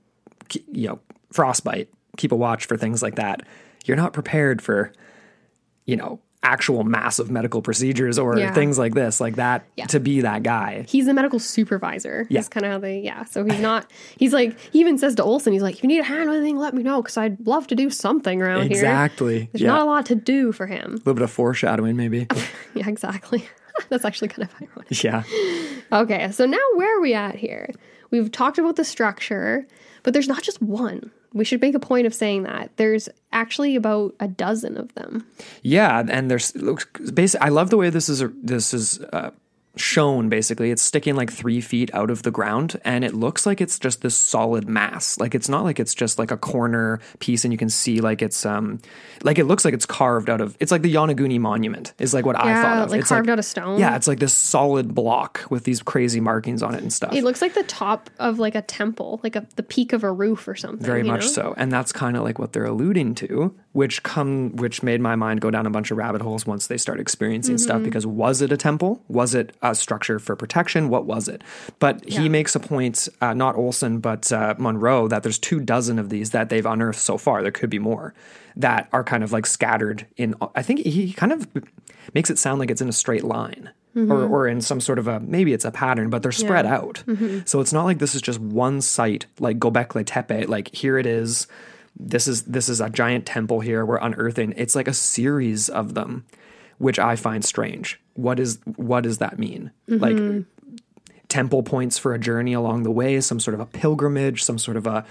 you 0.72 0.88
know 0.88 1.00
frostbite. 1.32 1.88
Keep 2.18 2.32
a 2.32 2.36
watch 2.36 2.66
for 2.66 2.76
things 2.76 3.04
like 3.04 3.14
that. 3.14 3.44
You're 3.86 3.96
not 3.96 4.12
prepared 4.12 4.60
for 4.60 4.92
you 5.86 5.98
know 5.98 6.20
actual 6.48 6.84
massive 6.84 7.30
medical 7.30 7.62
procedures 7.62 8.18
or 8.18 8.38
Yeah. 8.38 8.54
things 8.54 8.78
like 8.80 8.94
this, 8.94 9.20
like 9.20 9.36
that. 9.36 9.66
Yeah. 9.76 9.86
To 9.88 10.00
be 10.00 10.22
that 10.22 10.44
guy, 10.44 10.86
He's 10.88 11.06
the 11.06 11.14
medical 11.14 11.40
supervisor. 11.40 12.26
Yeah. 12.30 12.40
That's 12.40 12.50
kind 12.50 12.66
of 12.66 12.72
how 12.72 12.80
they, 12.80 13.00
yeah. 13.02 13.26
So 13.26 13.44
he's 13.44 13.60
not, 13.60 13.92
he's 14.18 14.34
like, 14.34 14.58
he 14.72 14.80
even 14.80 14.98
says 14.98 15.16
to 15.16 15.24
Olson, 15.24 15.54
he's 15.54 15.62
like, 15.62 15.76
if 15.76 15.84
you 15.84 15.88
need 15.90 16.00
a 16.00 16.04
hand 16.04 16.30
with 16.30 16.38
anything, 16.40 16.58
let 16.58 16.74
me 16.74 16.84
know 16.84 17.02
because 17.02 17.18
I'd 17.18 17.46
love 17.46 17.68
to 17.68 17.76
do 17.76 17.90
something 17.90 18.42
around 18.42 18.62
here. 18.64 18.72
exactly. 18.72 19.50
There's 19.52 19.62
yeah, 19.62 19.68
not 19.68 19.82
a 19.82 19.84
a 19.84 19.88
lot 19.88 20.06
to 20.08 20.16
do 20.16 20.52
for 20.52 20.68
him. 20.68 20.94
A 20.94 20.98
little 20.98 21.14
bit 21.16 21.24
of 21.24 21.32
foreshadowing, 21.32 21.96
maybe. 21.96 22.28
Yeah, 22.74 22.88
exactly. 22.90 23.48
That's 23.90 24.06
actually 24.06 24.28
kind 24.30 24.48
of 24.50 24.56
ironic. 24.62 25.04
yeah. 25.04 25.24
Okay, 25.92 26.32
so 26.32 26.46
now 26.46 26.58
where 26.76 26.98
are 26.98 27.02
we 27.02 27.14
at 27.14 27.36
here? 27.36 27.70
We've 28.12 28.32
talked 28.32 28.58
about 28.58 28.76
the 28.76 28.84
structure, 28.86 29.66
but 30.04 30.14
there's 30.14 30.28
not 30.28 30.44
just 30.44 30.62
one. 30.62 31.12
We 31.34 31.46
should 31.46 31.62
make 31.62 31.76
a 31.76 31.80
point 31.80 32.08
of 32.08 32.14
saying 32.14 32.44
that. 32.44 32.72
There's 32.78 33.10
actually 33.32 33.76
about 33.76 34.16
a 34.20 34.28
dozen 34.28 34.78
of 34.78 34.94
them. 34.96 35.26
Yeah, 35.62 36.04
and 36.08 36.32
there's 36.32 36.56
looks 36.56 36.86
basically. 37.14 37.46
I 37.46 37.50
love 37.50 37.70
the 37.70 37.78
way 37.78 37.90
this 37.90 38.10
is 38.10 38.24
this 38.42 38.74
is 38.74 39.00
uh, 39.14 39.32
shown. 39.80 40.30
Basically, 40.30 40.72
it's 40.72 40.82
sticking 40.82 41.16
like 41.16 41.32
three 41.32 41.62
feet 41.62 41.94
out 41.94 42.10
of 42.10 42.24
the 42.24 42.32
ground, 42.32 42.80
and 42.84 43.04
it 43.04 43.14
looks 43.14 43.46
like 43.46 43.62
it's 43.62 43.80
just 43.80 44.02
this 44.02 44.16
solid 44.16 44.68
mass. 44.68 45.18
Like 45.20 45.36
it's 45.36 45.50
not 45.50 45.64
like 45.64 45.80
it's 45.80 45.94
just 45.96 46.20
like 46.20 46.32
a 46.32 46.38
corner 46.38 47.00
piece, 47.20 47.44
and 47.46 47.52
you 47.52 47.58
can 47.58 47.70
see 47.70 48.02
like 48.02 48.22
it's 48.22 48.46
um 48.46 48.80
like 49.24 49.40
it 49.40 49.46
looks 49.46 49.66
like 49.66 49.74
it's 49.74 49.86
carved 49.86 50.30
out 50.30 50.42
of. 50.42 50.58
It's 50.60 50.72
like 50.72 50.82
the 50.82 50.94
Yonaguni 50.94 51.40
Monument 51.40 51.94
is 52.00 52.14
like 52.14 52.26
what 52.26 52.36
I 52.36 52.62
thought 52.62 52.78
Yeah, 52.78 52.84
of. 52.84 52.92
like 52.92 53.02
it's 53.02 53.10
carved 53.10 53.28
like, 53.28 53.34
out 53.34 53.40
of 53.40 53.46
stone. 53.46 53.80
Yeah, 53.80 53.96
it's 53.96 54.08
like 54.08 54.20
this 54.20 54.34
solid 54.34 54.94
block 54.94 55.46
with 55.50 55.64
these 55.64 55.82
crazy 55.82 56.20
markings 56.20 56.64
on 56.64 56.76
it 56.76 56.82
and 56.82 56.92
stuff. 56.92 57.14
It 57.14 57.24
looks 57.24 57.42
like 57.42 57.54
the 57.54 57.64
top 57.64 58.10
of 58.20 58.40
like 58.40 58.56
a 58.56 58.62
temple, 58.62 59.20
like 59.24 59.36
a 59.36 59.46
the 59.56 59.64
peak 59.64 59.94
of 59.94 60.04
a 60.04 60.12
roof 60.12 60.48
or 60.48 60.56
something. 60.56 60.86
Very 60.86 61.04
much 61.04 61.22
know? 61.22 61.28
so, 61.28 61.54
and 61.58 61.72
that's 61.72 61.92
kind 61.92 62.18
of 62.18 62.24
like 62.24 62.40
what 62.40 62.54
they're 62.54 62.66
alluding 62.66 63.16
to, 63.16 63.56
which 63.78 64.02
come 64.02 64.56
which 64.56 64.82
made 64.82 65.00
my 65.00 65.16
mind 65.16 65.40
go 65.40 65.52
down 65.52 65.66
a 65.68 65.70
bunch 65.70 65.92
of 65.92 65.98
rabbit 65.98 66.22
holes 66.22 66.46
once 66.48 66.66
they 66.68 66.78
start 66.78 67.00
experiencing 67.00 67.56
Mm-hmm. 67.56 67.64
stuff. 67.64 67.84
Because 67.84 68.06
was 68.08 68.42
it 68.42 68.52
a 68.52 68.58
temple? 68.58 69.02
Was 69.08 69.36
it 69.36 69.56
a 69.62 69.76
structure 69.76 70.18
for 70.20 70.36
protection? 70.36 70.90
What 70.90 71.06
was 71.06 71.28
it? 71.28 71.44
But 71.80 71.96
Yeah. 72.10 72.22
he 72.22 72.30
makes 72.30 72.56
a 72.56 72.60
point, 72.60 73.08
uh, 73.22 73.34
not 73.34 73.56
Olson, 73.56 74.00
but 74.00 74.32
uh, 74.34 74.56
Monroe, 74.58 75.08
that 75.08 75.22
there's 75.24 75.38
two 75.40 75.60
dozen 75.60 76.00
of 76.00 76.10
these 76.10 76.32
that 76.32 76.50
they've 76.50 76.66
unearthed 76.66 77.00
so 77.00 77.18
far. 77.18 77.42
There 77.44 77.52
could 77.52 77.70
be 77.70 77.80
more 77.80 78.14
that 78.56 78.90
are 78.92 79.04
kind 79.04 79.24
of 79.24 79.32
like 79.32 79.46
scattered 79.46 80.08
in. 80.18 80.34
I 80.56 80.64
think 80.64 80.80
he 80.80 81.14
kind 81.14 81.32
of 81.32 81.48
makes 82.16 82.30
it 82.32 82.40
sound 82.40 82.60
like 82.60 82.72
it's 82.72 82.82
in 82.82 82.90
a 82.90 82.94
straight 83.04 83.24
line. 83.24 83.70
Mm-hmm. 83.96 84.12
Or, 84.12 84.28
or 84.28 84.48
in 84.48 84.62
some 84.62 84.80
sort 84.80 85.00
of 85.00 85.08
a 85.08 85.20
maybe 85.20 85.54
it's 85.54 85.66
a 85.66 85.72
pattern, 85.72 86.12
but 86.12 86.22
they're 86.22 86.32
spread 86.32 86.68
out. 86.68 87.04
So 87.46 87.62
it's 87.62 87.74
not 87.74 87.86
like 87.86 87.98
this 87.98 88.14
is 88.14 88.22
just 88.22 88.40
one 88.40 88.80
site 88.82 89.26
like 89.40 89.58
Gobekli 89.58 90.04
Tepe. 90.06 90.48
Like 90.48 90.68
here 90.76 91.00
it 91.00 91.08
is, 91.08 91.48
this 92.00 92.28
is 92.28 92.44
this 92.44 92.70
is 92.70 92.80
a 92.82 92.90
giant 92.90 93.26
temple 93.26 93.60
here. 93.60 93.86
We're 93.86 93.98
unearthing. 93.98 94.54
It's 94.58 94.76
like 94.76 94.88
a 94.88 94.94
series 94.94 95.70
of 95.70 95.94
them 95.94 96.26
which 96.80 97.00
i 97.00 97.16
find 97.16 97.44
strange. 97.44 98.00
What 98.14 98.40
is 98.40 98.60
what 98.76 99.02
does 99.02 99.18
that 99.18 99.40
mean? 99.40 99.72
Like 99.88 100.46
temple 101.28 101.64
points 101.64 101.98
for 101.98 102.14
a 102.14 102.20
journey 102.20 102.54
along 102.54 102.84
the 102.84 102.92
way 102.92 103.20
some 103.20 103.40
sort 103.40 103.54
of 103.56 103.60
a 103.60 103.66
pilgrimage 103.66 104.44
some 104.44 104.58
sort 104.58 104.78
of 104.78 104.88
a 104.88 105.04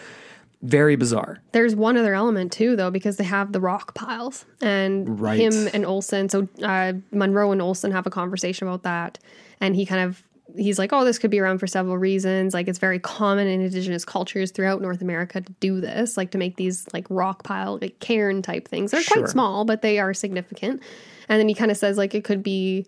very 0.62 0.96
bizarre. 0.96 1.40
There's 1.52 1.76
one 1.76 1.96
other 1.98 2.14
element 2.14 2.50
too, 2.50 2.76
though, 2.76 2.90
because 2.90 3.18
they 3.18 3.24
have 3.24 3.52
the 3.52 3.60
rock 3.60 3.94
piles, 3.94 4.46
and 4.62 5.20
Right. 5.20 5.38
him 5.38 5.68
and 5.74 5.84
Olson. 5.84 6.28
So 6.30 6.48
uh, 6.62 6.94
Monroe 7.12 7.52
and 7.52 7.60
Olson 7.60 7.92
have 7.92 8.06
a 8.06 8.10
conversation 8.10 8.66
about 8.66 8.82
that, 8.84 9.18
and 9.60 9.76
he 9.76 9.84
kind 9.84 10.02
of 10.08 10.22
he's 10.56 10.78
like, 10.78 10.92
"Oh, 10.92 11.04
this 11.04 11.18
could 11.18 11.30
be 11.30 11.38
around 11.40 11.58
for 11.58 11.66
several 11.66 11.98
reasons. 11.98 12.54
Like, 12.54 12.68
it's 12.68 12.78
very 12.78 12.98
common 12.98 13.46
in 13.46 13.60
indigenous 13.60 14.04
cultures 14.04 14.50
throughout 14.50 14.80
North 14.82 15.02
America 15.02 15.40
to 15.40 15.52
do 15.60 15.80
this, 15.80 16.16
like 16.16 16.30
to 16.32 16.38
make 16.38 16.56
these 16.56 16.86
like 16.92 17.06
rock 17.10 17.42
pile, 17.44 17.78
like 17.80 17.98
cairn 18.00 18.42
type 18.42 18.68
things. 18.68 18.90
They're 18.90 19.02
Sure. 19.02 19.22
quite 19.22 19.28
small, 19.30 19.64
but 19.64 19.82
they 19.82 19.98
are 19.98 20.12
significant." 20.14 20.82
And 21.28 21.40
then 21.40 21.48
he 21.48 21.54
kind 21.54 21.70
of 21.70 21.76
says 21.76 21.98
like 21.98 22.14
it 22.14 22.24
could 22.24 22.42
be 22.42 22.86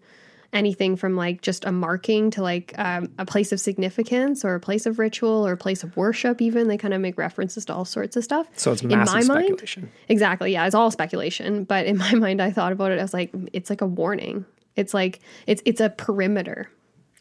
anything 0.52 0.96
from 0.96 1.14
like 1.14 1.42
just 1.42 1.66
a 1.66 1.72
marking 1.72 2.30
to 2.30 2.40
like 2.42 2.72
um, 2.78 3.12
a 3.18 3.26
place 3.26 3.52
of 3.52 3.60
significance 3.60 4.46
or 4.46 4.54
a 4.54 4.60
place 4.60 4.86
of 4.86 4.98
ritual 4.98 5.46
or 5.46 5.52
a 5.52 5.56
place 5.58 5.82
of 5.84 5.94
worship 5.94 6.40
even 6.40 6.68
they 6.68 6.78
kind 6.78 6.94
of 6.94 7.02
make 7.02 7.18
references 7.18 7.66
to 7.66 7.74
all 7.74 7.84
sorts 7.84 8.16
of 8.16 8.24
stuff 8.24 8.48
So 8.56 8.72
it's 8.72 8.80
In 8.80 8.88
massive 8.88 9.28
my 9.28 9.34
mind- 9.34 9.46
speculation. 9.48 9.90
Exactly. 10.08 10.52
Yeah, 10.54 10.64
it's 10.64 10.74
all 10.74 10.90
speculation. 10.90 11.64
But 11.64 11.84
in 11.84 11.98
my 11.98 12.14
mind, 12.24 12.40
I 12.40 12.50
thought 12.50 12.72
about 12.72 12.92
it 12.92 12.98
as 12.98 13.12
like 13.12 13.30
it's 13.52 13.68
like 13.68 13.82
a 13.82 13.86
warning. 13.86 14.46
It's 14.74 14.94
like 14.94 15.20
it's 15.46 15.60
it's 15.66 15.82
a 15.82 15.90
perimeter 15.90 16.70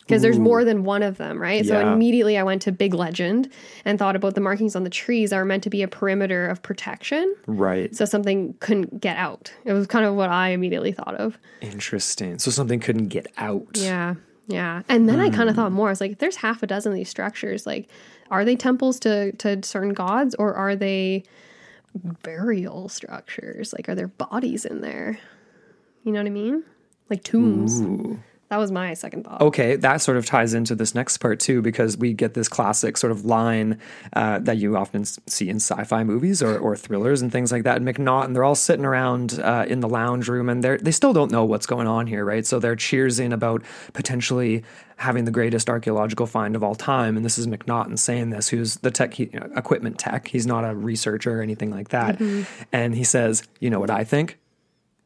because 0.08 0.22
there's 0.22 0.40
more 0.40 0.64
than 0.64 0.84
one 0.86 1.04
of 1.04 1.18
them, 1.18 1.38
right? 1.40 1.66
So 1.66 1.80
immediately 1.92 2.38
I 2.38 2.44
went 2.44 2.62
to 2.64 2.72
Big 2.72 2.94
Legend 2.94 3.50
and 3.86 4.00
thought 4.00 4.16
about 4.16 4.36
the 4.36 4.42
markings 4.42 4.76
on 4.76 4.84
the 4.84 4.90
trees 4.90 5.34
are 5.34 5.44
meant 5.46 5.64
to 5.64 5.70
be 5.70 5.82
a 5.84 5.88
perimeter 5.88 6.48
of 6.48 6.62
protection, 6.64 7.36
Right. 7.46 7.94
so 7.96 8.06
something 8.06 8.56
couldn't 8.60 9.02
get 9.02 9.18
out. 9.18 9.52
It 9.66 9.74
was 9.74 9.86
kind 9.88 10.06
of 10.06 10.16
what 10.16 10.30
I 10.30 10.50
immediately 10.50 10.92
thought 10.94 11.16
of. 11.16 11.38
Interesting. 11.62 12.40
So 12.40 12.50
something 12.52 12.80
couldn't 12.80 13.08
get 13.10 13.28
out. 13.38 13.68
Yeah. 13.76 14.16
Yeah. 14.48 14.84
And 14.88 15.10
then 15.10 15.20
I 15.20 15.30
kind 15.30 15.50
of 15.50 15.56
Hmm. 15.56 15.62
thought 15.64 15.72
more. 15.74 15.88
I 15.90 15.92
was 15.92 16.00
like, 16.00 16.12
if 16.14 16.20
there's 16.20 16.38
half 16.38 16.64
a 16.64 16.68
dozen 16.68 16.94
of 16.94 16.96
these 16.98 17.10
structures, 17.10 17.66
like, 17.68 17.90
are 18.32 18.46
they 18.46 18.56
temples 18.56 18.98
to, 19.02 19.34
to 19.34 19.60
certain 19.64 19.94
gods 19.94 20.36
or 20.36 20.54
are 20.56 20.74
they 20.76 21.24
burial 22.24 22.90
structures? 22.90 23.74
Like, 23.74 23.90
are 23.90 23.96
there 23.96 24.08
bodies 24.08 24.66
in 24.66 24.82
there? 24.82 25.20
You 26.04 26.12
know 26.14 26.20
what 26.20 26.28
I 26.28 26.32
mean? 26.32 26.64
Like 27.10 27.24
tombs. 27.24 27.82
That 28.50 28.58
was 28.58 28.72
my 28.72 28.94
second 28.94 29.26
thought. 29.26 29.42
Okay, 29.42 29.76
that 29.76 29.98
sort 29.98 30.16
of 30.16 30.26
ties 30.26 30.54
into 30.54 30.74
this 30.74 30.96
next 30.96 31.18
part 31.18 31.40
too, 31.40 31.62
because 31.62 31.98
we 31.98 32.14
get 32.14 32.34
this 32.34 32.48
classic 32.48 32.96
sort 32.96 33.12
of 33.12 33.26
line 33.26 33.78
uh, 34.14 34.40
that 34.40 34.58
you 34.58 34.78
often 34.78 35.04
see 35.04 35.50
in 35.50 35.58
sci-fi 35.58 36.06
movies 36.06 36.42
or, 36.42 36.58
or 36.58 36.78
thrillers 36.78 37.22
and 37.22 37.30
things 37.30 37.52
like 37.52 37.64
that. 37.64 37.78
And 37.78 37.86
McNaughton, 37.86 38.34
they're 38.34 38.46
all 38.46 38.56
sitting 38.56 38.86
around 38.86 39.40
uh, 39.42 39.66
in 39.68 39.82
the 39.82 39.90
lounge 39.90 40.30
room, 40.30 40.48
and 40.48 40.64
they 40.64 40.78
they 40.78 40.92
still 40.92 41.12
don't 41.12 41.30
know 41.30 41.44
what's 41.44 41.66
going 41.66 41.88
on 41.88 42.08
here, 42.08 42.24
right? 42.24 42.46
So 42.46 42.60
they're 42.60 42.78
cheersing 42.78 43.34
about 43.34 43.64
potentially 43.92 44.64
having 44.96 45.26
the 45.26 45.32
greatest 45.32 45.70
archaeological 45.70 46.26
find 46.26 46.56
of 46.56 46.64
all 46.64 46.74
time, 46.74 47.18
and 47.18 47.26
this 47.26 47.38
is 47.38 47.48
McNaughton 47.48 48.00
saying 48.00 48.30
this, 48.30 48.48
who's 48.48 48.78
the 48.78 48.92
tech 48.92 49.14
he, 49.16 49.30
you 49.34 49.42
know, 49.42 49.50
equipment 49.58 50.00
tech. 50.00 50.30
He's 50.30 50.48
not 50.48 50.64
a 50.64 50.74
researcher 50.74 51.38
or 51.38 51.42
anything 51.42 51.70
like 51.70 51.90
that, 51.90 52.22
and 52.72 52.96
he 52.96 53.04
says, 53.04 53.44
"You 53.60 53.70
know 53.70 53.82
what 53.82 53.92
I 53.92 54.06
think." 54.06 54.40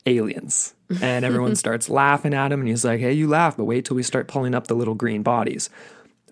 aliens. 0.06 0.74
And 1.02 1.26
everyone 1.26 1.56
starts 1.66 1.90
laughing 1.90 2.34
at 2.34 2.52
him. 2.52 2.60
And 2.62 2.70
he's 2.70 2.84
like, 2.86 3.00
hey, 3.00 3.14
you 3.14 3.28
laugh, 3.28 3.58
but 3.58 3.66
wait 3.66 3.86
till 3.86 3.96
we 3.96 4.04
start 4.04 4.28
pulling 4.28 4.56
up 4.56 4.68
the 4.68 4.74
little 4.76 4.96
green 4.96 5.24
bodies. 5.24 5.70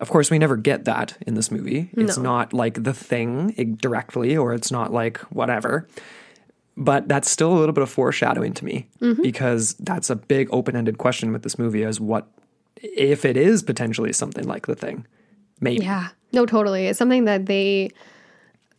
Of 0.00 0.08
course, 0.08 0.30
we 0.30 0.38
never 0.38 0.56
get 0.56 0.86
that 0.86 1.16
in 1.26 1.34
this 1.34 1.50
movie. 1.50 1.90
It's 1.92 2.16
No. 2.16 2.22
not 2.22 2.52
like 2.52 2.82
the 2.84 2.94
thing 2.94 3.76
directly, 3.80 4.36
or 4.36 4.54
it's 4.54 4.70
not 4.72 4.92
like 4.92 5.18
whatever. 5.30 5.86
But 6.76 7.08
that's 7.08 7.30
still 7.30 7.52
a 7.52 7.58
little 7.58 7.74
bit 7.74 7.82
of 7.82 7.90
foreshadowing 7.90 8.54
to 8.54 8.64
me 8.64 8.88
mm-hmm. 9.00 9.20
because 9.22 9.74
that's 9.74 10.08
a 10.08 10.16
big 10.16 10.48
open 10.50 10.74
ended 10.74 10.96
question 10.96 11.32
with 11.32 11.42
this 11.42 11.58
movie 11.58 11.82
is 11.82 12.00
what 12.00 12.26
if 12.76 13.26
it 13.26 13.36
is 13.36 13.62
potentially 13.62 14.12
something 14.14 14.46
like 14.46 14.66
the 14.66 14.74
thing? 14.74 15.06
Maybe. 15.60 15.84
Yeah. 15.84 16.08
No, 16.32 16.46
totally. 16.46 16.86
It's 16.86 16.98
something 16.98 17.26
that 17.26 17.44
they 17.46 17.90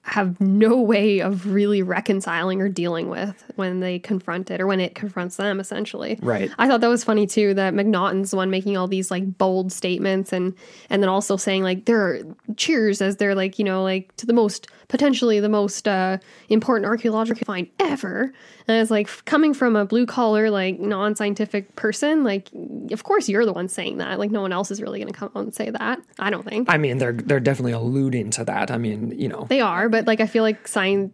have 0.04 0.42
no 0.42 0.82
way 0.82 1.20
of 1.20 1.46
really 1.54 1.84
reconciling 1.84 2.60
or 2.60 2.68
dealing 2.68 3.08
with 3.08 3.44
when 3.56 3.82
they 3.82 4.00
confront 4.00 4.50
it 4.50 4.60
or 4.60 4.66
when 4.66 4.80
it 4.80 4.96
confronts 4.96 5.36
them 5.38 5.60
essentially. 5.60 6.18
Right. 6.24 6.50
I 6.58 6.68
thought 6.68 6.82
that 6.82 6.88
was 6.88 7.04
funny 7.04 7.28
too 7.28 7.54
that 7.54 7.76
McNaughton's 7.76 8.32
the 8.32 8.38
one 8.38 8.50
making 8.50 8.78
all 8.78 8.88
these 8.88 9.12
like 9.12 9.38
bold 9.38 9.72
statements 9.72 10.34
and 10.34 10.56
and 10.90 11.04
then 11.04 11.10
also 11.10 11.38
saying 11.38 11.62
like 11.62 11.86
there 11.86 12.02
are 12.02 12.20
cheers 12.58 13.00
as 13.02 13.18
they're 13.18 13.36
like, 13.36 13.60
you 13.60 13.66
know, 13.66 13.84
like 13.84 14.16
to 14.16 14.26
the 14.26 14.34
most 14.34 14.68
potentially 14.88 15.40
the 15.40 15.50
most 15.50 15.88
uh 15.88 16.18
important 16.50 16.88
archaeological 16.88 17.46
find 17.46 17.70
ever. 17.80 18.34
And 18.68 18.82
it's 18.82 18.92
like 18.92 19.08
coming 19.26 19.54
from 19.54 19.76
a 19.76 19.86
blue 19.86 20.08
collar 20.08 20.50
like 20.50 20.80
non-scientific 20.80 21.76
person, 21.76 22.24
like 22.24 22.50
of 22.92 23.04
course 23.04 23.30
you're 23.30 23.46
the 23.46 23.54
one 23.54 23.68
saying 23.68 24.00
that. 24.00 24.18
Like 24.18 24.32
no 24.32 24.42
one 24.42 24.52
else 24.52 24.72
is 24.72 24.82
really 24.82 25.00
going 25.00 25.14
to 25.14 25.18
come 25.18 25.30
out 25.36 25.44
and 25.44 25.54
say 25.54 25.70
that. 25.70 26.00
I 26.18 26.32
don't 26.32 26.44
think. 26.44 26.70
I 26.72 26.78
mean, 26.78 26.98
they're 26.98 27.14
they're 27.14 27.40
definitely 27.40 27.74
alluding 27.74 28.32
to 28.32 28.44
that. 28.46 28.72
I 28.72 28.80
mean, 28.80 29.18
you 29.20 29.28
know, 29.28 29.46
They 29.48 29.62
are, 29.62 29.91
but 29.92 30.08
like 30.08 30.20
I 30.22 30.26
feel 30.28 30.44
like 30.44 30.68
science, 30.68 31.14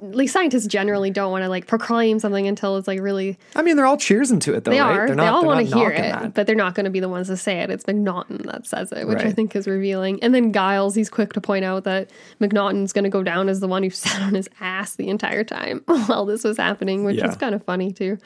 like 0.00 0.30
scientists 0.30 0.66
generally 0.66 1.10
don't 1.10 1.30
want 1.30 1.42
to 1.44 1.48
like 1.50 1.66
proclaim 1.66 2.18
something 2.18 2.46
until 2.46 2.76
it's 2.78 2.88
like 2.88 3.00
really. 3.00 3.38
I 3.54 3.60
mean, 3.62 3.76
they're 3.76 3.84
all 3.86 3.98
cheers 3.98 4.30
into 4.30 4.54
it 4.54 4.64
though, 4.64 4.70
They 4.70 4.80
right? 4.80 4.98
are. 4.98 5.06
They're 5.08 5.16
they 5.16 5.26
all 5.26 5.44
want 5.44 5.68
to 5.68 5.76
hear 5.76 5.90
it, 5.90 5.98
that. 6.00 6.32
but 6.34 6.46
they're 6.46 6.56
not 6.56 6.74
going 6.74 6.84
to 6.84 6.90
be 6.90 7.00
the 7.00 7.08
ones 7.08 7.26
to 7.28 7.36
say 7.36 7.58
it. 7.60 7.70
It's 7.70 7.84
McNaughton 7.84 8.44
that 8.50 8.66
says 8.66 8.92
it, 8.92 9.06
which 9.06 9.18
I 9.20 9.30
think 9.30 9.54
is 9.54 9.66
revealing. 9.68 10.22
And 10.22 10.34
then 10.34 10.52
Giles, 10.54 10.94
he's 10.94 11.10
quick 11.10 11.34
to 11.34 11.40
point 11.42 11.66
out 11.66 11.84
that 11.84 12.10
McNaughton's 12.40 12.94
going 12.94 13.04
to 13.04 13.10
go 13.10 13.22
down 13.22 13.48
as 13.50 13.60
the 13.60 13.68
one 13.68 13.82
who 13.82 13.90
sat 14.04 14.22
on 14.22 14.34
his 14.34 14.48
ass 14.60 14.94
the 14.96 15.08
entire 15.08 15.44
time 15.44 15.82
while 16.06 16.24
this 16.24 16.44
was 16.44 16.56
happening, 16.56 17.04
which 17.04 17.16
Yeah. 17.16 17.28
is 17.28 17.36
kind 17.36 17.54
of 17.54 17.62
funny 17.64 17.92
too. 17.92 18.16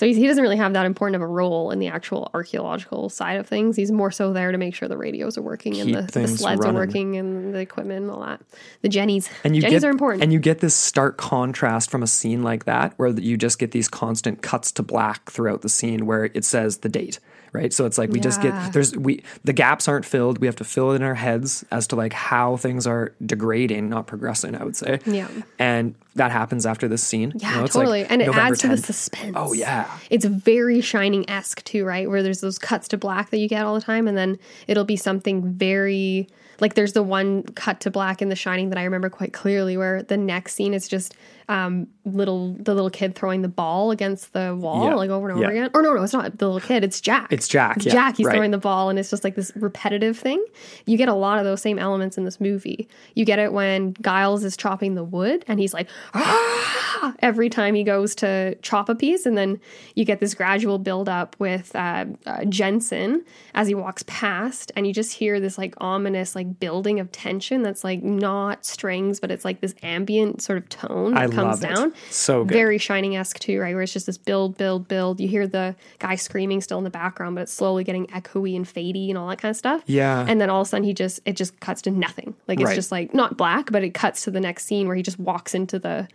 So 0.00 0.06
he's, 0.06 0.16
he 0.16 0.26
doesn't 0.26 0.40
really 0.40 0.56
have 0.56 0.72
that 0.72 0.86
important 0.86 1.16
of 1.16 1.20
a 1.20 1.26
role 1.26 1.70
in 1.72 1.78
the 1.78 1.88
actual 1.88 2.30
archaeological 2.32 3.10
side 3.10 3.38
of 3.38 3.46
things. 3.46 3.76
He's 3.76 3.92
more 3.92 4.10
so 4.10 4.32
there 4.32 4.50
to 4.50 4.56
make 4.56 4.74
sure 4.74 4.88
the 4.88 4.96
radios 4.96 5.36
are 5.36 5.42
working 5.42 5.74
Keep 5.74 5.94
and 5.94 6.08
the, 6.08 6.20
the 6.20 6.26
sleds 6.26 6.60
running. 6.60 6.74
are 6.74 6.86
working 6.86 7.16
and 7.18 7.54
the 7.54 7.58
equipment 7.58 8.04
and 8.04 8.10
all 8.10 8.22
that. 8.22 8.40
The 8.80 8.88
jennies, 8.88 9.28
and 9.44 9.54
you 9.54 9.60
jennies 9.60 9.82
get, 9.82 9.88
are 9.88 9.90
important. 9.90 10.22
And 10.22 10.32
you 10.32 10.38
get 10.38 10.60
this 10.60 10.74
stark 10.74 11.18
contrast 11.18 11.90
from 11.90 12.02
a 12.02 12.06
scene 12.06 12.42
like 12.42 12.64
that, 12.64 12.94
where 12.96 13.10
you 13.10 13.36
just 13.36 13.58
get 13.58 13.72
these 13.72 13.88
constant 13.88 14.40
cuts 14.40 14.72
to 14.72 14.82
black 14.82 15.30
throughout 15.30 15.60
the 15.60 15.68
scene, 15.68 16.06
where 16.06 16.30
it 16.32 16.46
says 16.46 16.78
the 16.78 16.88
date, 16.88 17.20
right? 17.52 17.72
So 17.72 17.86
it's 17.86 17.98
like 17.98 18.10
we 18.10 18.20
just 18.20 18.40
get 18.42 18.72
there's 18.72 18.96
we 18.96 19.22
the 19.44 19.52
gaps 19.52 19.88
aren't 19.88 20.04
filled. 20.04 20.38
We 20.38 20.46
have 20.46 20.56
to 20.56 20.64
fill 20.64 20.92
it 20.92 20.96
in 20.96 21.02
our 21.02 21.14
heads 21.14 21.64
as 21.70 21.86
to 21.88 21.96
like 21.96 22.12
how 22.12 22.56
things 22.56 22.86
are 22.86 23.12
degrading, 23.24 23.88
not 23.88 24.06
progressing. 24.06 24.54
I 24.54 24.64
would 24.64 24.76
say, 24.76 25.00
Yeah. 25.06 25.28
And 25.58 25.94
that 26.14 26.32
happens 26.32 26.66
after 26.66 26.88
this 26.88 27.02
scene. 27.02 27.32
Yeah, 27.36 27.50
You 27.50 27.56
know, 27.58 27.64
it's 27.64 27.74
like 27.74 27.84
totally. 27.84 28.04
and 28.04 28.22
it 28.22 28.26
November 28.26 28.52
adds 28.52 28.60
to 28.60 28.68
the 28.68 28.76
suspense. 28.76 29.34
Oh 29.36 29.52
yeah, 29.52 29.90
It's 30.10 30.24
very 30.24 30.80
shining 30.80 31.28
esque 31.30 31.62
too, 31.64 31.84
right? 31.84 32.08
Where 32.08 32.22
there's 32.22 32.40
those 32.40 32.58
cuts 32.58 32.88
to 32.88 32.98
black 32.98 33.30
that 33.30 33.38
you 33.38 33.48
get 33.48 33.64
all 33.64 33.74
the 33.74 33.80
time, 33.80 34.08
and 34.08 34.16
then 34.16 34.38
it'll 34.66 34.84
be 34.84 34.96
something 34.96 35.52
very 35.52 36.28
like 36.60 36.74
there's 36.74 36.92
the 36.92 37.02
one 37.02 37.42
cut 37.44 37.80
to 37.80 37.90
black 37.90 38.20
in 38.20 38.28
The 38.28 38.36
Shining 38.36 38.68
that 38.68 38.76
I 38.78 38.84
remember 38.84 39.08
quite 39.08 39.32
clearly, 39.32 39.78
where 39.78 40.02
the 40.02 40.18
next 40.18 40.54
scene 40.54 40.74
is 40.74 40.88
just 40.88 41.14
um, 41.50 41.88
little 42.04 42.54
the 42.54 42.72
little 42.74 42.90
kid 42.90 43.14
throwing 43.14 43.42
the 43.42 43.48
ball 43.48 43.90
against 43.90 44.32
the 44.32 44.56
wall 44.58 44.84
Yeah. 44.84 44.94
like 44.94 45.10
over 45.10 45.28
and 45.28 45.36
over 45.36 45.52
Yeah. 45.52 45.62
again. 45.64 45.70
Or 45.74 45.82
no, 45.82 45.92
no, 45.94 46.02
it's 46.02 46.12
not 46.12 46.38
the 46.38 46.46
little 46.46 46.60
kid. 46.66 46.84
It's 46.84 47.00
Jack. 47.00 47.32
It's 47.32 47.48
Jack, 47.48 47.78
It's 47.78 47.86
yeah, 47.86 47.92
Jack. 47.92 48.16
He's 48.16 48.26
right. 48.26 48.34
throwing 48.36 48.52
the 48.52 48.58
ball, 48.58 48.88
and 48.88 48.98
it's 48.98 49.10
just 49.10 49.24
like 49.24 49.34
this 49.34 49.50
repetitive 49.56 50.16
thing. 50.16 50.44
You 50.86 50.96
get 50.96 51.08
a 51.08 51.14
lot 51.14 51.38
of 51.38 51.44
those 51.44 51.60
same 51.60 51.78
elements 51.78 52.16
in 52.16 52.24
this 52.24 52.40
movie. 52.40 52.88
You 53.14 53.24
get 53.24 53.38
it 53.40 53.52
when 53.52 53.94
Giles 54.00 54.44
is 54.44 54.56
chopping 54.56 54.94
the 54.94 55.04
wood, 55.04 55.44
and 55.48 55.58
he's 55.58 55.74
like, 55.74 55.88
ah, 56.14 57.14
every 57.20 57.48
time 57.50 57.74
he 57.74 57.82
goes 57.82 58.14
to 58.16 58.54
chop 58.62 58.88
a 58.88 58.94
piece, 58.94 59.26
and 59.26 59.36
then 59.36 59.60
you 59.96 60.04
get 60.04 60.20
this 60.20 60.34
gradual 60.34 60.78
build 60.78 61.08
up 61.08 61.34
with 61.40 61.74
uh, 61.74 62.04
uh, 62.26 62.44
Jensen 62.44 63.24
as 63.54 63.66
he 63.68 63.74
walks 63.74 64.04
past, 64.06 64.70
and 64.76 64.86
you 64.86 64.92
just 64.92 65.14
hear 65.14 65.40
this 65.40 65.58
like 65.58 65.74
ominous 65.78 66.36
like 66.36 66.60
building 66.60 67.00
of 67.00 67.10
tension 67.12 67.62
that's 67.62 67.82
like 67.82 68.02
not 68.02 68.64
strings, 68.64 69.18
but 69.18 69.30
it's 69.32 69.44
like 69.44 69.60
this 69.60 69.74
ambient 69.82 70.42
sort 70.42 70.58
of 70.58 70.68
tone 70.68 71.16
I 71.16 71.26
comes 71.42 71.62
love 71.62 71.70
it. 71.70 71.74
down. 71.74 71.94
So 72.10 72.44
good. 72.44 72.54
Very 72.54 72.78
shining 72.78 73.16
esque 73.16 73.38
too, 73.38 73.60
right? 73.60 73.74
Where 73.74 73.82
it's 73.82 73.92
just 73.92 74.06
this 74.06 74.18
build, 74.18 74.56
build, 74.56 74.88
build. 74.88 75.20
You 75.20 75.28
hear 75.28 75.46
the 75.46 75.74
guy 75.98 76.14
screaming 76.16 76.60
still 76.60 76.78
in 76.78 76.84
the 76.84 76.90
background, 76.90 77.34
but 77.36 77.42
it's 77.42 77.52
slowly 77.52 77.84
getting 77.84 78.06
echoey 78.08 78.56
and 78.56 78.64
fadey 78.66 79.08
and 79.08 79.18
all 79.18 79.28
that 79.28 79.40
kind 79.40 79.50
of 79.50 79.56
stuff. 79.56 79.82
Yeah. 79.86 80.24
And 80.28 80.40
then 80.40 80.50
all 80.50 80.60
of 80.60 80.66
a 80.66 80.68
sudden 80.68 80.84
he 80.84 80.94
just 80.94 81.20
it 81.24 81.36
just 81.36 81.58
cuts 81.60 81.82
to 81.82 81.90
nothing. 81.90 82.34
Like 82.48 82.60
it's 82.60 82.68
Right. 82.68 82.74
just 82.74 82.92
like 82.92 83.14
not 83.14 83.36
black, 83.36 83.70
but 83.72 83.82
it 83.82 83.94
cuts 83.94 84.24
to 84.24 84.30
the 84.30 84.40
next 84.40 84.66
scene 84.66 84.86
where 84.86 84.96
he 84.96 85.02
just 85.02 85.18
walks 85.18 85.54
into 85.54 85.78
the 85.78 86.08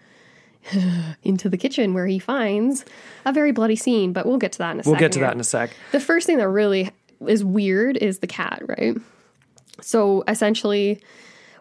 into 1.23 1.49
the 1.49 1.57
kitchen 1.57 1.93
where 1.93 2.07
he 2.07 2.19
finds 2.19 2.85
a 3.25 3.31
very 3.33 3.51
bloody 3.51 3.75
scene. 3.75 4.13
But 4.13 4.25
we'll 4.25 4.37
get 4.37 4.51
to 4.53 4.57
that 4.59 4.71
in 4.71 4.77
a 4.79 4.83
we'll 4.85 4.95
second. 4.95 4.99
get 4.99 5.11
to 5.13 5.19
here. 5.19 5.27
that 5.27 5.33
in 5.35 5.39
a 5.41 5.43
sec. 5.43 5.71
The 5.91 5.99
first 5.99 6.25
thing 6.27 6.37
that 6.37 6.47
really 6.49 6.89
is 7.27 7.43
weird 7.43 7.97
is 7.97 8.19
the 8.19 8.27
cat, 8.27 8.61
right? 8.67 8.95
So 9.81 10.23
essentially, 10.27 11.01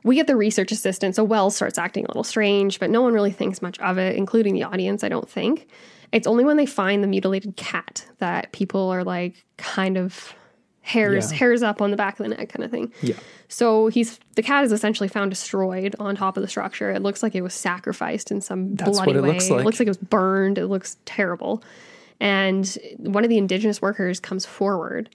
we 0.04 0.14
get 0.14 0.26
the 0.28 0.36
research 0.36 0.70
assistant. 0.70 1.16
So 1.16 1.24
Wells 1.24 1.56
starts 1.56 1.78
acting 1.78 2.04
a 2.04 2.08
little 2.08 2.22
strange, 2.24 2.78
but 2.78 2.90
no 2.90 3.02
one 3.02 3.12
really 3.12 3.32
thinks 3.32 3.60
much 3.60 3.78
of 3.80 3.98
it, 3.98 4.14
including 4.16 4.54
the 4.54 4.62
audience, 4.62 5.02
I 5.02 5.08
don't 5.08 5.28
think. 5.28 5.66
It's 6.12 6.26
only 6.28 6.44
when 6.44 6.56
they 6.56 6.66
find 6.66 7.02
the 7.02 7.08
mutilated 7.08 7.56
cat 7.56 8.06
that 8.18 8.52
people 8.52 8.88
are 8.90 9.02
like 9.02 9.44
kind 9.56 9.96
of 9.96 10.34
hairs 10.82 11.32
Yeah. 11.32 11.38
hairs 11.38 11.62
up 11.62 11.80
on 11.80 11.90
the 11.90 11.96
back 11.96 12.20
of 12.20 12.28
the 12.28 12.36
neck 12.36 12.50
kind 12.50 12.62
of 12.62 12.70
thing. 12.70 12.92
Yeah. 13.02 13.16
So 13.48 13.86
he's 13.88 14.20
the 14.36 14.42
cat 14.42 14.64
is 14.64 14.70
essentially 14.72 15.08
found 15.08 15.30
destroyed 15.30 15.96
on 15.98 16.14
top 16.14 16.36
of 16.36 16.42
the 16.42 16.48
structure. 16.48 16.90
It 16.90 17.02
looks 17.02 17.22
like 17.22 17.34
it 17.34 17.40
was 17.40 17.54
sacrificed 17.54 18.30
in 18.30 18.40
some 18.42 18.74
That's 18.76 18.90
bloody 19.00 19.14
way. 19.18 19.32
looks 19.32 19.48
like. 19.50 19.60
It 19.60 19.64
looks 19.64 19.80
like 19.80 19.86
it 19.86 19.90
was 19.90 19.96
burned. 19.96 20.58
It 20.58 20.66
looks 20.66 20.98
terrible. 21.06 21.62
And 22.20 22.78
one 22.98 23.24
of 23.24 23.30
the 23.30 23.38
indigenous 23.38 23.80
workers 23.82 24.20
comes 24.20 24.44
forward 24.46 25.08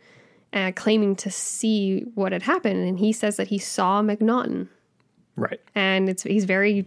uh, 0.52 0.72
claiming 0.76 1.16
to 1.18 1.30
see 1.30 2.02
what 2.16 2.32
had 2.32 2.42
happened, 2.42 2.88
and 2.88 2.98
he 3.00 3.14
says 3.14 3.38
that 3.38 3.48
he 3.50 3.60
saw 3.60 4.02
McNaughton, 4.02 4.68
Right. 5.40 5.60
and 5.76 6.10
it's 6.10 6.24
he's 6.24 6.46
very 6.46 6.86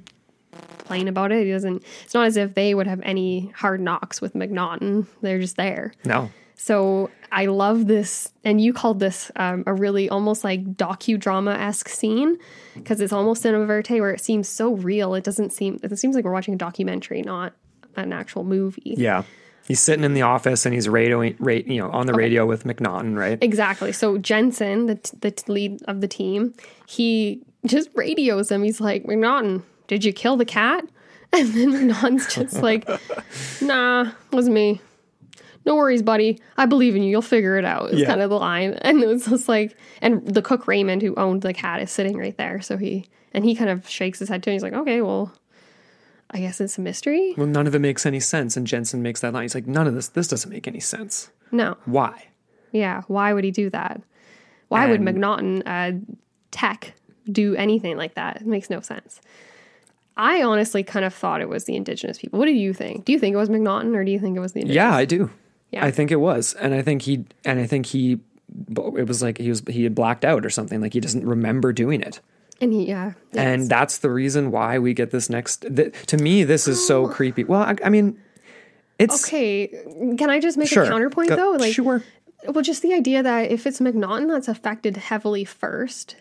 plain 0.78 1.08
about 1.08 1.32
it. 1.32 1.44
He 1.46 1.52
doesn't. 1.52 1.82
It's 2.04 2.14
not 2.14 2.26
as 2.26 2.36
if 2.36 2.54
they 2.54 2.74
would 2.74 2.86
have 2.86 3.00
any 3.02 3.52
hard 3.56 3.80
knocks 3.80 4.20
with 4.20 4.34
McNaughton. 4.34 5.06
They're 5.22 5.40
just 5.40 5.56
there. 5.56 5.92
No. 6.04 6.30
So 6.54 7.10
I 7.32 7.46
love 7.46 7.86
this, 7.88 8.28
and 8.44 8.60
you 8.60 8.72
called 8.72 9.00
this 9.00 9.32
um, 9.36 9.64
a 9.66 9.74
really 9.74 10.08
almost 10.08 10.44
like 10.44 10.76
docudrama 10.76 11.58
esque 11.58 11.88
scene 11.88 12.38
because 12.74 13.00
it's 13.00 13.12
almost 13.12 13.44
in 13.44 13.54
a 13.54 13.64
verite 13.66 13.90
where 14.00 14.12
it 14.12 14.20
seems 14.20 14.48
so 14.48 14.74
real. 14.74 15.14
It 15.14 15.24
doesn't 15.24 15.50
seem. 15.52 15.80
It 15.82 15.98
seems 15.98 16.14
like 16.14 16.24
we're 16.24 16.32
watching 16.32 16.54
a 16.54 16.58
documentary, 16.58 17.22
not 17.22 17.54
an 17.96 18.12
actual 18.12 18.44
movie. 18.44 18.94
Yeah. 18.96 19.24
He's 19.66 19.80
sitting 19.80 20.04
in 20.04 20.12
the 20.14 20.22
office 20.22 20.66
and 20.66 20.74
he's 20.74 20.88
radioing, 20.88 21.36
ra- 21.38 21.52
you 21.54 21.80
know, 21.80 21.88
on 21.90 22.06
the 22.06 22.14
radio 22.14 22.44
with 22.46 22.64
McNaughton, 22.64 23.16
right? 23.16 23.38
Exactly. 23.40 23.92
So 23.92 24.18
Jensen, 24.18 24.86
the, 24.86 24.96
t- 24.96 25.16
the 25.20 25.30
t- 25.30 25.52
lead 25.52 25.82
of 25.84 26.00
the 26.00 26.08
team, 26.08 26.52
he 26.88 27.42
just 27.66 27.90
radios 27.94 28.50
him. 28.50 28.62
He's 28.62 28.80
like, 28.80 29.04
McNaughton, 29.04 29.62
did 29.86 30.04
you 30.04 30.12
kill 30.12 30.36
the 30.36 30.44
cat? 30.44 30.84
And 31.34 31.48
then 31.54 31.72
McNaughton's 31.72 32.34
just 32.34 32.56
like, 32.62 32.86
nah, 33.62 34.12
wasn't 34.32 34.52
me. 34.54 34.82
No 35.64 35.76
worries, 35.76 36.02
buddy. 36.02 36.38
I 36.58 36.66
believe 36.66 36.94
in 36.94 37.02
you. 37.02 37.10
You'll 37.10 37.22
figure 37.22 37.56
it 37.56 37.64
out. 37.64 37.90
It's 37.90 38.00
Yeah. 38.00 38.06
kind 38.08 38.20
of 38.20 38.28
the 38.28 38.36
line. 38.38 38.74
And 38.82 39.02
it 39.02 39.06
was 39.06 39.24
just 39.24 39.48
like, 39.48 39.74
and 40.02 40.22
the 40.26 40.42
cook 40.42 40.66
Raymond, 40.68 41.00
who 41.00 41.14
owned 41.14 41.40
the 41.40 41.54
cat, 41.54 41.80
is 41.80 41.90
sitting 41.90 42.18
right 42.18 42.36
there. 42.36 42.60
So 42.60 42.76
he, 42.76 43.06
and 43.32 43.46
he 43.46 43.54
kind 43.54 43.70
of 43.70 43.88
shakes 43.88 44.18
his 44.18 44.28
head 44.28 44.42
too. 44.42 44.50
And 44.50 44.56
he's 44.56 44.62
like, 44.62 44.74
okay, 44.74 45.00
well, 45.00 45.32
I 46.32 46.40
guess 46.40 46.60
it's 46.60 46.76
a 46.76 46.82
mystery. 46.82 47.32
Well, 47.38 47.46
none 47.46 47.66
of 47.66 47.74
it 47.74 47.78
makes 47.78 48.04
any 48.04 48.20
sense. 48.20 48.54
And 48.54 48.66
Jensen 48.66 49.00
makes 49.02 49.20
that 49.20 49.32
line. 49.32 49.44
He's 49.44 49.54
like, 49.54 49.66
none 49.66 49.86
of 49.86 49.94
this, 49.94 50.08
this 50.08 50.28
doesn't 50.28 50.50
make 50.50 50.68
any 50.68 50.80
sense. 50.80 51.30
No. 51.50 51.78
Why? 51.86 52.26
Yeah. 52.72 53.02
Why 53.06 53.32
would 53.32 53.44
he 53.44 53.50
do 53.50 53.70
that? 53.70 54.02
Why 54.68 54.86
would 54.86 55.00
McNaughton 55.00 55.62
uh, 55.64 55.98
tech 56.50 56.92
do 57.30 57.54
anything 57.56 57.96
like 57.96 58.14
that? 58.14 58.36
It 58.36 58.46
makes 58.46 58.70
no 58.70 58.80
sense. 58.80 59.20
I 60.16 60.42
honestly 60.42 60.82
kind 60.82 61.04
of 61.04 61.14
thought 61.14 61.40
it 61.40 61.48
was 61.48 61.64
the 61.64 61.74
indigenous 61.74 62.18
people. 62.18 62.38
What 62.38 62.46
do 62.46 62.52
you 62.52 62.74
think? 62.74 63.04
Do 63.04 63.12
you 63.12 63.18
think 63.18 63.34
it 63.34 63.38
was 63.38 63.48
McNaughton 63.48 63.94
or 63.94 64.04
do 64.04 64.10
you 64.10 64.18
think 64.18 64.36
it 64.36 64.40
was 64.40 64.52
the 64.52 64.60
indigenous? 64.60 64.76
Yeah, 64.76 64.94
I 64.94 65.04
do. 65.04 65.30
Yeah. 65.70 65.84
I 65.84 65.90
think 65.90 66.10
it 66.10 66.16
was, 66.16 66.52
and 66.54 66.74
I 66.74 66.82
think 66.82 67.02
he, 67.02 67.24
and 67.46 67.58
I 67.58 67.66
think 67.66 67.86
he, 67.86 68.20
it 68.76 69.08
was 69.08 69.22
like 69.22 69.38
he 69.38 69.48
was 69.48 69.62
he 69.68 69.84
had 69.84 69.94
blacked 69.94 70.22
out 70.22 70.44
or 70.44 70.50
something. 70.50 70.82
Like 70.82 70.92
he 70.92 71.00
doesn't 71.00 71.24
remember 71.26 71.72
doing 71.72 72.02
it, 72.02 72.20
And 72.60 72.74
he, 72.74 72.86
yeah. 72.86 73.14
and 73.32 73.70
that's 73.70 73.96
the 73.96 74.10
reason 74.10 74.50
why 74.50 74.78
we 74.78 74.92
get 74.92 75.12
this 75.12 75.30
next. 75.30 75.64
Th- 75.74 75.94
to 76.08 76.18
me, 76.18 76.44
this 76.44 76.68
is 76.68 76.86
so 76.86 77.06
oh. 77.06 77.08
creepy. 77.08 77.44
Well, 77.44 77.62
I, 77.62 77.76
I 77.82 77.88
mean, 77.88 78.20
it's 78.98 79.24
Okay. 79.26 79.68
Can 80.18 80.28
I 80.28 80.40
just 80.40 80.58
make 80.58 80.68
sure 80.68 80.84
a 80.84 80.88
counterpoint 80.88 81.30
Go- 81.30 81.36
though? 81.36 81.52
Like, 81.52 81.72
sure. 81.72 82.04
well, 82.46 82.62
just 82.62 82.82
the 82.82 82.92
idea 82.92 83.22
that 83.22 83.50
if 83.50 83.66
it's 83.66 83.80
McNaughton 83.80 84.28
that's 84.28 84.48
affected 84.48 84.98
heavily 84.98 85.46
first, 85.46 86.16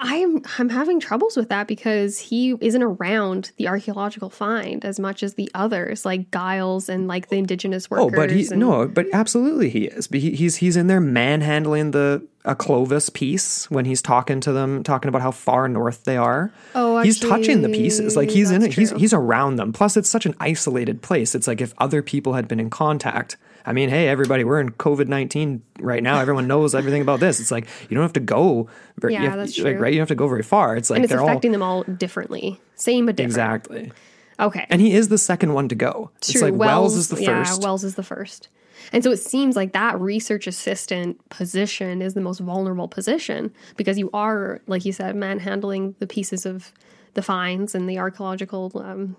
I'm 0.00 0.42
I'm 0.58 0.68
having 0.68 1.00
troubles 1.00 1.36
with 1.36 1.48
that 1.48 1.66
because 1.66 2.20
he 2.20 2.54
isn't 2.60 2.82
around 2.82 3.50
the 3.56 3.66
archaeological 3.66 4.30
find 4.30 4.84
as 4.84 5.00
much 5.00 5.24
as 5.24 5.34
the 5.34 5.50
others, 5.54 6.04
like 6.04 6.30
Giles 6.30 6.88
and 6.88 7.08
like 7.08 7.28
the 7.28 7.36
indigenous 7.36 7.90
workers. 7.90 8.06
Oh, 8.12 8.16
but 8.16 8.30
he 8.30 8.46
and- 8.46 8.60
no, 8.60 8.86
but 8.86 9.06
absolutely 9.12 9.70
he 9.70 9.86
is. 9.86 10.06
But 10.06 10.20
he, 10.20 10.36
he's 10.36 10.56
he's 10.56 10.76
in 10.76 10.86
there 10.86 11.00
manhandling 11.00 11.90
the 11.90 12.24
a 12.44 12.54
Clovis 12.54 13.10
piece 13.10 13.68
when 13.70 13.84
he's 13.84 14.00
talking 14.00 14.40
to 14.40 14.52
them, 14.52 14.84
talking 14.84 15.08
about 15.08 15.20
how 15.20 15.32
far 15.32 15.68
north 15.68 16.04
they 16.04 16.16
are. 16.16 16.52
Oh, 16.76 17.00
he's 17.00 17.18
touching 17.18 17.62
the 17.62 17.68
pieces 17.68 18.16
like 18.16 18.30
he's 18.30 18.50
in 18.50 18.62
it. 18.62 18.66
that's 18.66 18.76
He's 18.76 18.90
he's 18.92 19.12
around 19.12 19.56
them. 19.56 19.72
Plus, 19.72 19.96
it's 19.96 20.08
such 20.08 20.26
an 20.26 20.34
isolated 20.38 21.02
place. 21.02 21.34
It's 21.34 21.48
like 21.48 21.60
if 21.60 21.74
other 21.78 22.02
people 22.02 22.34
had 22.34 22.46
been 22.46 22.60
in 22.60 22.70
contact. 22.70 23.36
I 23.68 23.72
mean, 23.74 23.90
hey, 23.90 24.08
everybody, 24.08 24.44
we're 24.44 24.60
in 24.60 24.70
COVID 24.70 25.08
nineteen 25.08 25.62
right 25.78 26.02
now. 26.02 26.20
Everyone 26.20 26.46
knows 26.46 26.74
everything 26.74 27.02
about 27.02 27.20
this. 27.20 27.38
It's 27.38 27.50
like 27.50 27.68
you 27.90 27.94
don't 27.94 28.02
have 28.02 28.14
to 28.14 28.20
go. 28.20 28.66
Very, 28.98 29.12
Yeah, 29.12 29.24
you 29.24 29.28
have, 29.28 29.38
that's 29.38 29.58
like, 29.58 29.74
true. 29.74 29.82
right. 29.82 29.92
You 29.92 29.98
don't 29.98 30.08
have 30.08 30.08
to 30.08 30.14
go 30.14 30.26
very 30.26 30.42
far. 30.42 30.74
It's 30.74 30.88
like 30.88 30.96
and 30.96 31.04
it's 31.04 31.12
they're 31.12 31.20
all 31.20 31.28
affecting 31.28 31.52
them 31.52 31.62
all 31.62 31.82
differently. 31.82 32.58
Same 32.76 33.04
but 33.04 33.16
different. 33.16 33.32
exactly. 33.32 33.92
Okay. 34.40 34.64
And 34.70 34.80
he 34.80 34.94
is 34.94 35.08
the 35.08 35.18
second 35.18 35.52
one 35.52 35.68
to 35.68 35.74
go. 35.74 36.10
It's 36.16 36.32
True. 36.32 36.40
like 36.40 36.54
Wells, 36.54 36.96
is 36.96 37.08
the 37.08 37.22
yeah, 37.22 37.44
first. 37.44 37.62
Wells 37.62 37.84
is 37.84 37.96
the 37.96 38.02
first. 38.02 38.48
And 38.90 39.04
so 39.04 39.10
it 39.10 39.18
seems 39.18 39.54
like 39.54 39.74
that 39.74 40.00
research 40.00 40.46
assistant 40.46 41.28
position 41.28 42.00
is 42.00 42.14
the 42.14 42.22
most 42.22 42.38
vulnerable 42.38 42.88
position 42.88 43.52
because 43.76 43.98
you 43.98 44.08
are, 44.14 44.62
like 44.66 44.86
you 44.86 44.92
said, 44.92 45.14
manhandling 45.14 45.94
the 45.98 46.06
pieces 46.06 46.46
of 46.46 46.72
the 47.12 47.20
finds 47.20 47.74
and 47.74 47.86
the 47.90 47.98
archaeological 47.98 48.72
um, 48.76 49.16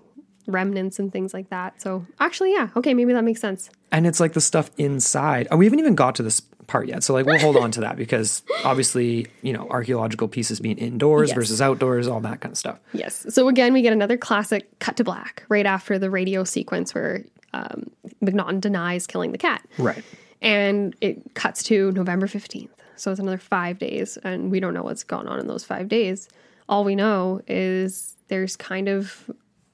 remnants 0.48 0.98
and 0.98 1.12
things 1.12 1.32
like 1.32 1.50
that. 1.50 1.80
So 1.80 2.04
actually, 2.18 2.52
yeah, 2.52 2.70
okay, 2.74 2.94
maybe 2.94 3.12
that 3.12 3.22
makes 3.22 3.40
sense. 3.40 3.70
And 3.92 4.06
it's 4.06 4.20
like 4.20 4.32
the 4.34 4.40
stuff 4.40 4.70
inside. 4.78 5.48
Oh, 5.50 5.56
we 5.56 5.64
haven't 5.66 5.78
even 5.80 5.94
got 5.94 6.14
to 6.16 6.22
this 6.22 6.40
part 6.66 6.86
yet, 6.88 7.02
so 7.02 7.12
like 7.14 7.26
we'll 7.26 7.38
hold 7.38 7.56
on 7.56 7.70
to 7.72 7.80
that 7.80 7.96
because 7.96 8.42
obviously, 8.64 9.26
you 9.42 9.52
know, 9.52 9.66
archaeological 9.70 10.28
pieces 10.28 10.60
being 10.60 10.78
indoors 10.78 11.30
Yes. 11.30 11.34
versus 11.36 11.60
outdoors, 11.60 12.06
all 12.06 12.20
that 12.20 12.40
kind 12.40 12.52
of 12.52 12.58
stuff. 12.58 12.78
Yes. 12.92 13.26
So 13.30 13.48
again, 13.48 13.72
we 13.72 13.82
get 13.82 13.92
another 13.92 14.16
classic 14.16 14.78
cut 14.78 14.96
to 14.98 15.04
black 15.04 15.44
right 15.48 15.66
after 15.66 15.98
the 15.98 16.10
radio 16.10 16.44
sequence 16.44 16.94
where 16.94 17.24
um, 17.52 17.90
McNaughton 18.22 18.60
denies 18.60 19.06
killing 19.08 19.32
the 19.32 19.38
cat. 19.38 19.66
Right. 19.78 20.04
and 20.40 20.94
it 21.00 21.34
cuts 21.34 21.62
to 21.64 21.90
November 21.92 22.26
15th. 22.28 22.68
So 22.96 23.10
it's 23.10 23.18
another 23.20 23.38
five 23.38 23.78
days, 23.78 24.16
and 24.18 24.50
we 24.50 24.60
don't 24.60 24.74
know 24.74 24.82
what's 24.82 25.02
gone 25.04 25.26
on 25.26 25.40
in 25.40 25.46
those 25.48 25.64
five 25.64 25.88
days. 25.88 26.28
All 26.68 26.84
we 26.84 26.94
know 26.94 27.40
is 27.48 28.14
there's 28.28 28.56
kind 28.56 28.88
of 28.88 29.28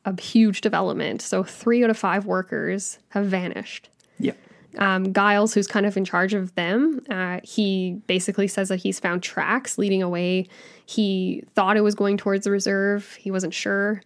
a 0.07 0.19
huge 0.21 0.61
development. 0.61 1.21
So 1.23 1.43
three 1.43 1.83
out 1.85 1.91
of 1.91 1.99
five 1.99 2.25
workers 2.25 2.99
have 3.11 3.27
vanished. 3.27 3.91
Yeah. 4.19 4.33
Um, 4.79 5.13
Giles, 5.13 5.55
who's 5.55 5.67
kind 5.67 5.87
of 5.87 5.97
in 5.97 6.05
charge 6.05 6.35
of 6.35 6.55
them, 6.55 7.01
uh, 7.09 7.41
he 7.43 8.01
basically 8.07 8.47
says 8.47 8.69
that 8.69 8.77
he's 8.77 9.01
found 9.01 9.23
tracks 9.23 9.79
leading 9.79 10.03
away. 10.03 10.49
He 10.85 11.45
thought 11.55 11.77
it 11.77 11.81
was 11.81 11.95
going 11.95 12.19
towards 12.19 12.45
the 12.45 12.51
reserve, 12.51 13.15
he 13.15 13.31
wasn't 13.31 13.55
sure. 13.55 14.03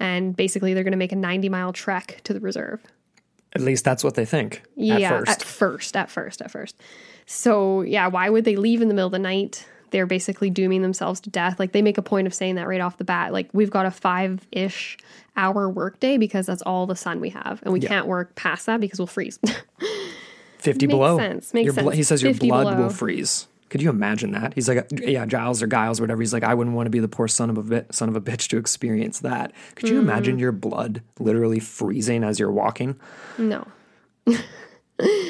And 0.00 0.34
basically, 0.36 0.74
they're 0.74 0.82
going 0.82 0.92
to 0.92 0.98
make 0.98 1.12
a 1.12 1.16
90 1.16 1.48
mile 1.50 1.72
trek 1.72 2.20
to 2.24 2.32
the 2.34 2.40
reserve. 2.40 2.80
At 3.54 3.60
least 3.60 3.84
that's 3.84 4.02
what 4.02 4.14
they 4.14 4.24
think 4.24 4.62
Yeah, 4.76 4.96
at 4.96 5.08
first. 5.10 5.30
at 5.30 5.42
first, 5.42 5.96
at 5.96 6.10
first, 6.10 6.42
at 6.42 6.50
first. 6.50 6.80
So 7.26 7.82
yeah, 7.82 8.08
why 8.08 8.28
would 8.28 8.44
they 8.44 8.56
leave 8.56 8.82
in 8.82 8.88
the 8.88 8.94
middle 8.94 9.06
of 9.06 9.12
the 9.12 9.18
night? 9.18 9.66
They're 9.90 10.06
basically 10.06 10.50
dooming 10.50 10.82
themselves 10.82 11.20
to 11.20 11.30
death. 11.30 11.58
Like 11.60 11.72
they 11.72 11.82
make 11.82 11.98
a 11.98 12.02
point 12.02 12.26
of 12.26 12.34
saying 12.34 12.56
that 12.56 12.66
right 12.68 12.80
off 12.80 12.98
the 12.98 13.04
bat. 13.04 13.32
Like 13.32 13.48
we've 13.52 13.70
got 13.70 13.86
a 13.86 13.90
five 13.90 14.46
ish 14.52 14.96
hour 15.36 15.68
workday 15.68 16.16
because 16.18 16.46
that's 16.46 16.62
all 16.62 16.86
the 16.86 16.96
sun 16.96 17.20
we 17.20 17.30
have, 17.30 17.60
and 17.62 17.72
we 17.72 17.80
can't 17.80 18.06
work 18.06 18.34
past 18.34 18.66
that 18.66 18.80
because 18.80 18.98
we'll 18.98 19.06
freeze. 19.06 19.38
50 20.58 20.86
Makes 20.86 20.94
below. 20.94 21.18
sense, 21.18 21.52
makes 21.52 21.66
Your 21.66 21.74
sense. 21.74 21.94
he 21.94 22.02
says 22.02 22.22
your 22.22 22.32
blood 22.34 22.64
below. 22.64 22.82
will 22.84 22.90
freeze. 22.90 23.46
Could 23.68 23.82
you 23.82 23.90
imagine 23.90 24.30
that? 24.32 24.54
He's 24.54 24.68
like, 24.68 24.86
yeah, 24.92 25.26
Giles 25.26 25.60
or 25.62 25.66
Giles, 25.66 25.98
or 26.00 26.04
whatever. 26.04 26.22
He's 26.22 26.32
like, 26.32 26.44
I 26.44 26.54
wouldn't 26.54 26.76
want 26.76 26.86
to 26.86 26.90
be 26.90 27.00
the 27.00 27.08
poor 27.08 27.26
son 27.28 27.50
of 27.50 27.58
a 27.58 27.62
bit, 27.62 27.92
son 27.94 28.08
of 28.08 28.14
a 28.16 28.20
bitch 28.20 28.48
to 28.48 28.56
experience 28.56 29.18
that. 29.20 29.52
Could 29.74 29.88
you 29.88 29.96
Mm. 29.96 30.02
imagine 30.02 30.38
your 30.38 30.52
blood 30.52 31.02
literally 31.18 31.58
freezing 31.60 32.22
as 32.24 32.38
you're 32.38 32.52
walking? 32.52 32.96
no. 33.36 33.66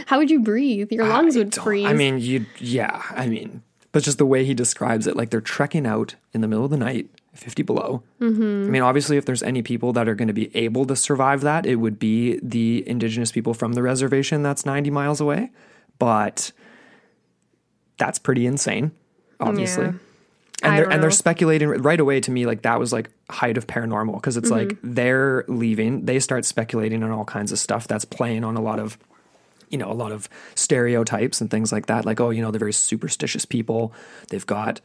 How 0.06 0.18
would 0.18 0.30
you 0.30 0.40
breathe? 0.40 0.92
Your 0.92 1.06
lungs 1.08 1.36
would 1.36 1.54
freeze. 1.54 1.86
I 1.86 1.94
mean, 1.94 2.18
you, 2.18 2.44
yeah, 2.58 3.02
I 3.10 3.26
mean, 3.26 3.62
but 3.94 4.02
just 4.02 4.18
the 4.18 4.26
way 4.26 4.44
he 4.44 4.54
describes 4.54 5.06
it, 5.06 5.14
like 5.14 5.30
they're 5.30 5.40
trekking 5.40 5.86
out 5.86 6.16
in 6.32 6.40
the 6.40 6.48
middle 6.48 6.64
of 6.64 6.70
the 6.72 6.76
night, 6.76 7.08
50 7.34 7.62
below. 7.62 8.02
Mm-hmm. 8.20 8.66
I 8.66 8.68
mean, 8.68 8.82
obviously, 8.82 9.16
if 9.16 9.24
there's 9.24 9.44
any 9.44 9.62
people 9.62 9.92
that 9.92 10.08
are 10.08 10.16
going 10.16 10.26
to 10.26 10.34
be 10.34 10.50
able 10.56 10.84
to 10.86 10.96
survive 10.96 11.42
that, 11.42 11.64
it 11.64 11.76
would 11.76 11.96
be 12.00 12.40
the 12.42 12.82
indigenous 12.88 13.30
people 13.30 13.54
from 13.54 13.74
the 13.74 13.84
reservation 13.84 14.42
that's 14.42 14.66
90 14.66 14.90
miles 14.90 15.20
away. 15.20 15.52
But 16.00 16.50
that's 17.98 18.18
pretty 18.18 18.46
insane, 18.46 18.90
obviously. 19.38 19.84
Yeah. 19.84 19.92
And 20.64 20.72
I 20.72 20.76
they're 20.76 20.90
and 20.90 21.00
they're 21.00 21.12
speculating 21.12 21.68
right 21.68 22.00
away 22.00 22.18
to 22.18 22.32
me 22.32 22.46
like 22.46 22.62
that 22.62 22.80
was 22.80 22.92
like 22.92 23.10
height 23.30 23.56
of 23.56 23.68
paranormal 23.68 24.14
because 24.14 24.36
it's 24.36 24.50
like 24.50 24.70
Mm-hmm. 24.70 24.94
they're 24.94 25.44
leaving, 25.46 26.04
they 26.06 26.18
start 26.18 26.44
speculating 26.44 27.04
on 27.04 27.12
all 27.12 27.24
kinds 27.24 27.52
of 27.52 27.60
stuff 27.60 27.86
that's 27.86 28.04
playing 28.04 28.42
on 28.42 28.56
a 28.56 28.60
lot 28.60 28.80
of 28.80 28.98
you 29.68 29.78
know, 29.78 29.90
a 29.90 29.94
lot 29.94 30.12
of 30.12 30.28
stereotypes 30.54 31.40
and 31.40 31.50
things 31.50 31.72
like 31.72 31.86
that. 31.86 32.04
Like, 32.04 32.20
oh, 32.20 32.30
you 32.30 32.42
know, 32.42 32.50
they're 32.50 32.58
very 32.58 32.72
superstitious 32.72 33.44
people. 33.44 33.92
They've 34.28 34.46
got 34.46 34.80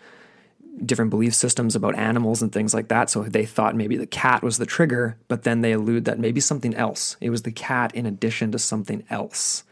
different 0.86 1.12
belief 1.12 1.34
systems 1.34 1.76
about 1.76 1.96
animals 1.96 2.42
and 2.42 2.52
things 2.52 2.74
like 2.74 2.88
that. 2.88 3.10
So 3.10 3.24
they 3.24 3.46
thought 3.46 3.76
maybe 3.76 3.98
the 3.98 4.08
cat 4.08 4.42
was 4.42 4.58
the 4.58 4.66
trigger, 4.66 5.18
but 5.28 5.44
then 5.44 5.62
they 5.62 5.74
allude 5.74 6.06
that 6.06 6.20
maybe 6.20 6.40
something 6.40 6.74
else. 6.76 7.18
It 7.20 7.30
was 7.30 7.42
the 7.42 7.52
cat 7.52 7.94
in 7.94 8.06
addition 8.06 8.52
to 8.54 8.60
something 8.60 9.04
else. 9.10 9.64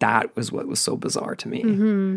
That 0.00 0.34
was 0.34 0.50
what 0.50 0.66
was 0.66 0.80
so 0.80 0.96
bizarre 0.96 1.36
to 1.36 1.48
me. 1.48 1.62
Mm-hmm. 1.62 2.16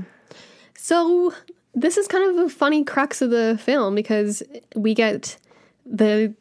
So 0.75 1.33
this 1.75 1.97
is 1.97 2.07
kind 2.07 2.29
of 2.29 2.45
a 2.45 2.49
funny 2.49 2.83
crux 2.83 3.21
of 3.21 3.29
the 3.29 3.59
film 3.61 3.93
because 3.93 4.41
we 4.75 4.93
get 4.93 5.37
the 5.85 6.33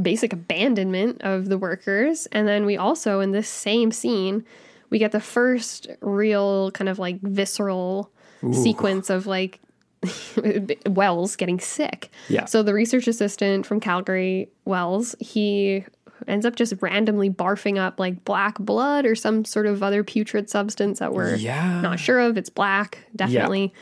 basic 0.00 0.32
abandonment 0.32 1.22
of 1.22 1.48
the 1.48 1.58
workers, 1.58 2.26
and 2.32 2.48
then 2.48 2.66
we 2.66 2.76
also 2.76 3.20
in 3.20 3.32
this 3.32 3.48
same 3.48 3.92
scene 3.92 4.44
we 4.90 4.98
get 4.98 5.12
the 5.12 5.20
first 5.20 5.88
real 6.00 6.70
kind 6.72 6.88
of 6.88 6.98
like 6.98 7.20
visceral 7.22 8.10
sequence 8.52 9.08
of 9.10 9.26
like 9.26 9.60
Wells 10.86 11.36
getting 11.36 11.58
sick. 11.60 12.10
Yeah. 12.28 12.44
So 12.44 12.62
the 12.62 12.74
research 12.74 13.08
assistant 13.08 13.66
from 13.66 13.80
Calgary, 13.80 14.48
Wells, 14.64 15.14
he 15.20 15.84
ends 16.28 16.46
up 16.46 16.56
just 16.56 16.74
randomly 16.80 17.28
barfing 17.30 17.78
up 17.78 17.98
like 17.98 18.24
black 18.24 18.58
blood 18.58 19.04
or 19.06 19.14
some 19.14 19.44
sort 19.44 19.66
of 19.66 19.82
other 19.82 20.04
putrid 20.04 20.48
substance 20.48 20.98
that 20.98 21.12
we're 21.12 21.34
Yeah. 21.36 21.80
not 21.80 21.98
sure 21.98 22.20
of. 22.20 22.36
It's 22.36 22.50
black, 22.50 22.98
definitely. 23.16 23.72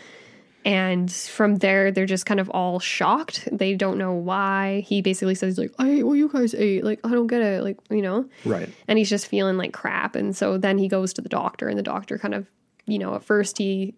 And 0.64 1.10
from 1.10 1.56
there, 1.56 1.90
they're 1.90 2.06
just 2.06 2.24
kind 2.26 2.38
of 2.40 2.48
all 2.50 2.78
shocked. 2.78 3.48
They 3.50 3.74
don't 3.74 3.98
know 3.98 4.12
why. 4.12 4.84
He 4.86 5.02
basically 5.02 5.34
says, 5.34 5.58
like, 5.58 5.72
I 5.78 5.90
ate 5.90 6.02
what 6.04 6.14
you 6.14 6.28
guys 6.28 6.54
ate. 6.54 6.84
Like, 6.84 7.00
I 7.04 7.10
don't 7.10 7.26
get 7.26 7.42
it. 7.42 7.64
Like, 7.64 7.78
you 7.90 8.02
know? 8.02 8.26
Right. 8.44 8.68
And 8.86 8.98
he's 8.98 9.10
just 9.10 9.26
feeling 9.26 9.56
like 9.56 9.72
crap. 9.72 10.14
And 10.14 10.36
so 10.36 10.58
then 10.58 10.78
he 10.78 10.88
goes 10.88 11.12
to 11.14 11.20
the 11.20 11.28
doctor, 11.28 11.68
and 11.68 11.78
the 11.78 11.82
doctor 11.82 12.16
kind 12.18 12.34
of, 12.34 12.46
you 12.86 12.98
know, 12.98 13.14
at 13.14 13.24
first 13.24 13.58
he 13.58 13.94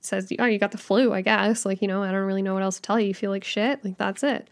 says, 0.00 0.32
Oh, 0.38 0.46
you 0.46 0.58
got 0.58 0.72
the 0.72 0.78
flu, 0.78 1.12
I 1.12 1.20
guess. 1.20 1.66
Like, 1.66 1.82
you 1.82 1.88
know, 1.88 2.02
I 2.02 2.10
don't 2.12 2.24
really 2.26 2.42
know 2.42 2.54
what 2.54 2.62
else 2.62 2.76
to 2.76 2.82
tell 2.82 2.98
you. 2.98 3.08
You 3.08 3.14
feel 3.14 3.30
like 3.30 3.44
shit. 3.44 3.84
Like, 3.84 3.98
that's 3.98 4.22
it. 4.22 4.48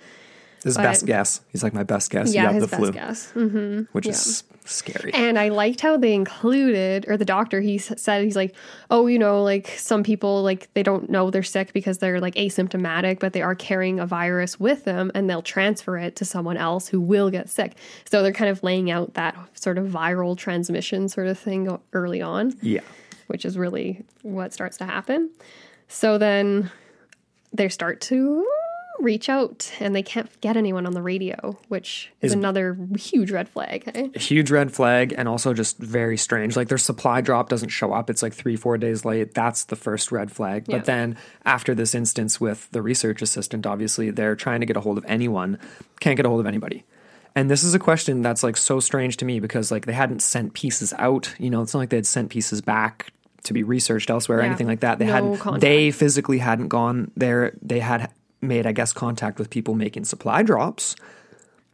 His 0.65 0.77
But- 0.77 0.83
best 0.85 1.07
guess. 1.07 1.41
He's 1.51 1.63
like 1.63 1.75
my 1.75 1.83
best 1.83 2.11
guess. 2.11 2.35
Yeah, 2.35 2.43
you 2.43 2.47
have 2.47 2.55
his 2.57 2.65
the 2.65 2.69
best 2.69 2.81
flu, 2.81 2.93
guess. 2.93 3.33
Mm-hmm. 3.35 3.83
which 3.93 4.07
is 4.07 4.45
scary. 4.65 5.13
And 5.13 5.39
I 5.39 5.49
liked 5.51 5.81
how 5.81 5.97
they 5.97 6.15
included, 6.15 7.05
or 7.09 7.17
the 7.17 7.25
doctor, 7.25 7.61
he 7.61 7.79
said, 7.79 8.25
he's 8.25 8.37
like, 8.37 8.55
oh, 8.91 9.07
you 9.07 9.19
know, 9.19 9.43
like 9.43 9.69
some 9.69 10.03
people, 10.03 10.43
like 10.43 10.73
they 10.75 10.83
don't 10.83 11.11
know 11.11 11.31
they're 11.31 11.43
sick 11.43 11.73
because 11.73 11.99
they're 11.99 12.21
like 12.21 12.35
asymptomatic, 12.35 13.21
but 13.21 13.33
they 13.33 13.43
are 13.43 13.55
carrying 13.55 14.01
a 14.01 14.07
virus 14.07 14.59
with 14.59 14.85
them 14.85 15.11
and 15.15 15.29
they'll 15.29 15.43
transfer 15.43 15.97
it 15.97 16.17
to 16.17 16.25
someone 16.25 16.57
else 16.57 16.89
who 16.89 17.01
will 17.01 17.31
get 17.31 17.49
sick. 17.49 17.77
So 18.05 18.23
they're 18.23 18.33
kind 18.33 18.51
of 18.51 18.63
laying 18.63 18.91
out 18.91 19.15
that 19.15 19.37
sort 19.55 19.79
of 19.79 19.87
viral 19.87 20.37
transmission 20.37 21.09
sort 21.09 21.27
of 21.27 21.39
thing 21.39 21.79
early 21.93 22.23
on, 22.23 22.55
yeah. 22.63 22.81
which 23.27 23.45
is 23.45 23.59
really 23.59 24.05
what 24.23 24.53
starts 24.53 24.79
to 24.79 24.85
happen. 24.85 25.31
So 25.89 26.19
then 26.19 26.71
they 27.53 27.69
start 27.69 28.01
to 28.03 28.47
reach 29.05 29.29
out 29.29 29.71
and 29.79 29.95
they 29.95 30.03
can't 30.03 30.29
get 30.41 30.57
anyone 30.57 30.87
on 30.87 30.93
the 30.95 31.03
radio, 31.03 31.57
which 31.69 32.11
is, 32.21 32.33
another 32.33 32.77
huge 32.99 33.31
red 33.31 33.49
flag. 33.49 33.89
eh? 33.95 34.09
A 34.15 34.19
huge 34.19 34.51
red 34.51 34.73
flag 34.73 35.15
and 35.17 35.29
also 35.29 35.55
just 35.55 35.79
very 35.79 36.17
strange. 36.17 36.57
Like 36.57 36.69
their 36.69 36.79
supply 36.79 37.21
drop 37.21 37.49
doesn't 37.49 37.69
show 37.69 37.93
up. 37.93 38.11
It's 38.11 38.23
like 38.23 38.33
three, 38.33 38.57
four 38.57 38.77
days 38.79 39.05
late. 39.05 39.35
That's 39.35 39.65
the 39.65 39.77
first 39.77 40.11
red 40.11 40.33
flag. 40.33 40.65
Yeah. 40.67 40.79
But 40.79 40.87
then 40.87 41.17
after 41.45 41.75
this 41.75 41.95
instance 41.95 42.41
with 42.41 42.69
the 42.73 42.83
research 42.83 43.23
assistant, 43.23 43.67
obviously 43.67 44.11
they're 44.11 44.35
trying 44.37 44.61
to 44.61 44.67
get 44.67 44.77
a 44.77 44.81
hold 44.81 44.99
of 44.99 45.05
anyone, 45.07 45.59
can't 46.01 46.17
get 46.17 46.27
a 46.27 46.29
hold 46.29 46.41
of 46.41 46.47
anybody. 46.47 46.85
And 47.37 47.51
this 47.51 47.63
is 47.65 47.75
a 47.75 47.79
question 47.81 48.23
that's 48.23 48.43
like 48.43 48.57
so 48.57 48.81
strange 48.81 49.17
to 49.19 49.25
me 49.25 49.41
because 49.41 49.71
like 49.71 49.87
they 49.87 49.93
hadn't 49.93 50.23
sent 50.23 50.55
pieces 50.55 50.95
out. 50.99 51.35
You 51.39 51.51
know, 51.51 51.63
it's 51.63 51.75
not 51.75 51.81
like 51.81 51.91
they 51.91 51.97
had 51.97 52.07
sent 52.07 52.31
pieces 52.31 52.61
back 52.63 53.13
to 53.43 53.53
be 53.53 53.63
researched 53.63 54.09
elsewhere 54.09 54.39
or 54.39 54.43
anything 54.43 54.67
like 54.67 54.81
that. 54.81 54.99
They 54.99 55.05
No 55.07 55.13
hadn't 55.13 55.37
contact. 55.39 55.61
they 55.61 55.91
physically 55.91 56.39
hadn't 56.39 56.69
gone 56.69 57.11
there. 57.17 57.53
They 57.61 57.81
had 57.81 58.11
made, 58.45 58.67
I 58.67 58.73
guess, 58.73 58.93
contact 58.93 59.39
with 59.39 59.51
people 59.51 59.75
making 59.75 60.05
supply 60.05 60.43
drops. 60.43 60.97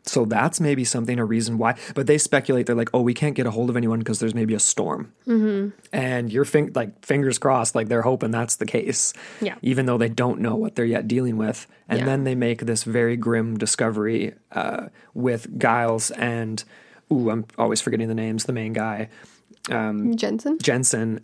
So 0.06 0.24
that's 0.24 0.60
maybe 0.60 0.84
something, 0.84 1.18
a 1.18 1.24
reason 1.26 1.58
why. 1.58 1.76
But 1.94 2.06
they 2.06 2.16
speculate 2.16 2.64
they're 2.66 2.74
like, 2.74 2.88
oh, 2.94 3.02
we 3.02 3.12
can't 3.12 3.34
get 3.34 3.46
a 3.46 3.50
hold 3.50 3.68
of 3.68 3.76
anyone 3.76 3.98
because 3.98 4.18
there's 4.18 4.34
maybe 4.34 4.54
a 4.54 4.58
storm. 4.58 5.12
Mm-hmm. 5.26 5.76
And 5.92 6.32
you're 6.32 6.46
fin- 6.46 6.72
like 6.74 7.04
fingers 7.04 7.38
crossed, 7.38 7.74
like 7.74 7.88
they're 7.88 8.00
hoping 8.02 8.30
that's 8.30 8.56
the 8.56 8.64
case. 8.66 9.12
Yeah. 9.42 9.56
Even 9.60 9.84
though 9.84 9.98
they 9.98 10.08
don't 10.08 10.40
know 10.40 10.56
what 10.56 10.74
they're 10.74 10.86
yet 10.86 11.06
dealing 11.06 11.36
with. 11.36 11.66
And 11.86 11.98
Yeah. 12.00 12.06
then 12.06 12.24
they 12.24 12.34
make 12.34 12.62
this 12.62 12.82
very 12.82 13.16
grim 13.16 13.58
discovery 13.58 14.32
uh, 14.52 14.86
with 15.12 15.58
Giles 15.58 16.10
and, 16.12 16.64
ooh, 17.12 17.28
I'm 17.30 17.44
always 17.58 17.82
forgetting 17.82 18.08
the 18.08 18.14
names. 18.14 18.44
The 18.44 18.54
main 18.54 18.72
guy, 18.72 19.10
Jensen? 19.68 20.58
Jensen, 20.62 21.20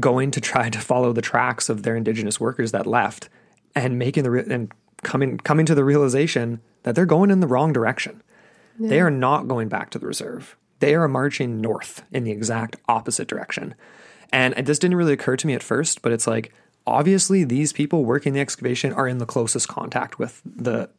going 0.00 0.30
to 0.30 0.40
try 0.40 0.70
to 0.70 0.78
follow 0.80 1.12
the 1.12 1.22
tracks 1.22 1.68
of 1.68 1.82
their 1.82 1.94
indigenous 1.96 2.40
workers 2.40 2.72
that 2.72 2.86
left, 2.86 3.28
and 3.74 3.98
making 3.98 4.22
the 4.24 4.30
re- 4.30 4.44
and 4.48 4.72
coming 5.02 5.38
coming 5.38 5.66
to 5.66 5.74
the 5.74 5.84
realization 5.84 6.60
that 6.82 6.94
they're 6.94 7.06
going 7.06 7.30
in 7.30 7.40
the 7.40 7.46
wrong 7.46 7.72
direction. 7.72 8.22
They 8.80 9.00
are 9.00 9.10
not 9.10 9.48
going 9.48 9.68
back 9.68 9.90
to 9.90 9.98
the 9.98 10.06
reserve. 10.06 10.56
They 10.78 10.94
are 10.94 11.08
marching 11.08 11.60
north 11.60 12.04
in 12.12 12.22
the 12.22 12.30
exact 12.30 12.76
opposite 12.88 13.26
direction. 13.26 13.74
And 14.32 14.54
this 14.54 14.78
didn't 14.78 14.96
really 14.96 15.14
occur 15.14 15.36
to 15.36 15.46
me 15.48 15.54
at 15.54 15.64
first, 15.64 16.00
but 16.00 16.12
it's 16.12 16.28
like 16.28 16.52
obviously 16.86 17.42
these 17.42 17.72
people 17.72 18.04
working 18.04 18.34
the 18.34 18.40
excavation 18.40 18.92
are 18.92 19.08
in 19.08 19.18
the 19.18 19.26
closest 19.26 19.66
contact 19.66 20.20
with 20.20 20.40
the 20.46 20.90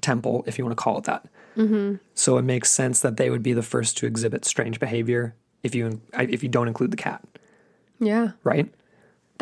temple, 0.00 0.44
if 0.46 0.58
you 0.58 0.64
want 0.64 0.76
to 0.78 0.80
call 0.82 0.96
it 0.98 1.04
that. 1.04 1.26
Mm-hmm. 1.56 1.96
So 2.14 2.38
it 2.38 2.42
makes 2.42 2.70
sense 2.70 3.00
that 3.00 3.16
they 3.16 3.30
would 3.30 3.42
be 3.42 3.52
the 3.52 3.62
first 3.62 3.96
to 3.98 4.06
exhibit 4.06 4.44
strange 4.44 4.78
behavior 4.78 5.34
if 5.64 5.74
you 5.74 6.00
if 6.16 6.42
you 6.44 6.48
don't 6.48 6.68
include 6.68 6.92
the 6.92 6.96
cat, 6.96 7.24
Yeah. 7.98 8.32
right? 8.44 8.72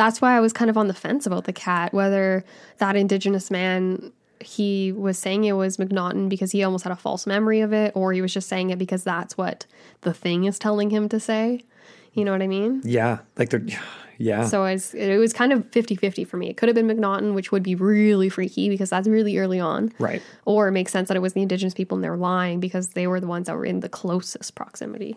That's 0.03 0.21
why 0.21 0.37
I 0.37 0.41
was 0.41 0.53
kind 0.53 0.69
of 0.69 0.77
on 0.77 0.89
the 0.89 0.95
fence 0.95 1.27
about 1.27 1.45
the 1.45 1.53
cat, 1.53 1.95
whether 1.95 2.45
that 2.79 2.97
indigenous 2.97 3.53
man 3.53 4.13
he 4.41 4.91
was 4.91 5.17
saying 5.17 5.45
it 5.45 5.53
was 5.53 5.77
McNaughton 5.77 6.29
because 6.29 6.51
he 6.51 6.65
almost 6.65 6.83
had 6.83 6.93
a 6.93 6.97
false 6.97 7.25
memory 7.25 7.61
of 7.61 7.73
it, 7.73 7.93
or 7.95 8.13
he 8.13 8.21
was 8.21 8.35
just 8.35 8.49
saying 8.49 8.71
it 8.71 8.81
because 8.81 9.05
that's 9.05 9.39
what 9.39 9.65
the 10.01 10.13
thing 10.13 10.43
is 10.43 10.59
telling 10.59 10.91
him 10.91 11.09
to 11.11 11.21
say. 11.21 11.63
You 12.15 12.25
know 12.25 12.33
what 12.33 12.43
I 12.43 12.49
mean? 12.49 12.83
Yeah, 12.85 13.21
like 13.39 13.51
they're 13.51 13.65
yeah. 14.19 14.45
So 14.47 14.63
was, 14.63 14.93
it 14.93 15.19
was 15.19 15.33
kind 15.33 15.53
of 15.53 15.71
50 15.71 15.95
50 15.95 16.25
for 16.25 16.37
me. 16.37 16.51
It 16.51 16.57
could 16.57 16.69
have 16.69 16.75
been 16.75 16.89
McNaughton, 16.89 17.33
which 17.35 17.53
would 17.53 17.63
be 17.63 17.77
really 17.77 18.29
freaky 18.29 18.69
because 18.69 18.91
that's 18.91 19.07
really 19.07 19.39
early 19.39 19.61
on. 19.61 19.93
right. 20.01 20.21
Or 20.47 20.67
it 20.67 20.73
makes 20.73 20.91
sense 20.91 21.07
that 21.07 21.17
it 21.17 21.21
was 21.21 21.35
the 21.35 21.43
indigenous 21.43 21.75
people 21.75 21.97
and 21.97 22.03
they're 22.03 22.17
lying 22.17 22.59
because 22.59 22.89
they 22.89 23.07
were 23.07 23.21
the 23.21 23.29
ones 23.29 23.47
that 23.47 23.55
were 23.55 23.65
in 23.65 23.79
the 23.79 23.89
closest 23.89 24.57
proximity. 24.57 25.17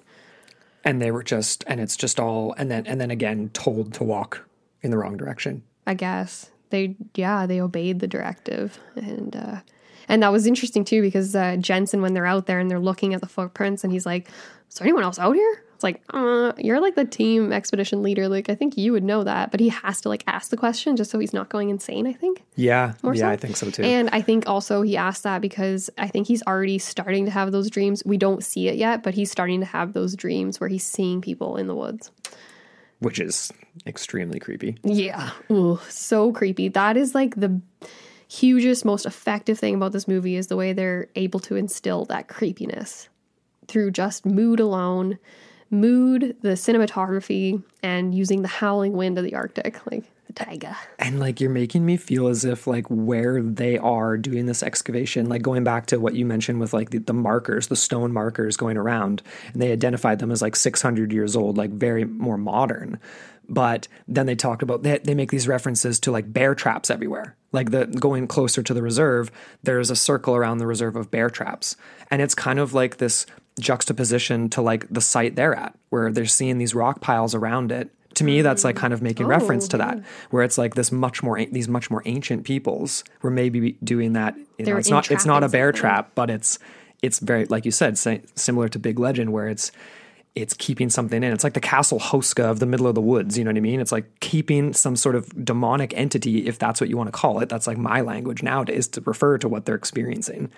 And 0.84 1.02
they 1.02 1.10
were 1.10 1.24
just 1.24 1.64
and 1.66 1.80
it's 1.80 1.98
just 1.98 2.20
all 2.20 2.54
and 2.60 2.70
then 2.70 2.86
and 2.86 3.02
then 3.02 3.10
again 3.10 3.50
told 3.50 3.92
to 3.96 4.04
walk 4.04 4.46
in 4.86 4.92
the 4.92 4.98
wrong 4.98 5.18
direction. 5.18 5.64
I 5.86 5.94
guess 5.96 6.50
they 6.70 6.96
yeah 7.16 7.46
they 7.46 7.60
obeyed 7.62 8.00
the 8.00 8.08
directive 8.08 8.80
and 8.96 9.36
uh 9.36 9.60
and 10.08 10.24
that 10.24 10.32
was 10.32 10.48
interesting 10.48 10.84
too 10.86 11.02
because 11.02 11.36
uh 11.36 11.58
Jensen 11.58 12.02
when 12.02 12.14
they're 12.14 12.26
out 12.26 12.46
there 12.48 12.60
and 12.60 12.70
they're 12.72 12.80
looking 12.80 13.14
at 13.14 13.22
the 13.22 13.28
footprints 13.28 13.84
and 13.84 13.94
he's 13.94 14.06
like 14.06 14.30
is 14.70 14.76
there 14.76 14.86
anyone 14.88 15.04
else 15.04 15.20
out 15.20 15.34
here 15.34 15.64
it's 15.76 15.84
like 15.84 16.02
uh 16.10 16.54
you're 16.58 16.80
like 16.82 16.96
the 16.96 17.06
team 17.06 17.54
expedition 17.54 18.02
leader 18.02 18.28
like 18.28 18.50
I 18.50 18.56
think 18.56 18.78
you 18.78 18.94
would 18.94 19.04
know 19.04 19.24
that 19.24 19.52
but 19.52 19.60
he 19.60 19.70
has 19.70 20.02
to 20.02 20.10
like 20.10 20.24
ask 20.26 20.50
the 20.50 20.58
question 20.58 20.96
just 20.96 21.12
so 21.12 21.20
he's 21.20 21.34
not 21.34 21.50
going 21.50 21.70
insane 21.70 22.08
I 22.08 22.14
think 22.14 22.44
Yeah. 22.56 22.94
More 23.04 23.14
yeah, 23.14 23.28
so? 23.28 23.30
I 23.30 23.38
think 23.38 23.58
so 23.58 23.70
too. 23.70 23.84
and 23.84 24.10
I 24.12 24.22
think 24.22 24.50
also 24.50 24.82
he 24.82 24.98
asked 24.98 25.22
that 25.24 25.40
because 25.42 25.92
I 26.00 26.08
think 26.08 26.26
he's 26.28 26.42
already 26.44 26.80
starting 26.80 27.26
to 27.26 27.32
have 27.32 27.52
those 27.52 27.70
dreams 27.70 28.02
we 28.06 28.18
don't 28.18 28.44
see 28.44 28.70
it 28.70 28.76
yet 28.76 29.04
but 29.04 29.14
he's 29.14 29.30
starting 29.30 29.60
to 29.60 29.68
have 29.68 29.94
those 29.94 30.16
dreams 30.16 30.60
where 30.60 30.70
he's 30.70 30.86
seeing 30.86 31.22
people 31.22 31.58
in 31.58 31.68
the 31.68 31.76
woods 31.76 32.10
which 33.06 33.20
is 33.20 33.54
extremely 33.86 34.40
creepy. 34.40 34.80
Yeah. 34.84 35.30
Ooh, 35.52 35.80
so 35.90 36.34
creepy. 36.34 36.70
That 36.70 36.98
is 36.98 37.14
like 37.14 37.36
the 37.36 37.62
hugest, 38.28 38.84
most 38.84 39.06
effective 39.06 39.60
thing 39.60 39.76
about 39.76 39.92
this 39.92 40.08
movie 40.08 40.36
is 40.36 40.48
the 40.48 40.56
way 40.56 40.74
they're 40.74 41.08
able 41.16 41.40
to 41.42 41.56
instill 41.56 42.06
that 42.06 42.28
creepiness 42.28 43.08
through 43.68 43.92
just 43.92 44.26
mood 44.26 44.60
alone, 44.60 45.20
mood, 45.70 46.36
the 46.42 46.54
cinematography, 46.54 47.62
and 47.84 48.16
using 48.16 48.42
the 48.42 48.48
howling 48.48 48.94
wind 48.94 49.20
of 49.20 49.24
the 49.24 49.36
Arctic, 49.36 49.86
like 49.92 50.06
taiga. 50.36 50.78
And 51.00 51.20
like 51.20 51.40
you're 51.42 51.50
making 51.50 51.86
me 51.86 51.98
feel 51.98 52.28
as 52.28 52.46
if 52.46 52.68
like 52.68 52.86
where 52.90 53.42
they 53.42 53.78
are 53.78 54.18
doing 54.18 54.46
this 54.46 54.64
excavation, 54.64 55.30
like 55.30 55.42
going 55.42 55.64
back 55.64 55.88
to 55.88 56.00
what 56.00 56.16
you 56.16 56.26
mentioned 56.26 56.60
with 56.60 56.74
like 56.74 56.92
the, 56.92 57.00
the 57.00 57.14
markers, 57.14 57.68
the 57.68 57.76
stone 57.76 58.12
markers 58.12 58.58
going 58.58 58.78
around, 58.78 59.22
and 59.54 59.62
they 59.62 59.72
identified 59.72 60.20
them 60.20 60.32
as 60.32 60.42
like 60.42 60.56
600 60.56 61.12
years 61.12 61.36
old, 61.36 61.58
like 61.58 61.72
very 61.72 62.06
more 62.06 62.38
modern. 62.38 63.00
But 63.48 63.88
then 64.08 64.26
they 64.26 64.36
talk 64.36 64.62
about 64.62 64.84
they, 64.84 64.98
they 65.00 65.16
make 65.16 65.32
these 65.32 65.48
references 65.48 66.00
to 66.02 66.12
like 66.12 66.32
bear 66.32 66.56
traps 66.56 66.90
everywhere. 66.90 67.36
Like 67.52 67.72
the 67.72 67.86
going 67.86 68.28
closer 68.28 68.64
to 68.64 68.74
the 68.74 68.82
reserve, 68.82 69.32
there's 69.64 69.90
a 69.90 69.96
circle 69.96 70.36
around 70.36 70.58
the 70.58 70.68
reserve 70.68 70.96
of 70.96 71.12
bear 71.12 71.30
traps, 71.30 71.78
and 72.12 72.22
it's 72.22 72.36
kind 72.36 72.60
of 72.60 72.74
like 72.74 72.98
this 72.98 73.26
juxtaposition 73.60 74.50
to 74.50 74.62
like 74.62 74.86
the 74.90 75.02
site 75.02 75.36
they're 75.36 75.56
at, 75.56 75.76
where 75.90 76.12
they're 76.12 76.26
seeing 76.26 76.58
these 76.58 76.76
rock 76.76 77.02
piles 77.02 77.34
around 77.34 77.72
it. 77.72 77.92
To 78.16 78.24
me, 78.24 78.42
that's 78.42 78.64
like 78.64 78.76
kind 78.76 78.94
of 78.94 79.02
making 79.02 79.26
reference 79.28 79.68
to 79.70 79.78
that, 79.78 80.04
where 80.30 80.44
it's 80.44 80.58
like 80.58 80.76
this 80.76 80.92
much 80.92 81.22
more 81.22 81.44
these 81.46 81.68
much 81.68 81.92
more 81.92 82.02
ancient 82.06 82.46
peoples 82.46 83.04
were 83.22 83.32
maybe 83.32 83.74
doing 83.84 84.14
that. 84.14 84.36
You 84.58 84.66
know, 84.66 84.78
it's 84.78 84.90
not 84.90 85.12
it's 85.12 85.26
not 85.26 85.44
a 85.44 85.50
bear 85.50 85.70
something. 85.70 85.80
trap, 85.82 86.12
but 86.16 86.30
it's 86.30 86.60
it's 87.02 87.20
very 87.20 87.46
like 87.46 87.66
you 87.66 87.72
said, 87.72 87.98
sa- 87.98 88.18
similar 88.36 88.70
to 88.70 88.80
Big 88.80 89.00
Legend, 89.00 89.32
where 89.32 89.48
it's 89.48 89.72
it's 90.36 90.54
keeping 90.54 90.90
something 90.90 91.24
in. 91.24 91.32
It's 91.32 91.44
like 91.44 91.54
the 91.54 91.62
Castle 91.62 92.00
Houska 92.00 92.44
of 92.44 92.60
the 92.60 92.66
middle 92.66 92.88
of 92.88 92.96
the 92.96 93.02
woods. 93.02 93.38
You 93.38 93.46
know 93.46 93.52
what 93.52 93.58
I 93.58 93.62
mean? 93.62 93.80
It's 93.80 93.94
like 93.94 94.20
keeping 94.20 94.74
some 94.74 94.98
sort 94.98 95.16
of 95.16 95.46
demonic 95.46 95.94
entity, 95.96 96.46
if 96.46 96.60
that's 96.60 96.82
what 96.82 96.90
you 96.90 96.98
want 96.98 97.08
to 97.08 97.18
call 97.18 97.40
it. 97.40 97.48
That's 97.48 97.68
like 97.68 97.78
my 97.78 98.02
language 98.02 98.44
nowadays 98.44 98.88
to 98.90 99.02
refer 99.02 99.38
to 99.38 99.48
what 99.48 99.66
they're 99.66 99.76
experiencing 99.76 100.52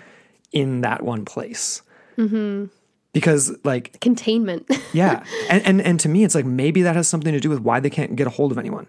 in 0.52 0.82
that 0.82 1.04
one 1.04 1.26
place. 1.26 1.84
Mm-hmm. 2.18 2.66
Because 3.14 3.56
like 3.64 4.00
Containment. 4.00 4.70
yeah. 4.94 5.24
And, 5.50 5.66
and 5.66 5.82
and 5.82 6.00
to 6.02 6.10
me 6.10 6.24
it's 6.24 6.36
like 6.36 6.46
maybe 6.46 6.82
that 6.84 6.96
has 6.96 7.08
something 7.08 7.34
to 7.34 7.40
do 7.40 7.50
with 7.50 7.60
why 7.60 7.80
they 7.80 7.90
can't 7.90 8.16
get 8.16 8.28
a 8.28 8.30
hold 8.30 8.52
of 8.52 8.58
anyone. 8.58 8.88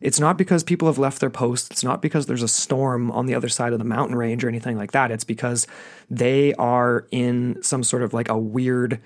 It's 0.00 0.20
not 0.20 0.38
because 0.38 0.62
people 0.62 0.86
have 0.86 0.96
left 0.98 1.20
their 1.20 1.30
posts. 1.30 1.68
It's 1.72 1.82
not 1.82 2.00
because 2.00 2.26
there's 2.26 2.44
a 2.44 2.48
storm 2.48 3.10
on 3.10 3.26
the 3.26 3.34
other 3.34 3.48
side 3.48 3.72
of 3.72 3.80
the 3.80 3.84
mountain 3.84 4.16
range 4.16 4.44
or 4.44 4.48
anything 4.48 4.76
like 4.76 4.92
that. 4.92 5.10
It's 5.10 5.24
because 5.24 5.66
they 6.08 6.54
are 6.54 7.06
in 7.10 7.60
some 7.62 7.82
sort 7.82 8.02
of 8.04 8.14
like 8.14 8.28
a 8.28 8.38
weird 8.38 9.00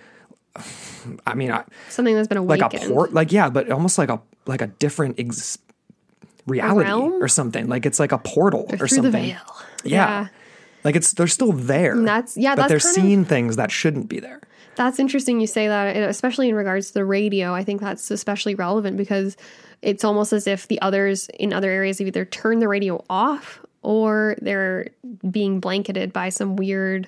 I 1.27 1.35
mean, 1.35 1.51
I, 1.51 1.65
Something 1.89 2.15
that's 2.15 2.29
been 2.29 2.39
awakened. 2.39 2.73
like 2.75 2.83
a 2.85 2.89
port 2.89 3.13
like 3.15 3.33
yeah, 3.33 3.49
but 3.49 3.71
almost 3.71 3.99
like 3.99 4.11
a 4.11 4.21
like 4.47 4.61
a 4.61 4.67
different 4.67 5.19
ex- 5.19 5.59
reality 6.47 6.89
realm? 6.89 7.23
or 7.23 7.29
something. 7.29 7.69
Like 7.69 7.87
it's 7.87 7.99
like 7.99 8.13
a 8.13 8.19
portal 8.19 8.67
or 8.71 8.77
through 8.77 8.89
something. 8.89 9.11
the 9.11 9.19
veil. 9.19 9.41
Yeah. 9.85 10.29
Like 10.85 10.97
it's 10.97 11.13
they're 11.13 11.27
still 11.27 11.53
there. 11.53 11.97
that's- 12.03 12.37
yeah, 12.37 12.55
But 12.55 12.69
that's 12.69 12.69
they're 12.71 12.79
kind 12.95 12.97
of- 12.99 13.03
seeing 13.11 13.25
things 13.25 13.57
that 13.57 13.71
shouldn't 13.71 14.09
be 14.09 14.21
there. 14.21 14.41
That's 14.75 14.99
interesting 14.99 15.39
you 15.41 15.47
say 15.47 15.69
that, 15.69 15.97
especially 15.97 16.49
in 16.49 16.55
regards 16.55 16.89
to 16.89 16.95
the 16.95 17.05
radio. 17.05 17.53
I 17.55 17.63
think 17.63 17.81
that's 17.83 18.11
especially 18.11 18.55
relevant 18.55 18.97
because 18.97 19.37
it's 19.83 20.03
almost 20.03 20.33
as 20.33 20.47
if 20.47 20.67
the 20.69 20.81
others 20.81 21.29
in 21.39 21.53
other 21.53 21.71
areas 21.71 21.99
have 21.99 22.09
either 22.09 22.25
turned 22.25 22.63
the 22.63 22.69
radio 22.69 23.05
off 23.11 23.61
or 23.83 24.37
they're 24.41 24.87
being 25.31 25.61
blanketed 25.61 26.13
by 26.13 26.31
some 26.31 26.57
weird 26.57 27.07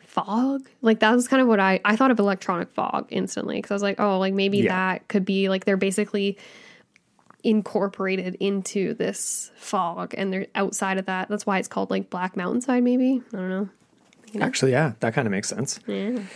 fog. 0.00 0.68
Like 0.82 1.00
that 1.00 1.12
was 1.14 1.28
kind 1.28 1.40
of 1.40 1.48
what 1.48 1.60
I 1.60 1.80
I 1.84 1.96
thought 1.96 2.10
of 2.10 2.18
electronic 2.18 2.68
fog 2.70 3.06
instantly 3.10 3.56
because 3.56 3.70
I 3.70 3.74
was 3.74 3.82
like, 3.82 3.98
oh, 4.00 4.18
like 4.18 4.34
maybe 4.34 4.58
Yeah. 4.58 4.68
that 4.96 5.08
could 5.08 5.24
be 5.24 5.48
like 5.48 5.64
they're 5.64 5.76
basically 5.78 6.36
incorporated 7.44 8.36
into 8.40 8.94
this 8.94 9.50
fog 9.56 10.14
and 10.16 10.32
they're 10.32 10.46
outside 10.54 10.98
of 10.98 11.06
that. 11.06 11.28
That's 11.28 11.46
why 11.46 11.58
it's 11.58 11.68
called 11.68 11.90
like 11.90 12.10
Black 12.10 12.36
Mountain 12.36 12.60
Side. 12.60 12.82
Maybe 12.82 13.22
I 13.32 13.36
don't 13.36 13.48
know. 13.48 13.68
Actually, 14.40 14.72
yeah, 14.72 14.92
that 15.00 15.12
kind 15.12 15.26
of 15.26 15.32
makes 15.32 15.48
sense. 15.48 15.78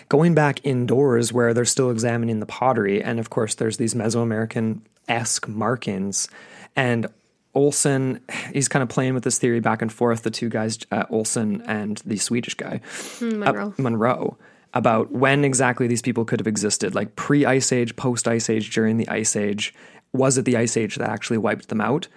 Going 0.09 0.35
back 0.35 0.61
indoors 0.65 1.33
where 1.33 1.55
they're 1.55 1.65
still 1.65 1.91
examining 1.91 2.41
the 2.41 2.47
pottery, 2.47 3.03
and 3.03 3.19
of 3.19 3.31
course, 3.31 3.55
there's 3.55 3.79
these 3.79 3.95
Mesoamerican 3.95 4.81
esque 5.09 5.49
markings. 5.49 6.29
And 6.75 7.07
Olson, 7.55 8.21
he's 8.53 8.69
kind 8.69 8.83
of 8.83 8.91
playing 8.91 9.15
with 9.15 9.25
this 9.25 9.39
theory 9.39 9.61
back 9.61 9.81
and 9.81 9.91
forth, 9.91 10.25
the 10.25 10.31
two 10.31 10.51
guys, 10.51 10.79
uh, 10.93 11.05
Olson 11.09 11.63
and 11.63 12.03
the 12.05 12.19
Swedish 12.19 12.55
guy, 12.55 12.83
Monroe. 13.23 13.69
uh, 13.69 13.83
Monroe, 13.83 14.37
about 14.75 15.11
when 15.11 15.43
exactly 15.43 15.87
these 15.87 16.03
people 16.03 16.27
could 16.27 16.39
have 16.39 16.47
existed, 16.47 16.95
like 16.95 17.17
pre 17.17 17.47
Ice 17.47 17.73
Age, 17.73 17.97
post 17.97 18.29
Ice 18.29 18.51
Age, 18.51 18.75
during 18.75 18.99
the 18.99 19.09
Ice 19.09 19.35
Age. 19.37 19.73
Was 20.17 20.39
it 20.39 20.45
the 20.45 20.57
Ice 20.57 20.77
Age 20.77 20.97
that 20.97 21.09
actually 21.09 21.39
wiped 21.39 21.69
them 21.69 21.81
out? 21.81 22.09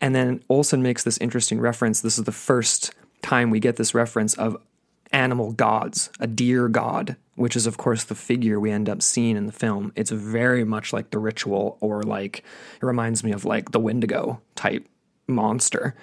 And 0.00 0.14
then 0.14 0.42
Olson 0.48 0.82
makes 0.82 1.04
this 1.04 1.18
interesting 1.18 1.60
reference. 1.60 2.00
This 2.00 2.18
is 2.18 2.24
the 2.24 2.32
first 2.32 2.92
time 3.22 3.50
we 3.50 3.60
get 3.60 3.76
this 3.76 3.94
reference 3.94 4.34
of 4.34 4.56
animal 5.12 5.52
gods, 5.52 6.10
a 6.20 6.26
deer 6.26 6.68
god, 6.68 7.16
which 7.36 7.56
is, 7.56 7.66
of 7.66 7.78
course, 7.78 8.04
the 8.04 8.14
figure 8.14 8.58
we 8.58 8.70
end 8.70 8.88
up 8.88 9.00
seeing 9.00 9.36
in 9.36 9.46
the 9.46 9.52
film. 9.52 9.92
It's 9.96 10.10
very 10.10 10.64
much 10.64 10.92
like 10.92 11.10
the 11.10 11.18
ritual, 11.18 11.78
or 11.80 12.02
like 12.02 12.38
it 12.38 12.84
reminds 12.84 13.24
me 13.24 13.32
of 13.32 13.44
like 13.44 13.70
the 13.70 13.80
Wendigo 13.80 14.40
type 14.56 14.86
monster. 15.26 15.94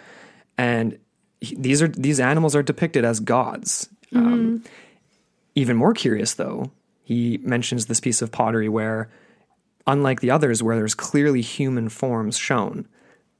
And 0.57 0.97
these 1.41 1.81
are 1.81 1.87
these 1.87 2.19
animals 2.19 2.55
are 2.55 2.63
depicted 2.63 3.03
as 3.05 3.19
gods. 3.19 3.89
Um, 4.13 4.63
even 5.55 5.75
more 5.75 5.93
curious, 5.93 6.33
though, 6.33 6.71
he 7.03 7.39
mentions 7.43 7.85
this 7.85 7.99
piece 7.99 8.21
of 8.21 8.31
pottery 8.31 8.69
where, 8.69 9.09
unlike 9.87 10.21
the 10.21 10.31
others, 10.31 10.61
where 10.63 10.75
there's 10.75 10.95
clearly 10.95 11.41
human 11.41 11.89
forms 11.89 12.37
shown, 12.37 12.87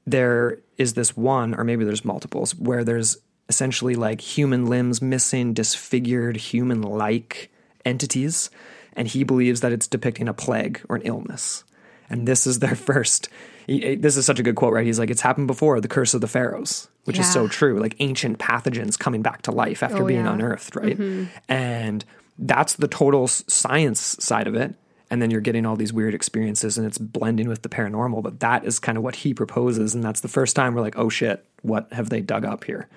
there 0.06 0.58
is 0.78 0.94
this 0.94 1.16
one, 1.16 1.54
or 1.54 1.64
maybe 1.64 1.84
there's 1.84 2.04
multiples, 2.04 2.54
where 2.54 2.84
there's 2.84 3.16
essentially 3.48 3.94
like 3.94 4.20
human 4.20 4.66
limbs 4.66 5.00
missing, 5.02 5.52
disfigured, 5.54 6.36
human 6.36 6.82
like 6.82 7.50
entities. 7.84 8.50
And 8.94 9.08
he 9.08 9.24
believes 9.24 9.60
that 9.60 9.72
it's 9.72 9.86
depicting 9.88 10.28
a 10.28 10.34
plague 10.34 10.82
or 10.88 10.96
an 10.96 11.02
illness. 11.02 11.64
And 12.10 12.28
this 12.28 12.46
is 12.46 12.58
their 12.58 12.74
first. 12.90 13.28
This 13.66 14.16
is 14.16 14.26
such 14.26 14.40
a 14.40 14.42
good 14.42 14.56
quote, 14.56 14.72
right? 14.72 14.84
He's 14.84 14.98
like, 14.98 15.08
"It's 15.10 15.20
happened 15.20 15.46
before, 15.46 15.80
the 15.80 15.88
curse 15.88 16.14
of 16.14 16.20
the 16.20 16.26
pharaohs," 16.26 16.88
which 17.04 17.18
is 17.18 17.32
so 17.32 17.46
true. 17.46 17.78
Like 17.80 17.94
ancient 18.00 18.38
pathogens 18.40 18.98
coming 18.98 19.22
back 19.22 19.42
to 19.42 19.52
life 19.52 19.82
after 19.84 20.02
Oh, 20.02 20.06
being 20.06 20.24
yeah. 20.24 20.32
unearthed, 20.32 20.74
right? 20.74 20.98
Mm-hmm. 20.98 21.24
And 21.48 22.04
that's 22.38 22.74
the 22.74 22.88
total 22.88 23.28
science 23.28 24.00
side 24.18 24.48
of 24.48 24.56
it. 24.56 24.74
And 25.12 25.20
then 25.20 25.30
you're 25.30 25.42
getting 25.42 25.66
all 25.66 25.76
these 25.76 25.92
weird 25.92 26.14
experiences, 26.14 26.78
and 26.78 26.86
it's 26.86 26.96
blending 26.96 27.46
with 27.46 27.60
the 27.60 27.68
paranormal. 27.68 28.22
But 28.22 28.40
that 28.40 28.64
is 28.64 28.78
kind 28.78 28.96
of 28.96 29.04
what 29.04 29.16
he 29.16 29.34
proposes, 29.34 29.94
and 29.94 30.02
that's 30.02 30.22
the 30.22 30.28
first 30.28 30.56
time 30.56 30.74
we're 30.74 30.80
like, 30.80 30.98
"Oh 30.98 31.10
shit, 31.10 31.44
what 31.60 31.92
have 31.92 32.08
they 32.08 32.22
dug 32.22 32.46
up 32.46 32.64
here?" 32.64 32.88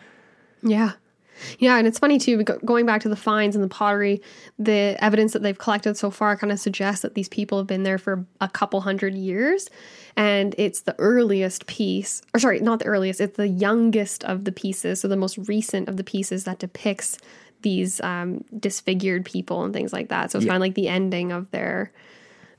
Yeah. 0.63 0.93
Yeah, 1.59 1.78
and 1.78 1.86
it's 1.86 1.99
funny 1.99 2.18
too, 2.18 2.43
going 2.43 2.86
back 2.86 3.01
to 3.01 3.09
the 3.09 3.18
finds 3.18 3.57
and 3.57 3.63
the 3.63 3.68
pottery, 3.68 4.22
the 4.57 4.95
evidence 4.99 5.34
that 5.34 5.41
they've 5.41 5.57
collected 5.57 5.97
so 5.97 6.09
far 6.09 6.38
kind 6.38 6.51
of 6.51 6.59
suggests 6.59 7.01
that 7.01 7.16
these 7.16 7.28
people 7.28 7.57
have 7.57 7.68
been 7.68 7.84
there 7.84 7.97
for 7.97 8.26
a 8.39 8.47
couple 8.47 8.80
hundred 8.80 9.16
years. 9.16 9.70
And 10.16 10.55
it's 10.57 10.82
the 10.82 10.95
earliest 10.97 11.68
piece, 11.68 12.22
or 12.34 12.39
sorry, 12.39 12.61
not 12.61 12.80
the 12.80 12.86
earliest, 12.86 13.20
it's 13.20 13.36
the 13.36 13.49
youngest 13.49 14.24
of 14.24 14.45
the 14.45 14.53
pieces, 14.53 15.01
so 15.01 15.09
the 15.09 15.18
most 15.18 15.38
recent 15.49 15.89
of 15.89 15.97
the 15.97 16.05
pieces 16.05 16.45
that 16.45 16.59
depicts 16.59 17.18
these 17.66 17.99
um, 18.01 18.45
disfigured 18.57 19.26
people 19.26 19.63
and 19.66 19.74
things 19.74 19.91
like 19.91 20.07
that. 20.09 20.32
So 20.32 20.38
it's 20.38 20.45
Yeah. 20.45 20.51
kind 20.53 20.57
of 20.57 20.61
like 20.61 20.76
the 20.76 20.88
ending 20.88 21.32
of 21.34 21.49
their 21.51 21.91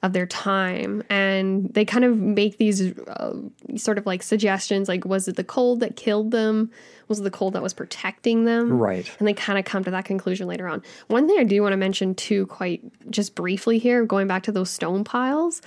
of 0.02 0.12
their 0.12 0.26
time 0.26 1.02
and 1.08 1.72
they 1.72 1.84
kind 1.84 2.04
of 2.04 2.16
make 2.18 2.58
these 2.58 2.96
uh, 3.08 3.32
sort 3.76 3.96
of 3.96 4.04
like 4.04 4.22
suggestions 4.22 4.88
like 4.88 5.06
was 5.06 5.26
it 5.26 5.36
the 5.36 5.42
cold 5.42 5.80
that 5.80 5.96
killed 5.96 6.30
them 6.32 6.70
was 7.08 7.18
it 7.20 7.22
the 7.22 7.30
cold 7.30 7.54
that 7.54 7.62
was 7.62 7.72
protecting 7.72 8.44
them 8.44 8.70
Right. 8.74 9.10
and 9.18 9.26
they 9.26 9.32
kind 9.32 9.58
of 9.58 9.64
come 9.64 9.82
to 9.84 9.90
that 9.92 10.04
conclusion 10.04 10.46
later 10.48 10.68
on 10.68 10.82
one 11.08 11.26
thing 11.26 11.38
i 11.40 11.44
do 11.44 11.60
want 11.62 11.72
to 11.72 11.78
mention 11.78 12.14
too 12.14 12.44
quite 12.46 12.82
just 13.10 13.34
briefly 13.34 13.78
here 13.78 14.04
going 14.04 14.28
back 14.28 14.42
to 14.44 14.52
those 14.52 14.68
stone 14.70 15.02
piles 15.02 15.62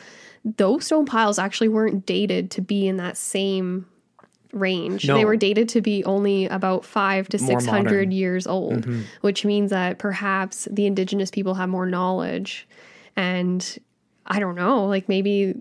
those 0.45 0.85
stone 0.85 1.07
piles 1.07 1.39
actually 1.39 1.67
weren't 1.69 2.05
dated 2.05 2.51
to 2.51 2.61
be 2.61 2.87
in 2.87 2.97
that 2.97 3.17
same 3.17 3.87
range 4.51 5.07
No. 5.07 5.15
they 5.15 5.25
were 5.25 5.35
dated 5.35 5.69
to 5.69 5.81
be 5.81 6.03
only 6.05 6.47
about 6.47 6.83
five 6.83 7.29
to 7.29 7.37
More 7.41 7.59
600 7.59 7.83
modern. 7.83 8.03
Mm-hmm. 8.05 8.11
years 8.11 8.47
old 8.47 8.87
which 9.21 9.45
means 9.45 9.69
that 9.69 9.99
perhaps 9.99 10.67
the 10.71 10.85
indigenous 10.87 11.29
people 11.29 11.53
have 11.53 11.69
more 11.69 11.85
knowledge 11.85 12.67
and 13.15 13.77
I 14.25 14.39
don't 14.39 14.55
know, 14.55 14.85
like 14.85 15.09
maybe 15.09 15.55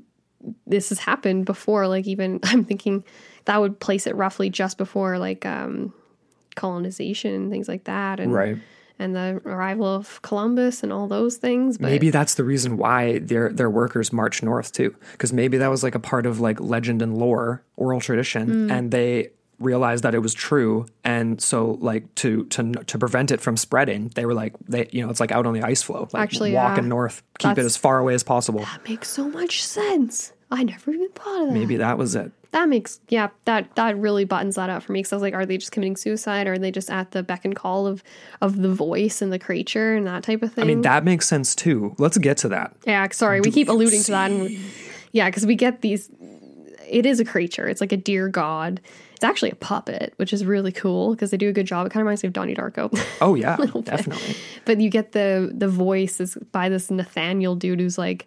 this 0.66 0.90
has 0.90 0.98
happened 1.00 1.46
before. 1.46 1.88
Like 1.88 2.06
even 2.06 2.38
I'm 2.44 2.64
thinking 2.64 3.02
that 3.46 3.60
would 3.60 3.80
place 3.80 4.06
it 4.06 4.14
roughly 4.14 4.50
just 4.50 4.76
before 4.78 5.18
like 5.18 5.44
um, 5.46 5.92
colonization 6.54 7.32
and 7.34 7.50
things 7.50 7.66
like 7.68 7.84
that, 7.84 8.20
and 8.20 8.32
Right. 8.32 8.58
And 8.98 9.14
the 9.14 9.40
arrival 9.44 9.86
of 9.86 10.20
Columbus 10.22 10.82
and 10.82 10.92
all 10.92 11.06
those 11.06 11.36
things. 11.36 11.78
But 11.78 11.90
Maybe 11.90 12.10
that's 12.10 12.34
the 12.34 12.44
reason 12.44 12.76
why 12.76 13.18
their 13.18 13.50
their 13.50 13.70
workers 13.70 14.12
marched 14.12 14.42
north 14.42 14.72
too, 14.72 14.94
because 15.12 15.32
maybe 15.32 15.58
that 15.58 15.68
was 15.68 15.82
like 15.82 15.94
a 15.94 16.00
part 16.00 16.26
of 16.26 16.40
like 16.40 16.60
legend 16.60 17.02
and 17.02 17.16
lore, 17.16 17.62
oral 17.76 18.00
tradition, 18.00 18.68
mm. 18.68 18.72
and 18.72 18.90
they 18.90 19.30
realized 19.58 20.04
that 20.04 20.14
it 20.14 20.20
was 20.20 20.34
true, 20.34 20.86
and 21.04 21.40
so 21.40 21.78
like 21.80 22.14
to 22.16 22.44
to 22.46 22.72
to 22.72 22.98
prevent 22.98 23.30
it 23.30 23.40
from 23.40 23.56
spreading, 23.56 24.08
they 24.14 24.24
were 24.24 24.34
like 24.34 24.54
they 24.68 24.88
you 24.92 25.02
know 25.02 25.10
it's 25.10 25.20
like 25.20 25.32
out 25.32 25.46
on 25.46 25.54
the 25.54 25.62
ice 25.62 25.82
floe, 25.82 26.08
like 26.12 26.22
Actually, 26.22 26.52
walking 26.52 26.84
yeah. 26.84 26.88
north, 26.88 27.22
keep 27.38 27.58
it 27.58 27.64
as 27.64 27.76
far 27.76 27.98
away 27.98 28.14
as 28.14 28.22
possible. 28.22 28.60
that 28.60 28.88
makes 28.88 29.08
so 29.08 29.28
much 29.28 29.64
sense. 29.64 30.32
I 30.50 30.64
never 30.64 30.92
even 30.92 31.10
thought 31.10 31.42
of 31.42 31.48
that. 31.48 31.54
Maybe 31.54 31.76
that 31.76 31.98
was 31.98 32.14
it. 32.14 32.32
That 32.52 32.68
makes 32.68 33.00
yeah 33.08 33.28
that 33.44 33.74
that 33.74 33.98
really 33.98 34.24
buttons 34.24 34.54
that 34.54 34.70
up 34.70 34.82
for 34.82 34.92
me 34.92 35.00
because 35.00 35.12
I 35.12 35.16
was 35.16 35.22
like, 35.22 35.34
are 35.34 35.44
they 35.44 35.58
just 35.58 35.70
committing 35.72 35.96
suicide? 35.96 36.46
Or 36.46 36.54
are 36.54 36.58
they 36.58 36.70
just 36.70 36.90
at 36.90 37.10
the 37.10 37.22
beck 37.22 37.44
and 37.44 37.54
call 37.54 37.86
of 37.86 38.02
of 38.40 38.56
the 38.62 38.70
voice 38.70 39.20
and 39.20 39.32
the 39.32 39.38
creature 39.38 39.94
and 39.94 40.06
that 40.06 40.22
type 40.22 40.42
of 40.42 40.52
thing? 40.52 40.64
I 40.64 40.66
mean, 40.66 40.80
that 40.82 41.04
makes 41.04 41.28
sense 41.28 41.54
too. 41.54 41.94
Let's 41.98 42.16
get 42.18 42.38
to 42.38 42.48
that. 42.48 42.74
Yeah, 42.86 43.06
sorry, 43.12 43.40
we 43.40 43.50
keep 43.50 43.68
alluding 43.68 44.02
to 44.04 44.10
that. 44.12 44.30
And 44.30 44.58
yeah, 45.12 45.28
because 45.28 45.44
we 45.46 45.54
get 45.56 45.82
these. 45.82 46.10
It 46.88 47.04
is 47.04 47.20
a 47.20 47.24
creature. 47.24 47.68
It's 47.68 47.82
like 47.82 47.92
a 47.92 47.98
deer 47.98 48.28
god. 48.28 48.80
It's 49.12 49.24
actually 49.24 49.50
a 49.50 49.56
puppet, 49.56 50.14
which 50.16 50.32
is 50.32 50.44
really 50.46 50.72
cool 50.72 51.10
because 51.10 51.32
they 51.32 51.36
do 51.36 51.50
a 51.50 51.52
good 51.52 51.66
job. 51.66 51.86
It 51.86 51.90
kind 51.90 52.00
of 52.00 52.06
reminds 52.06 52.22
me 52.22 52.28
of 52.28 52.32
Donnie 52.32 52.54
Darko. 52.54 52.88
Oh 53.20 53.34
yeah, 53.34 53.56
definitely. 53.82 54.36
but 54.64 54.80
you 54.80 54.88
get 54.88 55.12
the 55.12 55.52
the 55.52 55.68
voice 55.68 56.18
is 56.20 56.38
by 56.52 56.68
this 56.70 56.90
Nathaniel 56.90 57.56
dude 57.56 57.80
who's 57.80 57.98
like 57.98 58.26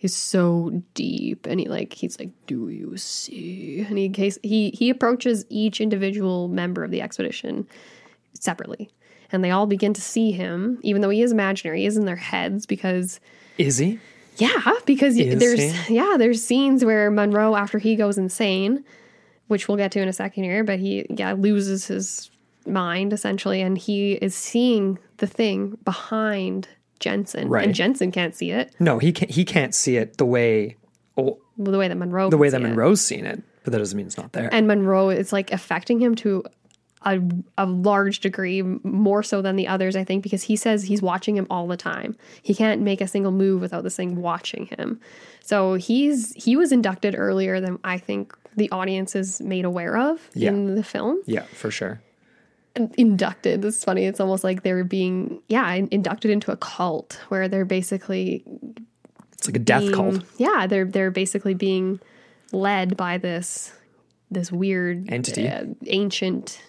he's 0.00 0.16
so 0.16 0.82
deep 0.94 1.46
and 1.46 1.60
he 1.60 1.68
like 1.68 1.92
he's 1.92 2.18
like 2.18 2.30
do 2.46 2.68
you 2.70 2.96
see 2.96 3.84
and 3.86 3.98
he 3.98 4.08
case 4.08 4.38
he 4.42 4.70
he 4.70 4.88
approaches 4.88 5.44
each 5.50 5.78
individual 5.80 6.48
member 6.48 6.82
of 6.82 6.90
the 6.90 7.02
expedition 7.02 7.66
separately 8.32 8.88
and 9.30 9.44
they 9.44 9.50
all 9.50 9.66
begin 9.66 9.92
to 9.92 10.00
see 10.00 10.32
him 10.32 10.78
even 10.82 11.02
though 11.02 11.10
he 11.10 11.20
is 11.22 11.32
imaginary 11.32 11.80
he 11.80 11.86
is 11.86 11.96
in 11.98 12.06
their 12.06 12.16
heads 12.16 12.64
because 12.66 13.20
Is 13.58 13.76
he? 13.76 13.98
yeah, 14.38 14.72
because 14.86 15.18
Is 15.18 15.38
there's 15.38 15.60
he? 15.86 15.96
yeah, 15.96 16.16
there's 16.18 16.42
scenes 16.42 16.82
where 16.82 17.10
Monroe 17.10 17.54
after 17.54 17.78
he 17.78 17.94
goes 17.94 18.16
insane, 18.16 18.82
which 19.48 19.68
we'll 19.68 19.76
get 19.76 19.92
to 19.92 20.00
in 20.00 20.08
a 20.08 20.14
second 20.14 20.44
here, 20.44 20.64
but 20.64 20.78
he 20.78 21.04
yeah 21.10 21.32
loses 21.34 21.86
his 21.88 22.30
mind 22.66 23.12
essentially, 23.12 23.60
and 23.60 23.76
he 23.76 24.12
is 24.14 24.34
seeing 24.34 24.98
the 25.18 25.26
thing 25.26 25.76
behind 25.84 26.68
Jensen, 27.00 27.48
Right. 27.48 27.64
and 27.64 27.74
Jensen 27.74 28.12
can't 28.12 28.34
see 28.34 28.50
it 28.52 28.72
No, 28.78 28.98
he 28.98 29.10
can't. 29.12 29.30
He 29.30 29.44
can't 29.44 29.74
see 29.74 29.96
it 29.96 30.18
the 30.18 30.26
way 30.26 30.76
oh, 31.16 31.38
the 31.58 31.76
way 31.78 31.88
that 31.88 31.96
Monroe 31.96 32.30
the 32.30 32.38
way 32.38 32.48
that 32.50 32.60
it. 32.60 32.64
Monroe's 32.64 33.00
seen 33.00 33.26
it, 33.26 33.42
but 33.64 33.72
that 33.72 33.78
doesn't 33.78 33.96
mean 33.96 34.06
it's 34.06 34.16
not 34.16 34.32
there. 34.32 34.48
and 34.52 34.66
Monroe 34.68 35.08
it's 35.08 35.32
like 35.32 35.52
affecting 35.52 35.98
him 36.00 36.14
to 36.16 36.44
a, 37.02 37.18
a 37.56 37.64
large 37.64 38.20
degree 38.20 38.60
more 38.60 39.22
so 39.22 39.40
than 39.40 39.56
the 39.56 39.66
others 39.66 39.96
I 39.96 40.04
think 40.04 40.22
because 40.22 40.42
he 40.42 40.54
says 40.56 40.82
he's 40.82 41.00
watching 41.00 41.34
him 41.36 41.46
all 41.48 41.66
the 41.66 41.76
time. 41.78 42.14
He 42.42 42.54
can't 42.54 42.82
make 42.82 43.00
a 43.00 43.08
single 43.08 43.32
move 43.32 43.62
without 43.62 43.82
this 43.84 43.96
thing 43.96 44.16
watching 44.20 44.66
him. 44.66 45.00
So 45.42 45.74
he's 45.74 46.34
he 46.34 46.56
was 46.56 46.72
inducted 46.72 47.14
earlier 47.16 47.58
than 47.60 47.78
I 47.84 47.96
think 47.96 48.36
the 48.56 48.70
audience 48.70 49.16
is 49.16 49.40
made 49.40 49.64
aware 49.64 49.96
of 49.96 50.20
Yeah. 50.34 50.50
in 50.50 50.74
the 50.74 50.82
film. 50.84 51.22
yeah, 51.26 51.44
for 51.54 51.70
sure. 51.70 52.02
Inducted. 52.96 53.62
This 53.62 53.78
is 53.78 53.84
funny. 53.84 54.04
It's 54.06 54.20
almost 54.20 54.44
like 54.44 54.62
they're 54.62 54.84
being 54.84 55.42
yeah, 55.48 55.72
inducted 55.72 56.30
into 56.30 56.52
a 56.52 56.56
cult 56.56 57.20
where 57.28 57.48
they're 57.48 57.64
basically 57.64 58.44
It's 59.32 59.48
like 59.48 59.56
a 59.56 59.60
death 59.60 59.80
being- 59.82 59.92
cult. 59.92 60.22
Yeah, 60.38 60.66
they're 60.68 60.84
they're 60.84 61.10
basically 61.10 61.54
being 61.54 61.98
led 62.52 62.96
by 62.96 63.18
this 63.18 63.72
this 64.30 64.52
weird 64.52 65.10
Entity. 65.10 65.48
uh, 65.48 65.64
ancient 65.88 66.62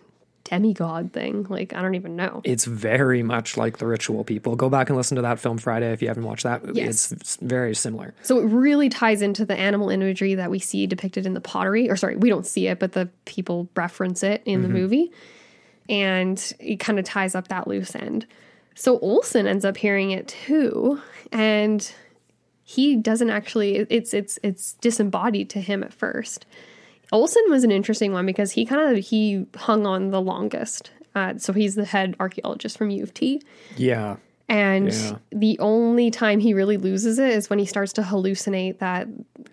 demigod 0.44 1.14
thing. 1.14 1.46
Like 1.50 1.74
I 1.74 1.82
don't 1.84 1.94
even 1.94 2.16
know. 2.16 2.42
It's 2.44 2.66
very 2.66 3.22
much 3.22 3.56
like 3.56 3.78
the 3.78 3.86
ritual 3.86 4.24
people. 4.24 4.56
Go 4.56 4.70
back 4.70 4.90
and 4.90 4.98
listen 4.98 5.16
to 5.18 5.22
that 5.22 5.40
film 5.40 5.60
Friday 5.60 5.92
if 5.94 6.02
you 6.02 6.08
haven't 6.08 6.24
watched 6.24 6.44
that 6.44 6.66
movie. 6.66 6.80
Yes. 6.82 7.12
It's, 7.12 7.12
it's 7.12 7.36
very 7.38 7.76
similar. 7.76 8.16
So 8.24 8.40
it 8.40 8.46
really 8.46 8.90
ties 8.90 9.22
into 9.22 9.46
the 9.46 9.56
animal 9.56 9.92
imagery 9.92 10.34
that 10.34 10.50
we 10.50 10.58
see 10.58 10.88
depicted 10.88 11.28
in 11.28 11.36
the 11.36 11.42
pottery. 11.42 11.90
Or 11.92 11.96
sorry, 11.96 12.16
we 12.16 12.28
don't 12.30 12.46
see 12.48 12.68
it, 12.68 12.80
but 12.80 12.94
the 12.94 13.08
people 13.26 13.70
reference 13.76 14.24
it 14.24 14.42
in 14.46 14.64
the 14.64 14.70
movie. 14.70 15.12
And 15.92 16.54
it 16.60 16.80
kind 16.80 16.98
of 16.98 17.06
ties 17.06 17.36
up 17.36 17.50
that 17.50 17.68
loose 17.68 17.96
end. 17.96 18.26
So 18.74 18.98
Olson 19.00 19.46
ends 19.46 19.66
up 19.66 19.78
hearing 19.78 20.10
it 20.10 20.28
too. 20.30 21.00
And 21.32 21.94
he 22.64 22.96
doesn't 22.96 23.30
actually 23.30 23.76
it's 23.76 24.14
it's 24.14 24.40
it's 24.42 24.74
disembodied 24.74 25.50
to 25.52 25.62
him 25.62 25.84
at 25.84 25.94
first. 25.94 26.46
Olson 27.12 27.44
was 27.50 27.64
an 27.64 27.72
interesting 27.72 28.14
one 28.14 28.26
because 28.26 28.54
he 28.54 28.66
kind 28.66 28.98
of 28.98 29.04
he 29.04 29.46
hung 29.56 29.86
on 29.86 30.10
the 30.10 30.22
longest 30.22 30.92
Uh, 31.14 31.38
so 31.38 31.52
he's 31.54 31.76
the 31.76 31.86
head 31.86 32.16
archaeologist 32.20 32.78
from 32.78 32.90
U 32.90 33.04
of 33.04 33.14
T. 33.14 33.42
Yeah. 33.76 34.18
And 34.50 34.92
Yeah. 34.92 35.18
the 35.32 35.58
only 35.60 36.12
time 36.12 36.40
he 36.40 36.54
really 36.54 36.78
loses 36.78 37.20
it 37.20 37.30
is 37.30 37.50
when 37.50 37.60
he 37.60 37.66
starts 37.66 37.94
to 37.94 38.02
hallucinate 38.02 38.80
that 38.80 39.08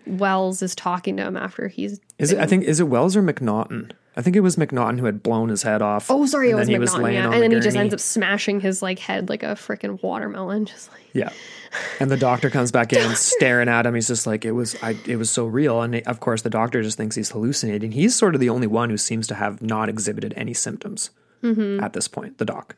Wells 0.05 0.61
is 0.61 0.75
talking 0.75 1.17
to 1.17 1.23
him 1.23 1.37
after 1.37 1.67
he's. 1.67 1.99
Is 2.17 2.31
it? 2.33 2.39
I 2.39 2.45
think 2.45 2.65
is 2.65 2.79
it 2.79 2.87
Wells 2.87 3.15
or 3.15 3.23
McNaughton? 3.23 3.91
I 4.17 4.21
think 4.21 4.35
it 4.35 4.41
was 4.41 4.57
McNaughton 4.57 4.99
who 4.99 5.05
had 5.05 5.23
blown 5.23 5.47
his 5.47 5.63
head 5.63 5.81
off. 5.81 6.11
Oh, 6.11 6.25
sorry, 6.25 6.49
it 6.49 6.55
was 6.55 6.67
McNaughton. 6.67 7.01
laying 7.03 7.15
yeah. 7.15 7.25
And 7.25 7.33
the 7.35 7.39
then 7.39 7.51
he 7.51 7.59
just 7.61 7.77
ends 7.77 7.93
up 7.93 8.01
smashing 8.01 8.59
his 8.59 8.81
like 8.81 8.99
head 8.99 9.29
like 9.29 9.43
a 9.43 9.55
freaking 9.55 10.01
watermelon. 10.03 10.65
Just 10.65 10.91
like 10.91 11.01
Yeah. 11.13 11.29
And 12.01 12.11
the 12.11 12.17
doctor 12.17 12.49
comes 12.49 12.71
back 12.71 12.91
in 12.91 13.15
staring 13.15 13.69
at 13.69 13.85
him. 13.85 13.93
He's 13.95 14.07
just 14.07 14.27
like, 14.27 14.43
it 14.43 14.51
was, 14.53 14.75
I, 14.81 14.97
it 15.05 15.15
was 15.17 15.29
so 15.29 15.45
real. 15.45 15.81
And 15.83 16.01
of 16.07 16.19
course, 16.19 16.41
the 16.41 16.49
doctor 16.49 16.81
just 16.81 16.97
thinks 16.97 17.15
he's 17.15 17.29
hallucinating. 17.29 17.91
He's 17.93 18.15
sort 18.15 18.33
of 18.35 18.41
the 18.41 18.49
only 18.49 18.67
one 18.67 18.89
who 18.89 18.97
seems 18.97 19.27
to 19.27 19.35
have 19.35 19.61
not 19.61 19.87
exhibited 19.87 20.33
any 20.35 20.53
symptoms 20.55 21.11
Mm-hmm. 21.41 21.83
at 21.83 21.93
this 21.93 22.07
point. 22.07 22.37
The 22.37 22.45
doc. 22.45 22.75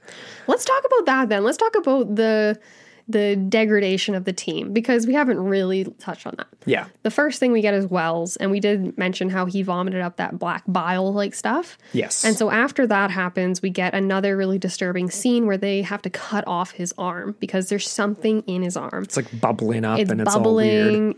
Let's 0.47 0.66
talk 0.66 0.84
about 0.86 1.05
that 1.05 1.30
then. 1.30 1.43
Let's 1.43 1.57
talk 1.57 1.76
about 1.76 2.16
the 2.16 2.59
the 3.07 3.36
degradation 3.36 4.16
of 4.16 4.26
the 4.26 4.34
team 4.34 4.74
because 4.74 5.05
we 5.05 5.14
haven't 5.14 5.39
really 5.39 5.86
touched 5.99 6.26
on 6.26 6.34
that. 6.38 6.47
Yeah. 6.66 6.86
The 7.03 7.12
first 7.12 7.39
thing 7.39 7.51
we 7.51 7.62
get 7.62 7.74
is 7.74 7.86
Wells, 7.88 8.38
and 8.38 8.51
we 8.51 8.59
did 8.59 8.97
mention 8.97 9.30
how 9.30 9.45
he 9.45 9.64
vomited 9.64 10.01
up 10.01 10.18
that 10.18 10.39
black 10.39 10.64
bile 10.68 11.12
like 11.14 11.34
stuff. 11.34 11.78
Yes. 11.93 12.24
And 12.24 12.36
so 12.36 12.49
after 12.51 12.88
that 12.88 13.12
happens, 13.12 13.62
we 13.62 13.70
get 13.70 13.93
another 13.93 14.38
really 14.38 14.57
disturbing 14.57 15.09
scene 15.09 15.45
where 15.45 15.57
they 15.57 15.82
have 15.82 16.01
to 16.03 16.09
cut 16.09 16.47
off 16.47 16.72
his 16.72 16.93
arm 16.97 17.36
because 17.39 17.70
there's 17.70 17.89
something 17.89 18.43
in 18.47 18.62
his 18.62 18.78
arm. 18.78 19.03
It's 19.03 19.18
like 19.18 19.39
bubbling 19.39 19.86
up 19.86 19.99
It's 19.99 20.12
and 20.12 20.22
it's 20.22 20.36
all 20.36 20.55
weird. 20.55 21.16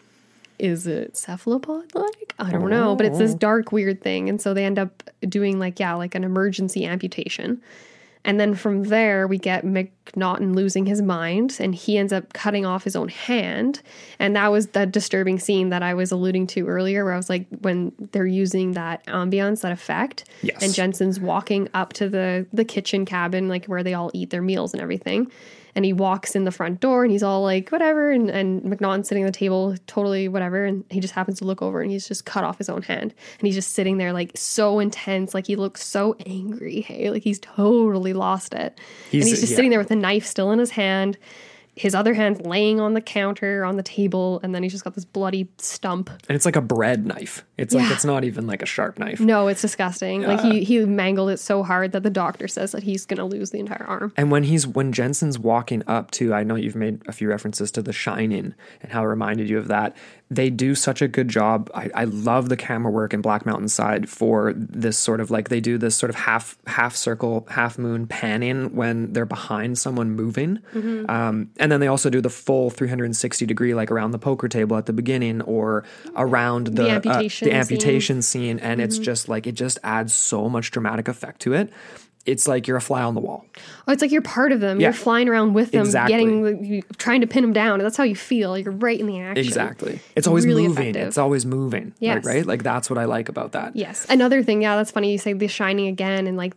Is 0.63 0.87
it 0.87 1.17
cephalopod 1.17 1.93
like? 1.93 2.33
I 2.39 2.49
don't 2.49 2.69
know, 2.69 2.95
but 2.95 3.05
it's 3.05 3.17
Oh. 3.17 3.19
this 3.19 3.35
dark 3.35 3.73
weird 3.73 4.01
thing. 4.01 4.29
And 4.29 4.39
so 4.41 4.53
they 4.53 4.63
end 4.63 4.79
up 4.79 5.03
doing 5.27 5.59
like, 5.59 5.77
yeah, 5.77 5.93
like 5.95 6.15
an 6.15 6.23
emergency 6.23 6.85
amputation. 6.85 7.61
And 8.23 8.39
then 8.39 8.55
from 8.55 8.83
there, 8.85 9.27
we 9.27 9.37
get 9.37 9.65
McNaughton 9.65 10.55
losing 10.55 10.85
his 10.85 11.01
mind 11.01 11.57
and 11.59 11.75
he 11.75 11.97
ends 11.97 12.13
up 12.13 12.31
cutting 12.31 12.65
off 12.65 12.85
his 12.85 12.95
own 12.95 13.09
hand. 13.09 13.81
And 14.19 14.37
that 14.37 14.53
was 14.53 14.67
the 14.67 14.85
disturbing 14.85 15.37
scene 15.37 15.67
that 15.71 15.83
I 15.83 15.93
was 15.95 16.13
alluding 16.13 16.47
to 16.47 16.65
earlier, 16.65 17.03
where 17.03 17.13
I 17.13 17.17
was 17.17 17.29
like, 17.29 17.45
when 17.59 17.91
they're 18.13 18.25
using 18.25 18.71
that 18.75 19.05
ambiance, 19.07 19.59
that 19.63 19.73
effect. 19.73 20.23
Yes. 20.41 20.63
And 20.63 20.73
Jensen's 20.73 21.19
walking 21.19 21.67
up 21.73 21.91
to 21.93 22.07
the, 22.07 22.47
the 22.53 22.63
kitchen 22.63 23.03
cabin, 23.03 23.49
like 23.49 23.65
where 23.65 23.83
they 23.83 23.93
all 23.93 24.09
eat 24.13 24.29
their 24.29 24.41
meals 24.41 24.71
and 24.73 24.81
everything. 24.81 25.29
And 25.75 25.83
he 25.85 25.93
walks 25.93 26.35
in 26.35 26.43
the 26.43 26.51
front 26.51 26.79
door 26.79 27.03
and 27.03 27.11
he's 27.11 27.23
all 27.23 27.41
like, 27.41 27.69
whatever. 27.69 28.11
And, 28.11 28.29
and 28.29 28.61
McNaughton's 28.61 29.07
sitting 29.07 29.23
at 29.23 29.33
the 29.33 29.37
table, 29.37 29.75
totally 29.87 30.27
whatever. 30.27 30.65
And 30.65 30.83
he 30.89 30.99
just 30.99 31.13
happens 31.13 31.39
to 31.39 31.45
look 31.45 31.61
over 31.61 31.81
and 31.81 31.89
he's 31.91 32.07
just 32.07 32.25
cut 32.25 32.43
off 32.43 32.57
his 32.59 32.69
own 32.69 32.83
hand. 32.83 33.13
And 33.39 33.47
he's 33.47 33.55
just 33.55 33.71
sitting 33.71 33.97
there, 33.97 34.13
like, 34.13 34.31
so 34.35 34.79
intense. 34.79 35.33
Like, 35.33 35.47
he 35.47 35.55
looks 35.55 35.83
so 35.83 36.15
angry. 36.25 36.81
Hey, 36.81 37.09
like, 37.09 37.23
he's 37.23 37.39
totally 37.39 38.13
lost 38.13 38.53
it. 38.53 38.79
He's- 39.09 39.23
and 39.23 39.29
he's 39.29 39.39
just 39.39 39.51
yeah. 39.51 39.55
sitting 39.55 39.71
there 39.71 39.79
with 39.79 39.89
the 39.89 39.95
knife 39.95 40.25
still 40.25 40.51
in 40.51 40.59
his 40.59 40.71
hand, 40.71 41.17
his 41.75 41.95
other 41.95 42.13
hand 42.13 42.45
laying 42.45 42.79
on 42.79 42.93
the 42.93 43.01
counter 43.01 43.65
on 43.65 43.77
the 43.77 43.83
table. 43.83 44.39
And 44.43 44.53
then 44.53 44.63
he's 44.63 44.71
just 44.71 44.83
got 44.83 44.93
this 44.93 45.05
bloody 45.05 45.49
stump. 45.57 46.09
And 46.09 46.35
it's 46.35 46.45
like 46.45 46.55
a 46.55 46.61
bread 46.61 47.05
knife. 47.05 47.43
It's 47.57 47.73
like, 47.73 47.91
it's 47.91 48.05
not 48.05 48.23
even 48.23 48.45
like 48.45 48.61
a 48.61 48.65
sharp 48.65 48.99
knife. 48.99 49.19
No, 49.19 49.47
it's 49.47 49.61
disgusting. 49.61 50.21
Like, 50.21 50.41
he, 50.41 50.63
he 50.63 50.85
mangled 50.85 51.29
it 51.29 51.37
so 51.37 51.63
hard 51.63 51.91
that 51.93 52.03
the 52.03 52.09
doctor 52.09 52.47
says 52.47 52.71
that 52.73 52.83
he's 52.83 53.05
going 53.05 53.17
to 53.17 53.25
lose 53.25 53.51
the 53.51 53.59
entire 53.59 53.85
arm. 53.85 54.13
And 54.17 54.31
when 54.31 54.43
he's 54.43 54.67
when 54.67 54.91
Jensen's 54.91 55.39
walking 55.39 55.83
up 55.87 56.11
to, 56.11 56.33
I 56.33 56.43
know 56.43 56.55
you've 56.55 56.75
made 56.75 57.01
a 57.07 57.11
few 57.11 57.29
references 57.29 57.71
to 57.71 57.81
The 57.81 57.93
Shining 57.93 58.53
and 58.81 58.91
how 58.91 59.03
it 59.03 59.07
reminded 59.07 59.49
you 59.49 59.57
of 59.57 59.67
that. 59.69 59.95
They 60.35 60.49
do 60.49 60.75
such 60.75 61.01
a 61.01 61.07
good 61.07 61.27
job. 61.27 61.69
I, 61.75 61.89
I 61.93 62.03
love 62.05 62.49
the 62.49 62.57
camera 62.57 62.91
work 62.91 63.13
in 63.13 63.21
Black 63.21 63.45
Mountain 63.45 63.69
Side 63.69 64.09
for 64.09 64.53
this 64.55 64.97
sort 64.97 65.19
of 65.19 65.31
like 65.31 65.49
they 65.49 65.59
do 65.61 65.77
this 65.77 65.95
sort 65.95 66.09
of 66.09 66.15
half 66.15 66.57
half 66.67 66.95
circle, 66.95 67.45
half 67.49 67.77
moon 67.77 68.07
panning 68.07 68.75
when 68.75 69.13
they're 69.13 69.25
behind 69.25 69.77
someone 69.77 70.11
moving, 70.11 70.59
Mm-hmm. 70.73 71.09
um, 71.09 71.49
and 71.59 71.71
then 71.71 71.79
they 71.79 71.87
also 71.87 72.09
do 72.09 72.21
the 72.21 72.29
full 72.29 72.69
360 72.69 73.45
degree 73.45 73.73
like 73.73 73.91
around 73.91 74.11
the 74.11 74.19
poker 74.19 74.47
table 74.47 74.77
at 74.77 74.85
the 74.85 74.93
beginning 74.93 75.41
or 75.41 75.83
around 76.15 76.67
the 76.67 76.85
uh, 76.89 76.95
amputation 76.95 77.45
the 77.47 77.51
scene. 77.51 77.59
amputation 77.59 78.21
scene, 78.21 78.59
and 78.59 78.81
it's 78.81 78.95
Mm-hmm. 78.95 79.03
just 79.03 79.29
like 79.29 79.47
it 79.47 79.53
just 79.55 79.77
adds 79.83 80.13
so 80.13 80.49
much 80.49 80.71
dramatic 80.71 81.07
effect 81.07 81.41
to 81.41 81.53
it. 81.53 81.71
It's 82.25 82.47
like 82.47 82.67
you're 82.67 82.77
a 82.77 82.81
fly 82.81 83.03
on 83.03 83.15
the 83.15 83.19
wall. 83.19 83.45
Oh, 83.85 83.91
it's 83.91 84.01
like 84.01 84.11
you're 84.11 84.21
part 84.21 84.53
of 84.53 84.61
them. 84.61 84.79
Yeah. 84.79 84.87
You're 84.87 84.93
flying 84.93 85.27
around 85.27 85.53
with 85.53 85.71
them, 85.71 85.81
Exactly. 85.81 86.13
getting 86.13 86.83
trying 86.97 87.19
to 87.19 87.27
pin 87.27 87.41
them 87.43 87.51
down. 87.51 87.79
That's 87.79 87.97
how 87.97 88.05
you 88.05 88.15
feel. 88.15 88.57
You're 88.57 88.71
right 88.71 88.97
in 88.97 89.07
the 89.07 89.19
action. 89.19 89.45
Exactly. 89.45 89.99
It's 90.15 90.25
always 90.25 90.45
really 90.45 90.67
moving. 90.67 90.83
effective. 90.87 91.07
It's 91.09 91.17
always 91.17 91.45
moving. 91.45 91.93
like, 91.99 92.25
right? 92.25 92.45
Like 92.45 92.63
that's 92.63 92.89
what 92.89 92.97
I 92.97 93.05
like 93.05 93.27
about 93.27 93.51
that. 93.51 93.75
Yes. 93.75 94.05
Another 94.09 94.41
thing, 94.41 94.61
yeah, 94.61 94.77
that's 94.77 94.91
funny. 94.91 95.11
You 95.11 95.17
say 95.17 95.33
The 95.33 95.47
Shining 95.49 95.87
again, 95.87 96.25
and 96.27 96.37
like 96.37 96.53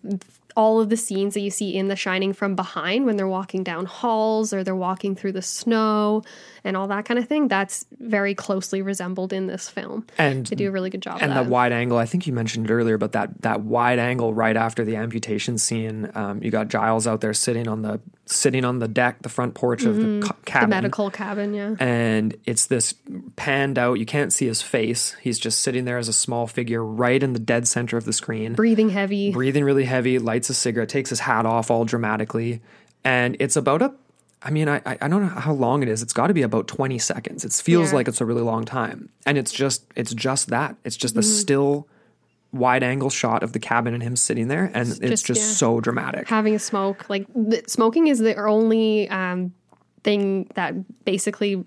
all 0.56 0.80
of 0.80 0.88
the 0.88 0.96
scenes 0.96 1.34
that 1.34 1.40
you 1.40 1.50
see 1.50 1.76
in 1.76 1.88
The 1.88 1.96
Shining 1.96 2.32
from 2.32 2.54
behind 2.54 3.04
when 3.04 3.16
they're 3.16 3.28
walking 3.28 3.62
down 3.64 3.84
halls 3.86 4.54
or 4.54 4.62
they're 4.64 4.74
walking 4.74 5.14
through 5.16 5.32
the 5.32 5.42
snow 5.42 6.22
and 6.66 6.76
all 6.76 6.88
that 6.88 7.04
kind 7.06 7.18
of 7.18 7.26
thing. 7.28 7.48
That's 7.48 7.86
very 7.98 8.34
closely 8.34 8.82
resembled 8.82 9.32
in 9.32 9.46
this 9.46 9.68
film. 9.68 10.06
And 10.18 10.44
They 10.46 10.56
do 10.56 10.68
a 10.68 10.70
really 10.70 10.90
good 10.90 11.00
job. 11.00 11.18
and 11.22 11.34
the 11.34 11.42
wide 11.42 11.72
angle. 11.72 11.96
I 11.96 12.04
think 12.04 12.26
you 12.26 12.32
mentioned 12.34 12.68
it 12.68 12.72
earlier, 12.72 12.98
but 12.98 13.12
that 13.12 13.40
that 13.42 13.62
wide 13.62 13.98
angle 13.98 14.34
right 14.34 14.56
after 14.56 14.84
the 14.84 14.96
amputation 14.96 15.56
scene. 15.56 16.10
Um, 16.14 16.42
you 16.42 16.50
got 16.50 16.68
Giles 16.68 17.06
out 17.06 17.20
there 17.22 17.32
sitting 17.32 17.68
on 17.68 17.82
the 17.82 18.00
sitting 18.26 18.64
on 18.64 18.80
the 18.80 18.88
deck, 18.88 19.22
the 19.22 19.28
front 19.28 19.54
porch 19.54 19.84
of 19.84 19.94
Mm-hmm. 19.96 20.20
the 20.20 20.34
cabin. 20.44 20.70
medical 20.70 21.10
cabin, 21.10 21.54
yeah. 21.54 21.74
and 21.78 22.36
it's 22.44 22.66
this 22.66 22.92
panned 23.36 23.78
out. 23.78 23.94
You 24.00 24.06
can't 24.06 24.32
see 24.32 24.46
his 24.46 24.62
face. 24.62 25.14
He's 25.22 25.38
just 25.38 25.60
sitting 25.60 25.84
there 25.84 25.96
as 25.98 26.08
a 26.08 26.12
small 26.12 26.46
figure, 26.48 26.84
right 26.84 27.22
in 27.22 27.32
the 27.34 27.38
dead 27.38 27.68
center 27.68 27.96
of 27.96 28.04
the 28.04 28.12
screen. 28.12 28.54
Breathing 28.54 28.88
heavy. 28.90 29.30
breathing 29.30 29.62
really 29.64 29.84
heavy, 29.84 30.18
lights 30.18 30.50
a 30.50 30.54
cigarette, 30.54 30.88
takes 30.88 31.10
his 31.10 31.20
hat 31.20 31.46
off 31.46 31.70
all 31.70 31.84
dramatically. 31.84 32.60
And 33.04 33.36
it's 33.38 33.54
about 33.54 33.82
a, 33.82 33.94
I 34.42 34.50
mean, 34.50 34.68
I, 34.68 34.80
I 34.86 35.08
don't 35.08 35.22
know 35.22 35.28
how 35.40 35.52
long 35.52 35.82
it 35.82 35.88
is. 35.88 36.02
It's 36.02 36.12
got 36.12 36.26
to 36.28 36.34
be 36.34 36.42
about 36.42 36.68
20 36.68 36.98
seconds. 36.98 37.44
It 37.44 37.52
feels 37.52 37.90
Yeah. 37.90 37.96
like 37.96 38.08
it's 38.08 38.20
a 38.20 38.24
really 38.26 38.42
long 38.42 38.64
time. 38.64 39.08
And 39.24 39.38
it's 39.38 39.50
just, 39.52 39.84
it's 39.96 40.14
just 40.14 40.48
that. 40.50 40.76
It's 40.84 40.96
just 40.96 41.14
the 41.14 41.20
Mm-hmm. 41.22 41.30
still 41.40 41.88
wide 42.52 42.82
angle 42.82 43.10
shot 43.10 43.42
of 43.42 43.52
the 43.52 43.58
cabin 43.58 43.92
and 43.94 44.02
him 44.02 44.14
sitting 44.14 44.48
there. 44.48 44.70
And 44.72 44.88
it's 44.88 44.98
just- 45.00 45.26
just, 45.26 45.40
yeah. 45.40 45.46
so 45.54 45.80
dramatic. 45.80 46.28
having 46.28 46.54
a 46.54 46.58
smoke 46.58 47.08
like 47.10 47.26
the, 47.34 47.62
smoking 47.66 48.06
is 48.08 48.18
the 48.18 48.36
only 48.36 49.08
um 49.10 49.52
thing 50.04 50.48
that 50.54 50.74
basically 51.04 51.64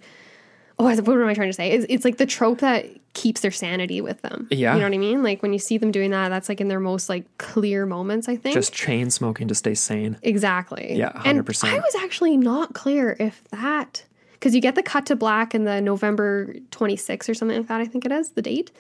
oh 0.80 0.86
what 0.86 0.97
am 0.99 1.27
i 1.27 1.34
trying 1.34 1.49
to 1.49 1.53
say 1.53 1.71
it's, 1.71 1.86
it's 1.89 2.05
like 2.05 2.17
the 2.17 2.25
trope 2.25 2.59
that 2.59 2.86
keeps 3.13 3.41
their 3.41 3.51
sanity 3.51 3.99
with 4.01 4.21
them 4.21 4.47
Yeah. 4.49 4.73
you 4.73 4.80
know 4.80 4.86
what 4.88 4.93
i 4.93 4.97
mean 4.97 5.21
like 5.23 5.41
when 5.41 5.51
you 5.53 5.59
see 5.59 5.77
them 5.77 5.91
doing 5.91 6.11
that 6.11 6.30
that's 6.30 6.47
like 6.49 6.61
in 6.61 6.67
their 6.69 6.80
most 6.80 7.09
like 7.09 7.25
clear 7.38 7.86
moments 7.86 8.30
i 8.30 8.36
think 8.36 8.53
just 8.53 8.73
chain 8.73 9.09
smoking 9.09 9.47
to 9.49 9.55
stay 9.55 9.73
sane. 9.75 10.17
exactly 10.23 10.93
Yeah, 10.95 11.11
and 11.25 11.45
100%. 11.45 11.69
i 11.69 11.77
was 11.80 11.95
actually 11.95 12.38
not 12.38 12.73
clear 12.73 13.15
if 13.19 13.43
that 13.51 14.03
because 14.34 14.55
you 14.55 14.61
get 14.61 14.75
the 14.75 14.84
cut 14.84 15.05
to 15.07 15.15
black 15.15 15.53
in 15.53 15.65
the 15.65 15.82
november 15.82 16.53
26th 16.71 17.27
or 17.30 17.34
something 17.34 17.57
like 17.57 17.67
that 17.67 17.82
i 17.82 17.86
think 17.86 18.05
it 18.05 18.11
is 18.11 18.30
the 18.32 18.41
date 18.41 18.71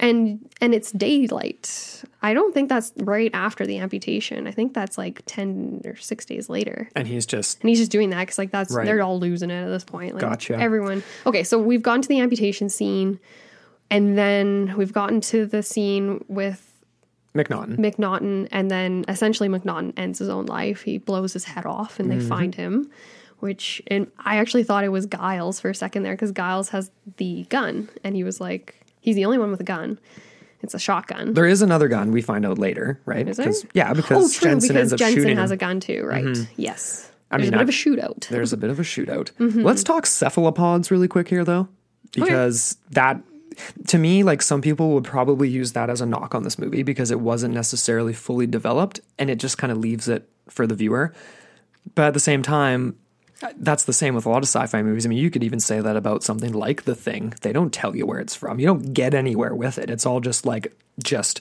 and 0.00 0.48
and 0.60 0.74
it's 0.74 0.92
daylight 0.92 2.04
i 2.22 2.32
don't 2.32 2.54
think 2.54 2.68
that's 2.68 2.92
right 2.98 3.30
after 3.34 3.66
the 3.66 3.78
amputation 3.78 4.46
i 4.46 4.50
think 4.50 4.72
that's 4.74 4.96
like 4.96 5.22
10 5.26 5.82
or 5.84 5.96
6 5.96 6.24
days 6.24 6.48
later 6.48 6.88
And 6.94 7.08
he's 7.08 7.26
just, 7.26 7.60
and 7.60 7.68
he's 7.68 7.78
just 7.78 7.90
doing 7.90 8.10
that 8.10 8.20
because 8.20 8.38
like 8.38 8.50
that's 8.52 8.72
Right. 8.72 8.84
they're 8.86 9.02
all 9.02 9.18
losing 9.18 9.50
it 9.50 9.62
at 9.64 9.68
this 9.68 9.84
point 9.84 10.14
like 10.14 10.20
Gotcha. 10.20 10.54
everyone 10.56 11.02
okay 11.26 11.42
so 11.42 11.58
we've 11.58 11.82
gone 11.82 12.00
to 12.02 12.08
the 12.08 12.20
amputation 12.20 12.68
scene 12.68 13.18
and 13.90 14.16
then 14.18 14.74
we've 14.76 14.92
gotten 14.92 15.20
to 15.22 15.46
the 15.46 15.62
scene 15.62 16.24
with 16.28 16.64
McNaughton. 17.34 17.76
McNaughton, 17.78 18.48
and 18.50 18.70
then 18.70 19.04
essentially 19.06 19.48
McNaughton 19.48 19.92
ends 19.96 20.18
his 20.18 20.28
own 20.28 20.46
life. 20.46 20.82
He 20.82 20.98
blows 20.98 21.32
his 21.34 21.44
head 21.44 21.64
off, 21.66 22.00
and 22.00 22.10
they 22.10 22.16
Mm-hmm. 22.16 22.28
find 22.28 22.54
him. 22.54 22.90
Which, 23.38 23.80
and 23.86 24.10
I 24.18 24.38
actually 24.38 24.64
thought 24.64 24.82
it 24.82 24.88
was 24.88 25.06
Giles 25.06 25.60
for 25.60 25.70
a 25.70 25.74
second 25.74 26.02
there 26.02 26.14
because 26.14 26.32
Giles 26.32 26.70
has 26.70 26.90
the 27.18 27.44
gun, 27.48 27.88
and 28.02 28.16
he 28.16 28.24
was 28.24 28.40
like, 28.40 28.74
he's 29.08 29.16
the 29.16 29.24
only 29.24 29.38
one 29.38 29.50
with 29.50 29.60
a 29.60 29.64
gun. 29.64 29.98
It's 30.60 30.74
a 30.74 30.78
shotgun. 30.78 31.32
There 31.34 31.46
is 31.46 31.62
another 31.62 31.88
gun 31.88 32.10
we 32.12 32.20
find 32.20 32.44
out 32.44 32.58
later, 32.58 33.00
right? 33.06 33.26
Is 33.26 33.38
there? 33.38 33.52
Yeah, 33.72 33.94
because 33.94 34.36
oh, 34.36 34.38
true, 34.40 34.50
Jensen 34.50 34.68
because 34.68 34.80
ends 34.80 34.92
up 34.92 34.98
Jensen 34.98 35.16
shooting 35.22 35.36
has 35.38 35.50
him. 35.50 35.54
a 35.54 35.56
gun 35.56 35.80
too, 35.80 36.04
right? 36.04 36.36
Yes. 36.56 37.10
I 37.30 37.36
There's 37.36 37.46
mean, 37.50 37.54
a 37.54 37.56
bit 37.56 37.60
I- 37.60 37.62
of 37.62 37.68
a 37.68 37.72
shootout. 37.72 38.28
There's 38.28 38.52
a 38.52 38.56
bit 38.56 38.68
of 38.70 38.78
a 38.78 38.82
shootout. 38.82 39.30
Mm-hmm. 39.38 39.62
Let's 39.62 39.82
talk 39.82 40.04
cephalopods 40.04 40.90
really 40.90 41.08
quick 41.08 41.28
here, 41.28 41.44
though, 41.44 41.68
because 42.12 42.76
that, 42.90 43.20
to 43.86 43.98
me, 43.98 44.22
like 44.24 44.42
some 44.42 44.60
people 44.60 44.90
would 44.94 45.04
probably 45.04 45.48
use 45.48 45.72
that 45.72 45.88
as 45.90 46.00
a 46.00 46.06
knock 46.06 46.34
on 46.34 46.42
this 46.42 46.58
movie 46.58 46.82
because 46.82 47.10
it 47.10 47.20
wasn't 47.20 47.54
necessarily 47.54 48.12
fully 48.12 48.46
developed 48.46 49.00
and 49.18 49.30
it 49.30 49.36
just 49.36 49.58
kind 49.58 49.70
of 49.70 49.78
leaves 49.78 50.08
it 50.08 50.28
for 50.48 50.66
the 50.66 50.74
viewer. 50.74 51.14
But 51.94 52.06
at 52.08 52.14
the 52.14 52.20
same 52.20 52.42
time, 52.42 52.98
that's 53.56 53.84
the 53.84 53.92
same 53.92 54.14
with 54.14 54.26
a 54.26 54.28
lot 54.28 54.38
of 54.38 54.48
sci-fi 54.48 54.82
movies. 54.82 55.06
I 55.06 55.08
mean, 55.08 55.18
you 55.18 55.30
could 55.30 55.44
even 55.44 55.60
say 55.60 55.80
that 55.80 55.96
about 55.96 56.22
something 56.22 56.52
like 56.52 56.84
The 56.84 56.94
Thing. 56.94 57.34
They 57.42 57.52
don't 57.52 57.72
tell 57.72 57.94
you 57.94 58.06
where 58.06 58.18
it's 58.18 58.34
from. 58.34 58.58
You 58.58 58.66
don't 58.66 58.92
get 58.92 59.14
anywhere 59.14 59.54
with 59.54 59.78
it. 59.78 59.90
It's 59.90 60.06
all 60.06 60.20
just 60.20 60.44
like 60.44 60.76
just 61.02 61.40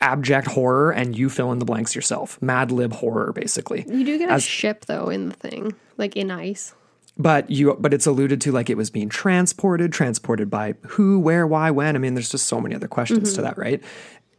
abject 0.00 0.46
horror 0.46 0.92
and 0.92 1.18
you 1.18 1.28
fill 1.28 1.50
in 1.50 1.58
the 1.58 1.64
blanks 1.64 1.94
yourself. 1.94 2.40
Mad 2.40 2.70
lib 2.70 2.92
horror 2.92 3.32
basically. 3.32 3.84
You 3.88 4.04
do 4.04 4.18
get 4.18 4.30
a 4.30 4.40
ship 4.40 4.84
though 4.86 5.08
in 5.08 5.28
the 5.28 5.34
thing, 5.34 5.74
like 5.96 6.16
in 6.16 6.30
ice. 6.30 6.72
but 7.18 7.50
you 7.50 7.74
but 7.80 7.92
it's 7.92 8.06
alluded 8.06 8.40
to 8.42 8.52
like 8.52 8.70
it 8.70 8.76
was 8.76 8.90
being 8.90 9.08
transported 9.08 9.92
transported 9.92 10.48
by 10.48 10.74
who 10.86 11.18
where 11.18 11.46
why 11.46 11.70
when 11.70 11.96
i 11.96 11.98
mean 11.98 12.14
there's 12.14 12.30
just 12.30 12.46
so 12.46 12.60
many 12.60 12.74
other 12.74 12.88
questions 12.88 13.30
mm-hmm. 13.30 13.36
to 13.36 13.42
that 13.42 13.58
right 13.58 13.82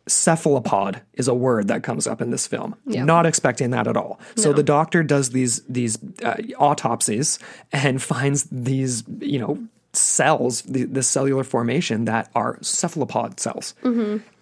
cephalopod 0.10 1.02
is 1.14 1.28
a 1.28 1.34
word 1.34 1.68
that 1.68 1.84
comes 1.84 2.08
up 2.08 2.22
in 2.22 2.32
this 2.32 2.48
film. 2.48 2.76
Yeah. 2.86 3.04
Not 3.04 3.26
expecting 3.26 3.70
that 3.72 3.88
at 3.88 3.96
all. 3.96 4.20
So 4.36 4.54
the 4.54 4.64
doctor 4.64 5.04
does 5.04 5.30
these 5.30 5.62
these 5.64 5.98
uh, 6.24 6.38
autopsies 6.58 7.40
and 7.72 8.02
finds 8.14 8.46
these 8.52 9.04
you 9.20 9.40
know 9.40 9.60
cells, 9.94 10.62
the, 10.64 10.84
the 10.84 11.04
cellular 11.04 11.44
formation 11.44 12.06
that 12.06 12.30
are 12.36 12.58
cephalopod 12.62 13.40
cells, 13.40 13.74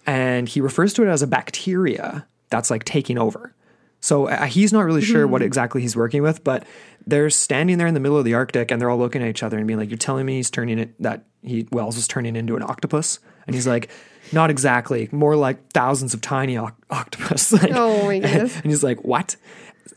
and 0.06 0.48
he 0.48 0.60
refers 0.60 0.92
to 0.94 1.02
it 1.02 1.08
as 1.08 1.22
a 1.22 1.26
bacteria 1.26 2.26
that's 2.50 2.70
like 2.70 2.84
taking 2.84 3.18
over. 3.18 3.54
So 4.00 4.28
uh, 4.28 4.44
he's 4.44 4.72
not 4.72 4.84
really 4.84 5.02
sure 5.02 5.26
what 5.26 5.42
exactly 5.42 5.80
he's 5.82 5.96
working 5.96 6.22
with, 6.22 6.44
but 6.44 6.64
they're 7.06 7.30
standing 7.30 7.78
there 7.78 7.86
in 7.86 7.94
the 7.94 8.00
middle 8.00 8.16
of 8.16 8.24
the 8.24 8.34
Arctic 8.34 8.70
and 8.70 8.80
they're 8.80 8.90
all 8.90 8.98
looking 8.98 9.22
at 9.22 9.28
each 9.28 9.42
other 9.42 9.58
and 9.58 9.66
being 9.66 9.78
like, 9.78 9.90
"You're 9.90 9.98
telling 9.98 10.26
me 10.26 10.36
he's 10.36 10.50
turning 10.50 10.78
it 10.78 11.02
that 11.02 11.24
he 11.42 11.66
Wells 11.72 11.96
is 11.96 12.06
turning 12.06 12.36
into 12.36 12.56
an 12.56 12.62
octopus?" 12.62 13.18
And 13.48 13.54
he's 13.56 13.66
like, 13.66 13.90
"Not 14.32 14.50
exactly. 14.50 15.08
More 15.10 15.34
like 15.34 15.72
thousands 15.72 16.14
of 16.14 16.20
tiny 16.20 16.56
oc- 16.56 16.76
octopus." 16.90 17.50
Like- 17.52 17.72
Oh 17.74 18.06
my 18.06 18.20
goodness. 18.20 18.54
and 18.56 18.66
he's 18.66 18.84
like, 18.84 19.02
"What?" 19.04 19.34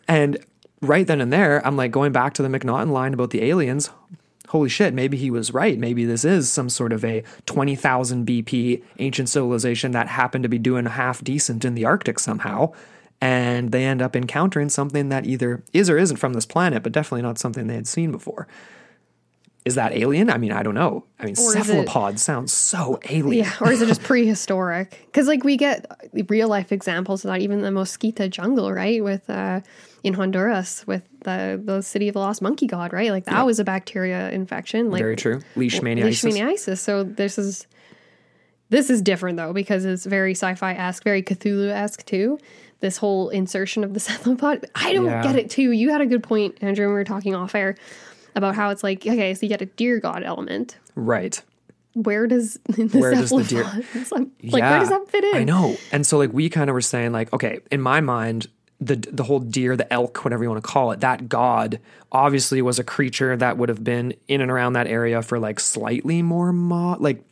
And 0.08 0.39
right 0.82 1.06
then 1.06 1.22
and 1.22 1.32
there, 1.32 1.64
I'm 1.66 1.78
like 1.78 1.91
going 1.91 2.12
back 2.12 2.34
to 2.36 2.41
the 2.41 2.49
McNaughton 2.49 2.89
line 2.91 3.14
about 3.14 3.30
the 3.30 3.43
aliens. 3.43 3.91
Holy 4.49 4.68
shit, 4.68 4.93
maybe 4.93 5.16
he 5.16 5.30
was 5.32 5.54
right. 5.54 5.78
Maybe 5.78 6.04
this 6.04 6.26
is 6.26 6.52
some 6.52 6.68
sort 6.70 6.91
of 6.91 7.06
a 7.06 7.24
20,000 7.45 8.26
BP 8.28 8.84
ancient 8.99 9.30
civilization 9.30 9.91
that 9.91 10.08
happened 10.10 10.43
to 10.43 10.49
be 10.49 10.58
doing 10.60 10.88
half 10.88 11.24
decent 11.24 11.64
in 11.64 11.76
the 11.76 11.86
Arctic 11.86 12.20
somehow. 12.20 12.74
And 13.22 13.72
they 13.72 13.86
end 13.86 14.02
up 14.02 14.14
encountering 14.16 14.68
something 14.70 15.08
that 15.10 15.26
either 15.26 15.64
is 15.72 15.89
or 15.89 15.97
isn't 15.97 16.18
from 16.18 16.34
this 16.34 16.45
planet, 16.45 16.84
but 16.84 16.91
definitely 16.91 17.22
not 17.22 17.38
something 17.38 17.68
they 17.68 17.76
had 17.76 17.88
seen 17.88 18.12
before. 18.12 18.47
Is 19.64 19.76
that 19.76 19.93
alien? 19.93 20.32
I 20.32 20.38
mean, 20.39 20.51
I 20.51 20.64
don't 20.64 20.74
know. 20.74 21.05
I 21.20 21.26
mean, 21.26 21.36
Or 21.38 21.49
is 21.49 21.55
it- 21.55 21.64
cephalopod 21.66 22.20
sounds 22.20 22.51
so 22.51 22.99
alien. 23.09 23.45
Yeah, 23.45 23.53
or 23.62 23.72
is 23.72 23.82
it 23.82 23.88
just 23.88 24.01
prehistoric? 24.01 25.03
Because 25.05 25.28
like 25.28 25.43
we 25.43 25.55
get 25.55 25.86
real 26.30 26.47
life 26.47 26.72
examples 26.72 27.24
of 27.24 27.30
that, 27.30 27.41
even 27.41 27.62
the 27.62 27.70
Mosquitia 27.70 28.28
jungle, 28.30 28.72
right? 28.72 29.03
With 29.03 29.30
uh, 29.30 29.62
in 30.03 30.16
Honduras 30.16 30.88
with 30.88 31.03
the 31.24 31.62
the 31.64 31.82
city 31.84 32.07
of 32.07 32.14
the 32.14 32.20
lost 32.20 32.41
monkey 32.41 32.66
god, 32.66 32.91
right? 32.91 33.12
Like 33.12 33.26
that 33.26 33.45
was 33.45 33.59
a 33.59 33.64
bacteria 33.64 34.32
infection. 34.32 34.89
Like 34.89 34.99
Very 35.01 35.16
true. 35.16 35.41
Leishmaniasis. 35.55 36.24
Leishmaniasis. 36.32 36.80
So 36.80 37.03
this 37.03 37.38
is 37.38 37.68
this 38.70 38.89
is 38.89 39.01
different 39.03 39.38
though 39.38 39.53
because 39.53 39.86
it's 39.86 40.05
very 40.07 40.32
sci-fi 40.34 40.74
esque, 40.74 41.03
very 41.03 41.22
Cthulhu 41.22 41.70
esque 41.70 42.03
too. 42.05 42.39
This 42.80 42.97
whole 42.97 43.30
insertion 43.30 43.84
of 43.84 43.93
the 43.93 43.99
cephalopod. 44.07 44.66
I 44.74 44.93
don't 44.93 45.05
Yeah. 45.05 45.22
get 45.22 45.36
it 45.36 45.51
too. 45.51 45.70
You 45.72 45.91
had 45.91 46.01
a 46.01 46.07
good 46.07 46.24
point, 46.24 46.57
Andrew, 46.62 46.88
when 46.88 46.93
we 46.93 46.99
were 46.99 47.03
talking 47.03 47.36
off 47.36 47.53
air 47.53 47.76
about 48.36 48.56
how 48.56 48.70
it's 48.70 48.84
like 48.84 49.06
okay, 49.06 49.34
so 49.34 49.46
you 49.46 49.50
get 49.50 49.62
a 49.62 49.66
deer 49.68 50.00
god 50.00 50.24
element. 50.24 50.78
Right. 50.96 51.42
Where 51.94 52.26
does 52.28 52.54
the 52.66 52.88
Where 53.00 53.14
does 53.14 53.30
the 53.30 53.44
deer- 53.44 53.64
like, 54.12 54.28
like, 54.44 54.64
where 54.64 54.80
does 54.80 54.90
that 54.90 55.10
fit 55.10 55.24
in? 55.24 55.36
I 55.36 55.44
know. 55.44 55.76
And 55.92 56.06
so 56.06 56.18
like 56.18 56.32
we 56.32 56.50
kind 56.50 56.70
of 56.70 56.74
were 56.74 56.82
saying 56.82 57.12
like, 57.12 57.32
okay, 57.34 57.60
in 57.72 57.82
my 57.82 58.02
mind, 58.02 58.48
the 58.80 58.96
the 58.96 59.24
whole 59.24 59.40
deer, 59.40 59.76
the 59.76 59.92
elk, 59.92 60.24
whatever 60.24 60.44
you 60.44 60.50
want 60.50 60.64
to 60.64 60.70
call 60.70 60.92
it, 60.92 61.02
that 61.02 61.30
god 61.30 61.80
obviously 62.12 62.62
was 62.62 62.80
a 62.80 62.84
creature 62.84 63.36
that 63.38 63.58
would 63.58 63.70
have 63.70 63.84
been 63.84 64.14
in 64.28 64.42
and 64.42 64.50
around 64.52 64.74
that 64.74 64.88
area 64.88 65.22
for 65.22 65.40
like 65.40 65.60
slightly 65.60 66.22
more 66.22 66.52
mo- 66.52 66.98
like 67.00 67.24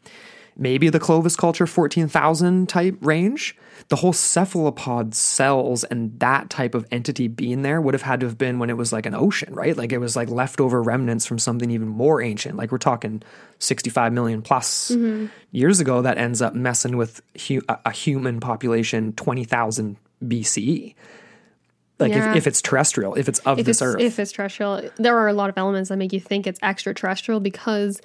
maybe 0.55 0.89
the 0.89 0.99
Clovis 0.99 1.35
culture 1.35 1.65
14,000 1.65 2.67
type 2.67 2.97
range. 3.01 3.57
The 3.89 3.97
whole 3.97 4.13
cephalopod 4.13 5.15
cells 5.15 5.83
and 5.83 6.19
that 6.19 6.49
type 6.49 6.75
of 6.75 6.85
entity 6.91 7.27
being 7.27 7.63
there 7.63 7.81
would 7.81 7.93
have 7.95 8.03
had 8.03 8.19
to 8.19 8.27
have 8.27 8.37
been 8.37 8.59
when 8.59 8.69
it 8.69 8.77
was 8.77 8.93
like 8.93 9.07
an 9.07 9.15
ocean, 9.15 9.53
right? 9.53 9.75
Like 9.75 9.91
it 9.91 9.97
was 9.97 10.15
like 10.15 10.29
leftover 10.29 10.81
remnants 10.81 11.25
from 11.25 11.39
something 11.39 11.71
even 11.71 11.87
more 11.87 12.21
ancient. 12.21 12.55
Like 12.55 12.71
we're 12.71 12.77
talking 12.77 13.23
65 13.57 14.13
million 14.13 14.41
plus 14.43 14.91
mm-hmm. 14.91 15.25
years 15.51 15.79
ago 15.79 16.03
that 16.03 16.17
ends 16.19 16.41
up 16.41 16.53
messing 16.53 16.97
with 16.97 17.21
hu- 17.47 17.63
a, 17.67 17.79
a 17.85 17.91
human 17.91 18.39
population 18.39 19.13
20,000 19.13 19.97
BCE. 20.23 20.93
Like 21.99 22.11
Yeah. 22.11 22.31
if, 22.31 22.37
if 22.37 22.47
it's 22.47 22.61
terrestrial, 22.61 23.15
if 23.15 23.27
it's 23.27 23.39
of 23.39 23.59
if 23.59 23.65
this 23.65 23.77
it's, 23.77 23.81
earth. 23.81 23.99
if 23.99 24.19
it's 24.19 24.31
terrestrial, 24.31 24.89
there 24.97 25.17
are 25.17 25.27
a 25.27 25.33
lot 25.33 25.49
of 25.49 25.57
elements 25.57 25.89
that 25.89 25.97
make 25.97 26.13
you 26.13 26.19
think 26.19 26.47
it's 26.47 26.59
extraterrestrial 26.61 27.39
because 27.39 28.01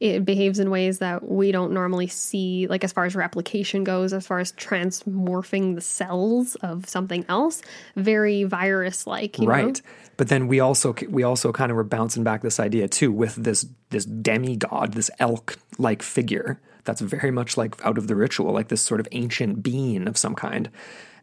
it 0.00 0.24
behaves 0.24 0.58
in 0.58 0.70
ways 0.70 0.98
that 0.98 1.28
we 1.28 1.52
don't 1.52 1.72
normally 1.72 2.06
see, 2.08 2.66
like 2.68 2.84
as 2.84 2.92
far 2.92 3.04
as 3.04 3.14
replication 3.14 3.84
goes, 3.84 4.12
as 4.12 4.26
far 4.26 4.38
as 4.38 4.52
transmorphing 4.52 5.74
the 5.74 5.80
cells 5.80 6.54
of 6.56 6.88
something 6.88 7.24
else, 7.28 7.62
very 7.96 8.44
virus 8.44 9.06
like, 9.06 9.38
you 9.38 9.46
right 9.46 9.66
know? 9.66 9.90
but 10.16 10.28
then 10.28 10.46
we 10.48 10.60
also 10.60 10.94
we 11.08 11.22
also 11.22 11.52
kind 11.52 11.70
of 11.70 11.76
were 11.76 11.84
bouncing 11.84 12.22
back 12.24 12.42
this 12.42 12.60
idea 12.60 12.88
too 12.88 13.10
with 13.10 13.34
this 13.36 13.66
this 13.90 14.04
demigod 14.04 14.92
this 14.94 15.10
elk 15.18 15.56
like 15.78 16.02
figure 16.02 16.60
that's 16.84 17.00
very 17.00 17.30
much 17.30 17.56
like 17.56 17.74
out 17.84 17.98
of 17.98 18.06
the 18.06 18.14
ritual 18.14 18.52
like 18.52 18.68
this 18.68 18.82
sort 18.82 19.00
of 19.00 19.08
ancient 19.12 19.62
being 19.62 20.06
of 20.06 20.16
some 20.16 20.34
kind 20.34 20.70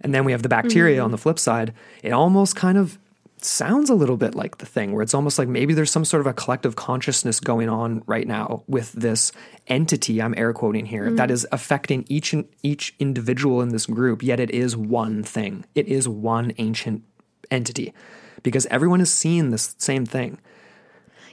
and 0.02 0.14
then 0.14 0.26
we 0.26 0.32
have 0.32 0.42
the 0.44 0.50
bacteria 0.50 0.98
Mm-hmm. 0.98 1.06
on 1.06 1.12
the 1.12 1.18
flip 1.18 1.40
side 1.40 1.74
it 2.04 2.12
almost 2.12 2.56
kind 2.56 2.78
of 2.78 2.98
sounds 3.44 3.89
a 3.89 3.96
little 3.96 4.18
bit 4.18 4.36
like 4.36 4.58
the 4.60 4.66
thing 4.66 4.94
where 4.94 5.02
it's 5.02 5.14
almost 5.14 5.39
like 5.39 5.48
maybe 5.48 5.74
there's 5.74 5.89
some 5.92 6.06
sort 6.06 6.22
of 6.22 6.28
a 6.28 6.34
collective 6.34 6.76
consciousness 6.76 7.39
going 7.39 7.70
on 7.70 8.04
right 8.06 8.28
now 8.28 8.64
with 8.68 8.92
this 8.94 9.32
entity 9.68 10.22
I'm 10.22 10.34
air 10.38 10.54
quoting 10.54 10.86
here 10.86 11.06
Mm-hmm. 11.08 11.16
that 11.16 11.32
is 11.32 11.48
affecting 11.52 12.06
each 12.08 12.34
and 12.34 12.46
each 12.64 12.94
individual 13.00 13.62
in 13.62 13.70
this 13.70 13.86
group 13.88 14.22
yet 14.22 14.39
it 14.39 14.52
is 14.52 14.78
one 14.78 15.24
thing 15.24 15.66
it 15.76 15.88
is 15.88 16.08
one 16.08 16.54
ancient 16.58 17.04
entity 17.50 17.94
because 18.44 18.66
everyone 18.68 19.02
is 19.02 19.12
seeing 19.12 19.50
this 19.50 19.76
same 19.78 20.06
thing 20.06 20.38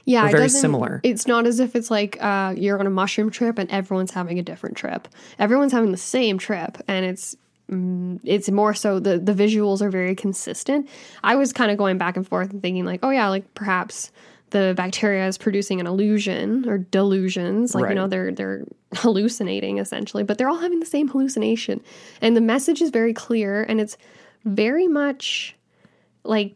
Yeah, 0.05 0.27
it 0.27 0.31
very 0.31 0.49
similar. 0.49 1.01
It's 1.03 1.27
not 1.27 1.45
as 1.45 1.59
if 1.59 1.75
it's 1.75 1.91
like 1.91 2.17
uh, 2.21 2.53
you're 2.57 2.79
on 2.79 2.87
a 2.87 2.89
mushroom 2.89 3.29
trip 3.29 3.59
and 3.59 3.69
everyone's 3.69 4.11
having 4.11 4.39
a 4.39 4.43
different 4.43 4.75
trip. 4.77 5.07
Everyone's 5.37 5.71
having 5.71 5.91
the 5.91 5.97
same 5.97 6.37
trip, 6.39 6.77
and 6.87 7.05
it's 7.05 7.35
mm, 7.35 7.39
Mm, 7.69 8.19
it's 8.23 8.49
more 8.49 8.73
so 8.73 8.99
the 8.99 9.19
the 9.19 9.33
visuals 9.33 9.81
are 9.81 9.89
very 9.91 10.15
consistent. 10.15 10.89
I 11.23 11.35
was 11.35 11.53
kind 11.53 11.69
of 11.71 11.77
going 11.77 11.97
back 11.97 12.17
and 12.17 12.27
forth 12.27 12.51
and 12.51 12.61
thinking 12.61 12.85
like, 12.85 13.01
oh 13.03 13.09
yeah, 13.11 13.29
like 13.29 13.53
perhaps 13.53 14.11
the 14.49 14.73
bacteria 14.75 15.27
is 15.27 15.37
producing 15.37 15.79
an 15.79 15.85
illusion 15.85 16.67
or 16.67 16.79
delusions, 16.79 17.75
like 17.75 17.83
Right. 17.83 17.89
you 17.91 17.95
know 17.95 18.07
they're 18.07 18.31
they're 18.31 18.63
hallucinating 18.95 19.77
essentially, 19.77 20.23
but 20.23 20.37
they're 20.37 20.49
all 20.49 20.57
having 20.57 20.79
the 20.79 20.85
same 20.85 21.07
hallucination, 21.07 21.81
and 22.21 22.35
the 22.35 22.41
message 22.41 22.81
is 22.81 22.89
very 22.89 23.13
clear, 23.13 23.63
and 23.63 23.79
it's 23.79 23.97
very 24.45 24.87
much 24.87 25.55
like 26.23 26.55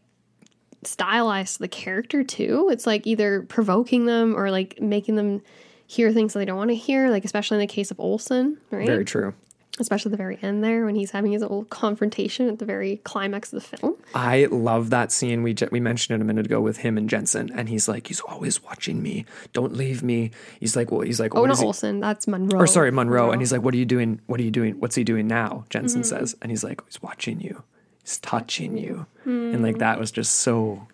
stylized 0.82 1.54
to 1.54 1.58
the 1.60 1.68
character 1.68 2.24
too. 2.24 2.68
It's 2.72 2.86
like 2.86 3.06
either 3.06 3.42
provoking 3.42 4.06
them 4.06 4.36
or 4.36 4.50
like 4.50 4.80
making 4.80 5.14
them 5.14 5.42
hear 5.86 6.12
things 6.12 6.32
that 6.32 6.40
they 6.40 6.44
don't 6.44 6.56
want 6.58 6.70
to 6.70 6.74
hear, 6.76 7.10
like 7.10 7.24
especially 7.24 7.56
in 7.56 7.60
the 7.60 7.66
case 7.72 7.90
of 7.90 8.00
Olson, 8.00 8.58
right? 8.70 8.86
very 8.86 9.04
true 9.04 9.34
especially 9.80 10.10
the 10.12 10.16
very 10.16 10.38
end 10.40 10.62
there 10.62 10.84
when 10.84 10.94
he's 10.94 11.10
having 11.10 11.32
his 11.32 11.42
little 11.42 11.64
confrontation 11.64 12.48
at 12.48 12.58
the 12.60 12.64
very 12.64 12.98
climax 12.98 13.52
of 13.52 13.60
the 13.60 13.76
film. 13.76 13.96
I 14.14 14.46
love 14.50 14.90
that 14.90 15.10
scene 15.10 15.42
we 15.42 15.54
we 15.72 15.80
mentioned 15.80 16.14
it 16.14 16.22
a 16.22 16.24
minute 16.24 16.46
ago 16.46 16.60
with 16.60 16.76
him 16.78 16.96
and 16.96 17.10
Jensen 17.10 17.50
and 17.52 17.68
he's 17.68 17.88
like 17.88 18.06
he's 18.06 18.20
always 18.20 18.62
watching 18.62 19.02
me. 19.02 19.24
Don't 19.52 19.72
leave 19.74 20.02
me. 20.02 20.30
He's 20.60 20.76
like 20.76 20.92
well 20.92 21.00
he's 21.00 21.18
like 21.18 21.34
Oh, 21.34 21.44
not 21.44 21.60
Olson, 21.60 21.98
that's 22.00 22.28
Monroe. 22.28 22.60
or 22.60 22.66
sorry 22.68 22.92
Monroe 22.92 23.30
and 23.32 23.40
he's 23.40 23.50
like 23.50 23.62
what 23.62 23.74
are 23.74 23.76
you 23.78 23.84
doing 23.84 24.20
what 24.26 24.38
are 24.38 24.44
you 24.44 24.52
doing 24.52 24.78
what's 24.80 24.94
he 24.94 25.02
doing 25.02 25.26
now? 25.26 25.64
Jensen 25.70 26.02
Mm-hmm. 26.02 26.08
says 26.18 26.36
and 26.40 26.50
he's 26.52 26.62
like 26.62 26.80
he's 26.86 27.02
watching 27.02 27.40
you. 27.40 27.62
He's 28.02 28.18
touching 28.18 28.76
you. 28.78 29.06
And 29.24 29.62
like 29.62 29.78
that 29.78 29.98
was 29.98 30.10
just 30.12 30.36
so 30.36 30.86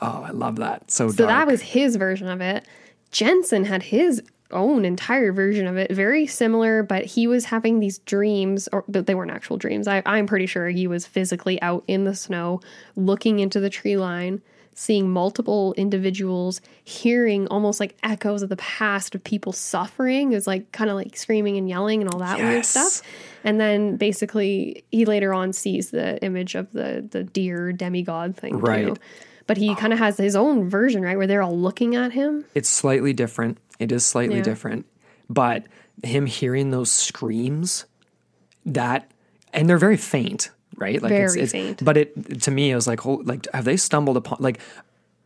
oh 0.00 0.22
I 0.26 0.30
love 0.30 0.56
that. 0.56 0.90
So, 0.90 1.08
So 1.08 1.26
that 1.26 1.46
was 1.48 1.62
his 1.62 1.96
version 1.96 2.28
of 2.28 2.40
it. 2.40 2.64
Jensen 3.10 3.64
had 3.64 3.82
his 3.84 4.22
own 4.54 4.84
entire 4.84 5.32
version 5.32 5.66
of 5.66 5.76
it, 5.76 5.90
very 5.92 6.26
similar, 6.26 6.82
but 6.82 7.04
he 7.04 7.26
was 7.26 7.46
having 7.46 7.80
these 7.80 7.98
dreams, 7.98 8.68
or 8.72 8.84
but 8.88 9.06
they 9.06 9.14
weren't 9.14 9.30
actual 9.30 9.56
dreams. 9.56 9.86
I, 9.88 10.02
I'm 10.06 10.26
pretty 10.26 10.46
sure 10.46 10.68
he 10.68 10.86
was 10.86 11.06
physically 11.06 11.60
out 11.62 11.84
in 11.88 12.04
the 12.04 12.14
snow, 12.14 12.60
looking 12.96 13.38
into 13.40 13.60
the 13.60 13.70
tree 13.70 13.96
line, 13.96 14.40
seeing 14.74 15.08
multiple 15.10 15.72
individuals, 15.76 16.60
hearing 16.82 17.46
almost 17.48 17.78
like 17.80 17.94
echoes 18.02 18.42
of 18.42 18.48
the 18.48 18.56
past 18.56 19.14
of 19.14 19.22
people 19.22 19.52
suffering. 19.52 20.32
It 20.32 20.34
was 20.34 20.46
like 20.46 20.72
kind 20.72 20.90
of 20.90 20.96
like 20.96 21.16
screaming 21.16 21.56
and 21.56 21.68
yelling 21.68 22.00
and 22.00 22.10
all 22.12 22.18
that 22.20 22.38
weird 22.38 22.52
Yes. 22.54 22.68
stuff. 22.68 23.02
And 23.44 23.60
then 23.60 23.96
basically, 23.96 24.84
he 24.90 25.04
later 25.04 25.32
on 25.34 25.52
sees 25.52 25.90
the 25.90 26.22
image 26.24 26.54
of 26.54 26.72
the 26.72 27.06
the 27.10 27.24
deer 27.24 27.72
demigod 27.72 28.36
thing 28.36 28.54
too. 28.54 28.58
Right. 28.60 28.98
But 29.46 29.58
he 29.58 29.74
kind 29.74 29.92
of 29.92 29.98
has 29.98 30.16
his 30.16 30.34
own 30.36 30.70
version, 30.70 31.02
right, 31.02 31.18
where 31.18 31.26
they're 31.26 31.42
all 31.42 31.58
looking 31.58 31.94
at 31.94 32.12
him. 32.12 32.46
it's 32.54 32.68
slightly 32.68 33.12
different. 33.12 33.58
It 33.78 33.90
is 33.92 34.04
slightly 34.06 34.36
Yeah. 34.38 34.42
different, 34.44 34.86
but 35.28 35.64
him 36.02 36.26
hearing 36.26 36.70
those 36.70 36.90
screams, 36.90 37.86
that 38.66 39.10
and 39.52 39.68
they're 39.68 39.78
very 39.78 39.96
faint, 39.96 40.50
right? 40.76 41.00
Like 41.02 41.10
Very 41.10 41.46
faint. 41.46 41.84
But 41.84 41.96
it 41.96 42.42
to 42.42 42.50
me, 42.50 42.70
it 42.70 42.74
was 42.74 42.86
like, 42.86 43.04
like 43.04 43.46
have 43.52 43.64
they 43.64 43.76
stumbled 43.76 44.16
upon 44.16 44.38
like 44.40 44.58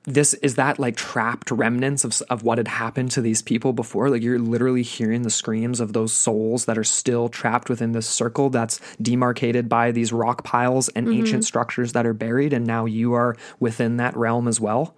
this? 0.05 0.35
Is 0.35 0.55
that 0.57 0.79
like 0.79 0.97
trapped 0.97 1.51
remnants 1.51 2.05
of 2.05 2.21
of 2.31 2.43
what 2.43 2.59
had 2.59 2.69
happened 2.69 3.11
to 3.13 3.21
these 3.21 3.43
people 3.43 3.73
before? 3.73 4.11
Like 4.11 4.23
you're 4.23 4.39
literally 4.39 4.83
hearing 4.83 5.23
the 5.23 5.31
screams 5.31 5.81
of 5.81 5.93
those 5.93 6.13
souls 6.13 6.65
that 6.67 6.77
are 6.79 6.85
still 6.85 7.29
trapped 7.29 7.69
within 7.69 7.93
this 7.93 8.07
circle 8.09 8.51
that's 8.51 8.81
demarcated 9.01 9.69
by 9.69 9.91
these 9.93 10.13
rock 10.13 10.45
piles 10.45 10.89
and 10.91 11.07
Mm-hmm. 11.09 11.19
ancient 11.19 11.45
structures 11.45 11.93
that 11.93 12.07
are 12.07 12.15
buried, 12.15 12.53
and 12.53 12.67
now 12.67 12.85
you 12.87 13.13
are 13.15 13.37
within 13.61 13.97
that 13.99 14.17
realm 14.17 14.49
as 14.49 14.61
well 14.61 14.95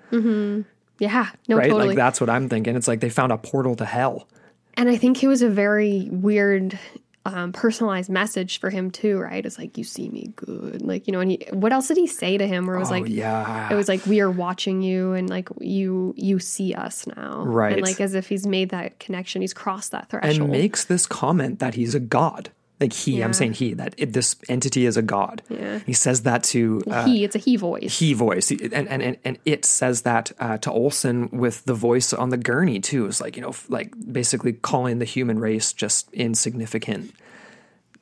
Yeah, 1.00 1.28
no, 1.48 1.56
right? 1.56 1.68
totally. 1.68 1.88
Like 1.88 1.96
that's 1.96 2.20
what 2.20 2.30
I'm 2.30 2.48
thinking. 2.48 2.76
It's 2.76 2.86
like 2.86 3.00
they 3.00 3.10
found 3.10 3.32
a 3.32 3.38
portal 3.38 3.74
to 3.76 3.84
hell. 3.84 4.28
and 4.74 4.88
I 4.88 4.96
think 4.96 5.22
it 5.24 5.26
was 5.28 5.42
a 5.42 5.48
very 5.50 6.08
weird 6.12 6.78
um, 7.26 7.52
personalized 7.52 8.08
message 8.08 8.60
for 8.60 8.70
him 8.70 8.90
too, 8.90 9.18
right? 9.18 9.44
It's 9.44 9.58
like 9.58 9.76
you 9.76 9.84
see 9.84 10.08
me 10.08 10.32
good, 10.36 10.80
like 10.82 11.06
you 11.06 11.12
know. 11.12 11.20
And 11.20 11.32
he, 11.32 11.46
what 11.52 11.72
else 11.72 11.88
did 11.88 11.96
he 11.98 12.06
say 12.06 12.38
to 12.38 12.46
him? 12.46 12.66
Where 12.66 12.76
it 12.76 12.78
was 12.80 12.88
Oh, 12.88 12.92
like, 12.94 13.08
yeah. 13.08 13.68
it 13.70 13.74
was 13.74 13.88
like 13.88 14.04
we 14.06 14.20
are 14.20 14.30
watching 14.30 14.80
you, 14.82 15.12
and 15.12 15.28
like 15.28 15.48
you 15.60 16.14
you 16.16 16.38
see 16.38 16.72
us 16.74 17.06
now, 17.06 17.42
Right. 17.44 17.74
And 17.74 17.82
like 17.82 18.00
as 18.00 18.14
if 18.14 18.28
he's 18.28 18.46
made 18.46 18.70
that 18.70 18.98
connection, 19.00 19.42
he's 19.42 19.52
crossed 19.52 19.92
that 19.92 20.08
threshold. 20.08 20.40
and 20.40 20.50
makes 20.50 20.84
this 20.84 21.06
comment 21.06 21.58
that 21.58 21.74
he's 21.74 21.94
a 21.94 22.00
god. 22.00 22.50
Like 22.80 22.94
he, 22.94 23.18
Yeah. 23.18 23.26
I'm 23.26 23.34
saying 23.34 23.52
he, 23.54 23.74
that 23.74 23.94
it, 23.98 24.14
this 24.14 24.36
entity 24.48 24.86
is 24.86 24.96
a 24.96 25.02
god. 25.02 25.42
Yeah. 25.50 25.80
He 25.84 25.92
says 25.92 26.22
that 26.22 26.42
to 26.44 26.82
uh, 26.90 27.04
he, 27.04 27.24
it's 27.24 27.36
a 27.36 27.38
he 27.38 27.56
voice. 27.56 27.98
he 27.98 28.14
voice, 28.14 28.50
and 28.50 28.72
and 28.88 29.02
and, 29.02 29.16
and 29.24 29.38
it 29.44 29.64
says 29.66 30.02
that 30.02 30.32
uh, 30.40 30.56
to 30.58 30.72
Olson 30.72 31.28
with 31.30 31.64
the 31.66 31.74
voice 31.74 32.12
on 32.14 32.30
the 32.30 32.38
gurney 32.38 32.80
too. 32.80 33.04
It's 33.06 33.20
like 33.20 33.36
you 33.36 33.42
know, 33.42 33.50
f- 33.50 33.68
like 33.68 33.92
basically 34.10 34.54
calling 34.54 34.98
the 34.98 35.04
human 35.04 35.38
race 35.38 35.74
just 35.74 36.10
insignificant 36.14 37.12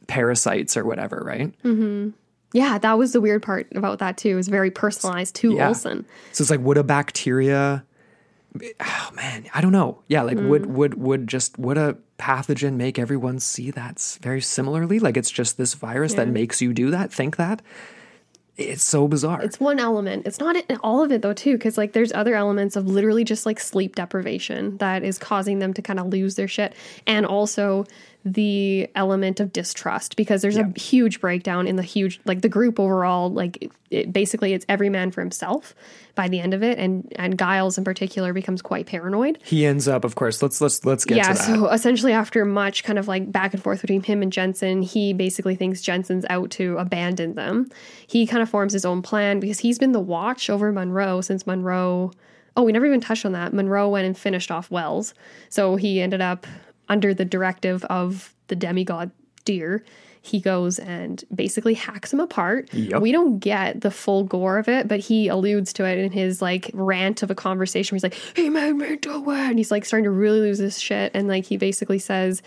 parasites 0.07 0.77
or 0.77 0.85
whatever, 0.85 1.23
right? 1.25 1.53
Mm-hmm. 1.63 2.11
yeah, 2.53 2.79
that 2.79 2.97
was 2.99 3.13
the 3.13 3.21
weird 3.21 3.43
part 3.43 3.67
about 3.75 3.99
that 3.99 4.17
too. 4.17 4.31
It 4.31 4.35
was 4.37 4.49
very 4.49 4.71
personalized 4.71 5.35
to 5.37 5.55
Yeah. 5.55 5.69
Olson. 5.69 6.07
So 6.33 6.43
it's 6.43 6.51
like, 6.51 6.61
would 6.61 6.79
a 6.79 6.85
bacteria? 6.85 7.85
Oh 8.81 9.11
man, 9.15 9.45
I 9.55 9.61
don't 9.61 9.73
know. 9.73 10.03
Yeah, 10.09 10.23
like 10.23 10.39
would 10.39 10.63
Mm. 10.63 10.67
would 10.69 10.95
would 10.95 11.27
just 11.27 11.59
would 11.59 11.77
a 11.79 11.97
pathogen 12.19 12.75
make 12.75 12.99
everyone 12.99 13.39
see 13.39 13.71
that 13.71 14.19
very 14.21 14.41
similarly? 14.41 14.99
Like 14.99 15.17
it's 15.17 15.31
just 15.31 15.57
this 15.57 15.75
virus 15.75 16.15
that 16.15 16.29
makes 16.29 16.61
you 16.61 16.73
do 16.73 16.91
that, 16.91 17.13
think 17.13 17.37
that. 17.37 17.63
It's 18.57 18.83
so 18.83 19.07
bizarre. 19.07 19.41
It's 19.41 19.61
one 19.61 19.79
element. 19.79 20.27
It's 20.27 20.41
not 20.41 20.57
all 20.83 21.05
of 21.05 21.13
it 21.13 21.23
though, 21.23 21.33
too, 21.33 21.53
because 21.53 21.79
like 21.79 21.93
there's 21.93 22.13
other 22.13 22.35
elements 22.35 22.75
of 22.75 22.89
literally 22.89 23.23
just 23.23 23.47
like 23.47 23.61
sleep 23.61 23.95
deprivation 23.95 24.77
that 24.79 25.05
is 25.05 25.17
causing 25.17 25.61
them 25.61 25.73
to 25.75 25.81
kind 25.81 26.01
of 26.01 26.09
lose 26.09 26.35
their 26.35 26.49
shit, 26.49 26.75
and 27.07 27.25
also 27.25 27.87
the 28.25 28.89
element 28.95 29.41
of 29.41 29.53
distrust 29.53 30.17
because 30.17 30.43
there's 30.43 30.57
a 30.57 30.73
huge 30.77 31.21
breakdown 31.21 31.67
in 31.67 31.77
the 31.77 31.83
huge 31.83 32.21
like 32.25 32.43
the 32.43 32.49
group 32.49 32.81
overall. 32.81 33.31
Like 33.31 33.63
it, 33.63 33.73
it, 33.91 34.13
basically, 34.13 34.53
it's 34.53 34.67
every 34.69 34.89
man 34.89 35.11
for 35.11 35.21
himself 35.21 35.75
by 36.15 36.29
the 36.29 36.41
end 36.41 36.53
of 36.53 36.63
it, 36.63 36.79
and 36.79 37.11
and 37.17 37.39
Giles 37.39 37.79
in 37.79 37.85
particular 37.85 38.33
becomes 38.33 38.61
quite 38.61 38.87
paranoid. 38.87 39.39
he 39.45 39.65
ends 39.65 39.87
up, 39.89 40.05
of 40.05 40.15
course. 40.15 40.43
Let's 40.43 40.61
let's 40.61 40.85
let's 40.85 41.05
get 41.05 41.17
yeah, 41.17 41.33
to 41.33 41.35
that. 41.35 41.47
so 41.47 41.69
essentially, 41.69 42.13
after 42.13 42.45
much 42.45 42.85
kind 42.85 42.99
of 42.99 43.09
like 43.09 43.31
back 43.31 43.55
and 43.55 43.63
forth 43.63 43.81
between 43.81 44.03
him 44.03 44.23
and 44.23 44.33
Jensen, 44.33 44.83
he 44.83 45.13
basically 45.13 45.55
thinks 45.55 45.81
Jensen's 45.81 46.27
out 46.29 46.51
to 46.53 46.77
abandon 46.79 47.35
them. 47.35 47.71
He 48.07 48.27
kind 48.27 48.43
of 48.43 48.49
forms 48.49 48.73
his 48.73 48.85
own 48.85 49.01
plan 49.01 49.41
because 49.41 49.61
he's 49.61 49.79
been 49.79 49.93
the 49.93 50.01
watch 50.01 50.51
over 50.51 50.73
Monroe 50.73 51.21
since 51.21 51.47
Monroe. 51.47 52.13
Oh, 52.57 52.65
we 52.65 52.73
never 52.73 52.87
even 52.87 53.01
touched 53.01 53.25
on 53.25 53.33
that. 53.33 53.55
Monroe 53.55 53.89
went 53.89 54.05
and 54.05 54.19
finished 54.19 54.51
off 54.51 54.69
Wells. 54.69 55.15
So 55.49 55.77
he 55.77 56.01
ended 56.01 56.21
up 56.21 56.45
under 56.89 57.15
the 57.15 57.25
directive 57.25 57.85
of 57.87 58.35
the 58.49 58.57
demigod 58.57 59.11
Deer. 59.45 59.83
He 60.23 60.41
goes 60.41 60.79
and 60.79 61.23
basically 61.35 61.75
hacks 61.75 62.13
him 62.13 62.21
apart. 62.21 62.73
Yep. 62.73 63.01
We 63.01 63.13
don't 63.13 63.39
get 63.39 63.81
the 63.81 63.91
full 63.91 64.25
gore 64.25 64.59
of 64.59 64.69
it, 64.69 64.89
but 64.89 65.01
he 65.01 65.29
alludes 65.29 65.73
to 65.75 65.85
it 65.85 65.99
in 65.99 66.13
his 66.13 66.43
like 66.43 66.71
rant 66.75 67.23
of 67.23 67.31
a 67.31 67.35
conversation 67.35 67.95
where 67.95 67.97
he's 67.97 68.03
like, 68.03 68.37
he 68.37 68.49
made 68.49 68.73
me 68.73 68.97
do 68.97 69.31
it. 69.31 69.39
And 69.39 69.59
he's 69.59 69.71
like 69.71 69.85
starting 69.85 70.05
to 70.05 70.11
really 70.11 70.41
lose 70.41 70.59
his 70.59 70.81
shit. 70.81 71.13
And 71.15 71.29
like 71.29 71.45
he 71.47 71.57
basically 71.57 71.99
says, 71.99 72.43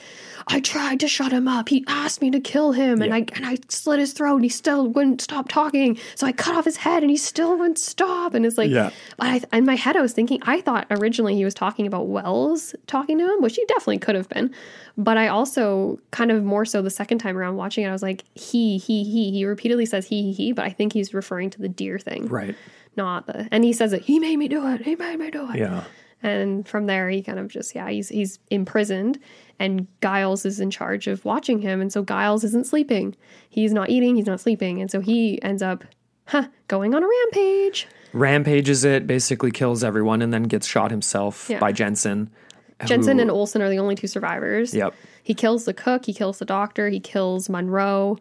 I 0.48 0.60
tried 0.60 1.00
to 1.02 1.08
shut 1.08 1.32
him 1.32 1.48
up. 1.48 1.70
He 1.70 1.84
asked 1.88 2.22
me 2.22 2.32
to 2.32 2.40
kill 2.40 2.72
him 2.72 3.02
and. 3.02 3.14
I 3.14 3.26
and 3.36 3.46
I 3.46 3.58
slit 3.70 4.00
his 4.00 4.14
throat 4.14 4.36
and 4.36 4.44
he 4.44 4.50
still 4.50 4.88
wouldn't 4.88 5.22
stop 5.22 5.50
talking. 5.50 5.98
So 6.16 6.26
I 6.26 6.32
cut 6.32 6.56
off 6.56 6.66
his 6.66 6.78
head 6.78 7.04
and 7.04 7.10
he 7.10 7.18
still 7.18 7.58
wouldn't 7.58 7.78
stop. 7.78 8.34
And 8.34 8.46
it's 8.46 8.58
like 8.58 8.70
Yeah. 8.72 8.90
I, 9.20 9.42
in 9.54 9.66
my 9.66 9.76
head 9.76 9.98
I 9.98 10.02
was 10.02 10.14
thinking 10.14 10.40
I 10.44 10.62
thought 10.62 10.88
originally 10.90 11.36
he 11.36 11.44
was 11.46 11.54
talking 11.54 11.86
about 11.88 12.08
Wells 12.08 12.74
talking 12.88 13.18
to 13.18 13.26
him, 13.26 13.42
which 13.42 13.56
he 13.56 13.66
definitely 13.66 14.00
could 14.00 14.16
have 14.16 14.30
been. 14.30 14.54
But 14.98 15.18
I 15.18 15.28
also 15.30 16.00
kind 16.12 16.32
of 16.32 16.44
more 16.44 16.66
so 16.66 16.82
the 16.82 16.90
second 16.90 17.20
time 17.20 17.38
around 17.38 17.56
watching 17.56 17.86
it, 17.86 17.88
I 17.88 17.92
was 17.92 18.02
like, 18.04 18.24
he, 18.36 18.78
he, 18.78 19.04
he. 19.04 19.32
He 19.32 19.46
repeatedly 19.46 19.86
says 19.86 20.06
he, 20.06 20.24
he, 20.24 20.34
he, 20.34 20.52
but 20.52 20.66
I 20.66 20.70
think 20.70 20.94
he's 20.94 21.14
referring 21.14 21.50
to 21.52 21.62
the 21.62 21.70
deer 21.70 21.98
thing, 21.98 22.28
right. 22.28 22.56
not 22.98 23.26
the. 23.28 23.48
And 23.52 23.64
he 23.64 23.72
says 23.74 23.94
it. 23.94 24.02
He 24.04 24.20
made 24.20 24.38
me 24.38 24.48
do 24.48 24.68
it. 24.68 24.82
He 24.82 24.96
made 24.96 25.18
me 25.18 25.32
do 25.32 25.50
it. 25.52 25.58
Yeah. 25.58 25.84
And 26.24 26.68
from 26.68 26.86
there, 26.86 27.10
he 27.10 27.24
kind 27.24 27.40
of 27.40 27.48
just 27.48 27.74
yeah, 27.74 27.90
he's 27.90 28.10
he's 28.10 28.38
imprisoned, 28.52 29.18
and 29.58 29.88
Giles 30.04 30.46
is 30.46 30.60
in 30.60 30.70
charge 30.70 31.08
of 31.08 31.26
watching 31.26 31.62
him, 31.62 31.82
and 31.82 31.92
so 31.92 32.04
Giles 32.06 32.44
isn't 32.44 32.68
sleeping. 32.68 33.16
He's 33.50 33.74
not 33.74 33.90
eating. 33.90 34.18
He's 34.18 34.28
not 34.28 34.40
sleeping, 34.40 34.80
and 34.82 34.92
so 34.92 35.00
he 35.00 35.42
ends 35.42 35.64
up, 35.64 35.84
huh, 36.28 36.48
going 36.68 36.94
on 36.94 37.02
a 37.04 37.08
rampage. 37.08 37.88
Rampages 38.14 38.84
it, 38.84 39.08
basically 39.08 39.50
kills 39.50 39.84
everyone, 39.84 40.22
and 40.22 40.32
then 40.32 40.44
gets 40.44 40.68
shot 40.68 40.92
himself 40.92 41.48
Yeah. 41.50 41.58
by 41.58 41.72
Jensen. 41.72 42.30
Jensen 42.88 43.18
who- 43.18 43.22
and 43.24 43.32
Olson 43.32 43.62
are 43.62 43.70
the 43.70 43.80
only 43.80 43.96
two 43.96 44.08
survivors. 44.08 44.74
Yep. 44.74 44.94
He 45.24 45.34
kills 45.34 45.66
the 45.66 45.74
cook, 45.74 46.06
he 46.06 46.14
kills 46.14 46.40
the 46.40 46.46
doctor, 46.46 46.90
he 46.90 47.00
kills 47.00 47.48
Monroe, 47.50 48.18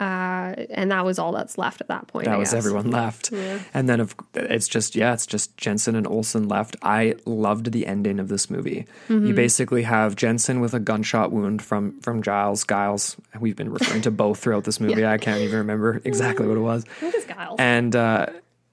uh, 0.00 0.54
and 0.70 0.90
that 0.90 1.04
was 1.04 1.18
all 1.18 1.30
that's 1.32 1.58
left 1.58 1.80
at 1.82 1.88
that 1.88 2.06
point. 2.06 2.24
that 2.24 2.34
I 2.34 2.38
was 2.38 2.50
guess. 2.52 2.54
everyone 2.64 2.90
left 2.90 3.30
and 3.32 3.86
then 3.88 4.00
of 4.00 4.14
it's 4.34 4.66
just 4.66 4.96
yeah 4.96 5.12
it's 5.12 5.26
just 5.26 5.54
jensen 5.58 5.94
and 5.94 6.06
olsen 6.06 6.48
left 6.48 6.74
i 6.82 7.14
loved 7.26 7.70
the 7.72 7.86
ending 7.86 8.18
of 8.18 8.28
this 8.28 8.48
movie 8.48 8.86
Mm-hmm. 9.10 9.26
you 9.26 9.34
basically 9.34 9.82
have 9.82 10.16
jensen 10.16 10.60
with 10.60 10.72
a 10.72 10.80
gunshot 10.80 11.32
wound 11.32 11.60
from 11.60 12.00
from 12.00 12.22
giles 12.22 12.64
giles 12.64 13.16
we've 13.40 13.56
been 13.56 13.70
referring 13.70 14.00
to 14.02 14.10
both 14.10 14.38
throughout 14.38 14.64
this 14.64 14.80
movie 14.84 15.04
i 15.04 15.18
can't 15.18 15.42
even 15.42 15.58
remember 15.58 16.00
exactly 16.04 16.46
what 16.46 16.56
it 16.56 16.60
was 16.60 16.84
I 16.84 16.88
think 17.00 17.14
it's 17.16 17.26
Giles. 17.26 17.56
and 17.60 17.94
uh, 17.94 18.26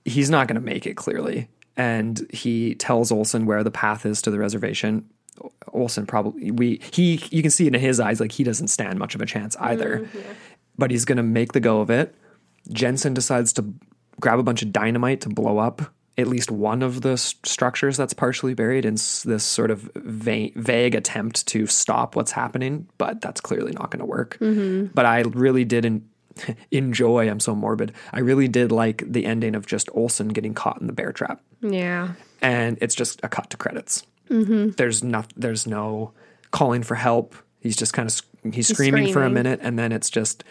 he's 0.06 0.30
not 0.30 0.48
going 0.48 0.56
to 0.56 0.66
make 0.66 0.86
it 0.88 0.96
clearly 0.96 1.50
and 1.76 2.26
he 2.32 2.74
tells 2.76 3.12
olsen 3.12 3.46
where 3.46 3.66
the 3.66 3.72
path 3.72 4.06
is 4.06 4.22
to 4.22 4.32
the 4.32 4.40
reservation 4.40 5.10
olsen 5.74 6.06
probably 6.06 6.52
we 6.52 6.82
he 6.94 7.22
you 7.32 7.42
can 7.42 7.52
see 7.52 7.68
it 7.68 7.76
in 7.76 7.80
his 7.80 8.00
eyes 8.00 8.20
like 8.20 8.32
he 8.32 8.44
doesn't 8.44 8.68
stand 8.68 8.98
much 9.00 9.16
of 9.16 9.22
a 9.22 9.26
chance 9.26 9.56
either. 9.60 10.00
Mm-hmm, 10.00 10.32
but 10.78 10.92
he's 10.92 11.06
going 11.06 11.18
to 11.18 11.24
make 11.24 11.54
the 11.54 11.60
go 11.60 11.82
of 11.82 11.90
it. 11.90 12.16
Jensen 12.72 13.14
decides 13.14 13.54
to 13.54 13.74
grab 14.20 14.40
a 14.40 14.44
bunch 14.44 14.62
of 14.62 14.72
dynamite 14.72 15.22
to 15.22 15.30
blow 15.30 15.58
up 15.58 15.82
at 16.20 16.28
least 16.28 16.50
one 16.50 16.82
of 16.82 17.02
the 17.02 17.12
s- 17.12 17.36
structures 17.44 17.96
that's 17.96 18.14
partially 18.14 18.56
buried 18.56 18.86
in 18.86 18.96
s- 18.96 19.22
this 19.24 19.44
sort 19.44 19.70
of 19.70 19.90
va- 19.96 20.50
vague 20.56 20.96
attempt 20.96 21.46
to 21.48 21.68
stop 21.68 22.16
what's 22.16 22.32
happening 22.32 22.88
but 22.98 23.22
that's 23.22 23.40
clearly 23.40 23.72
not 23.74 23.92
going 23.92 24.00
to 24.00 24.06
work 24.06 24.36
mm-hmm. 24.42 24.86
but 24.96 25.06
i 25.06 25.20
really 25.22 25.64
did 25.64 25.86
en- 25.86 26.10
enjoy 26.72 27.30
i'm 27.30 27.40
so 27.40 27.54
morbid 27.54 27.94
i 28.14 28.20
really 28.20 28.48
did 28.48 28.72
like 28.72 29.04
the 29.06 29.26
ending 29.28 29.54
of 29.54 29.68
just 29.68 29.90
olsen 29.94 30.30
getting 30.30 30.56
caught 30.56 30.82
in 30.82 30.88
the 30.88 30.94
bear 30.94 31.12
trap. 31.12 31.40
Yeah. 31.62 32.14
and 32.42 32.78
it's 32.82 32.96
just 32.96 33.20
a 33.24 33.30
cut 33.30 33.50
to 33.52 33.58
credits. 33.58 34.04
There's 34.30 35.04
not. 35.04 35.34
There's 35.36 35.68
no 35.68 36.14
calling 36.52 36.84
for 36.84 36.96
help. 36.96 37.36
He's 37.60 37.76
just 37.76 37.94
kind 37.94 38.08
of 38.08 38.54
he's, 38.54 38.68
screaming, 38.68 39.12
for 39.14 39.24
a 39.24 39.30
minute, 39.30 39.60
and 39.62 39.78
then 39.78 39.92
it's 39.92 40.10
just 40.10 40.44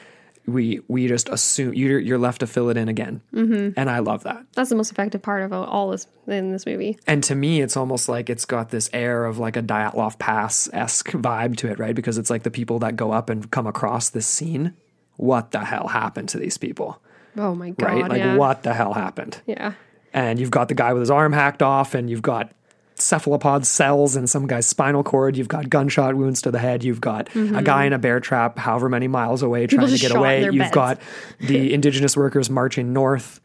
we 0.47 0.81
we 0.89 1.09
just 1.09 1.29
assume 1.29 1.74
you're 1.74 1.99
you're 1.99 2.18
left 2.18 2.41
to 2.41 2.47
fill 2.47 2.68
it 2.70 2.77
in 2.77 2.89
again, 2.89 3.20
mm-hmm. 3.35 3.79
and 3.79 3.91
I 3.91 3.99
love 3.99 4.22
that. 4.24 4.45
That's 4.55 4.70
the 4.70 4.77
most 4.77 4.93
effective 4.93 5.22
part 5.22 5.43
of 5.43 5.53
all 5.53 5.91
this 5.91 6.07
in 6.27 6.53
this 6.53 6.66
movie. 6.66 6.99
And 7.07 7.22
to 7.24 7.35
me, 7.35 7.61
it's 7.61 7.77
almost 7.77 8.09
like 8.09 8.31
it's 8.31 8.45
got 8.45 8.70
this 8.70 8.89
air 8.93 9.24
of 9.24 9.39
like 9.39 9.57
a 9.57 9.62
Dyatlov 9.62 10.18
Pass 10.18 10.68
esque 10.72 11.11
vibe 11.11 11.57
to 11.59 11.68
it, 11.70 11.79
right? 11.79 11.95
Because 11.95 12.18
it's 12.18 12.31
like 12.31 12.45
the 12.45 12.51
people 12.51 12.79
that 12.81 12.97
go 12.97 13.12
up 13.12 13.29
and 13.29 13.51
come 13.51 13.66
across 13.66 14.11
this 14.11 14.27
scene. 14.27 14.74
What 15.16 15.51
the 15.51 15.64
hell 15.64 15.89
happened 15.89 16.29
to 16.31 16.39
these 16.39 16.59
people, 16.59 17.01
Oh 17.39 17.55
my 17.55 17.70
god. 17.70 17.87
right? 17.87 18.09
Like 18.09 18.18
yeah. 18.18 18.37
what 18.37 18.62
the 18.62 18.74
hell 18.74 18.93
happened? 18.93 19.41
Yeah. 19.47 19.72
and 20.12 20.39
you've 20.39 20.51
got 20.51 20.68
the 20.68 20.74
guy 20.74 20.93
with 20.93 21.01
his 21.01 21.11
arm 21.11 21.33
hacked 21.33 21.62
off, 21.62 21.95
and 21.95 22.11
you've 22.11 22.22
got 22.22 22.53
cephalopod 22.97 23.66
cells 23.66 24.16
in 24.16 24.26
some 24.26 24.47
guy's 24.47 24.66
spinal 24.66 25.03
cord. 25.03 25.36
You've 25.36 25.49
got 25.49 25.68
gunshot 25.70 26.14
wounds 26.14 26.42
to 26.42 26.51
the 26.51 26.59
head. 26.59 26.82
You've 26.84 27.01
got 27.01 27.28
a 27.34 27.62
guy 27.62 27.84
in 27.84 27.92
a 27.92 27.99
bear 27.99 28.20
trap, 28.20 28.59
however 28.59 28.88
many 28.88 29.09
miles 29.09 29.42
away, 29.42 29.66
trying 29.66 29.88
to 29.88 29.99
get 29.99 30.14
away. 30.14 30.44
You've 30.44 30.57
beds. 30.59 30.74
got 30.74 31.01
the 31.40 31.72
indigenous 31.74 32.16
workers 32.16 32.49
marching 32.51 32.92
north. 32.92 33.40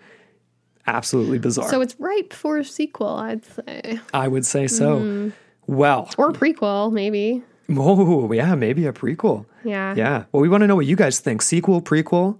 Absolutely 0.88 1.38
bizarre. 1.40 1.70
So 1.70 1.82
it's 1.82 1.96
ripe 2.00 2.34
for 2.34 2.58
a 2.58 2.64
sequel, 2.66 3.08
I'd 3.16 3.46
say. 3.46 4.00
I 4.14 4.28
would 4.28 4.46
say 4.46 4.68
so. 4.68 5.00
Mm-hmm. 5.00 5.30
Well, 5.68 6.10
Or 6.18 6.32
prequel, 6.32 6.92
maybe. 6.92 7.44
oh 7.78 8.32
yeah, 8.34 8.56
maybe 8.56 8.88
a 8.88 8.92
prequel. 8.92 9.46
Yeah. 9.64 9.94
Yeah. 9.96 10.24
Well, 10.32 10.42
we 10.42 10.50
want 10.50 10.62
to 10.62 10.68
know 10.68 10.76
what 10.76 10.88
you 10.88 10.96
guys 10.96 11.20
think. 11.20 11.44
Sequel, 11.44 11.82
prequel. 11.82 12.38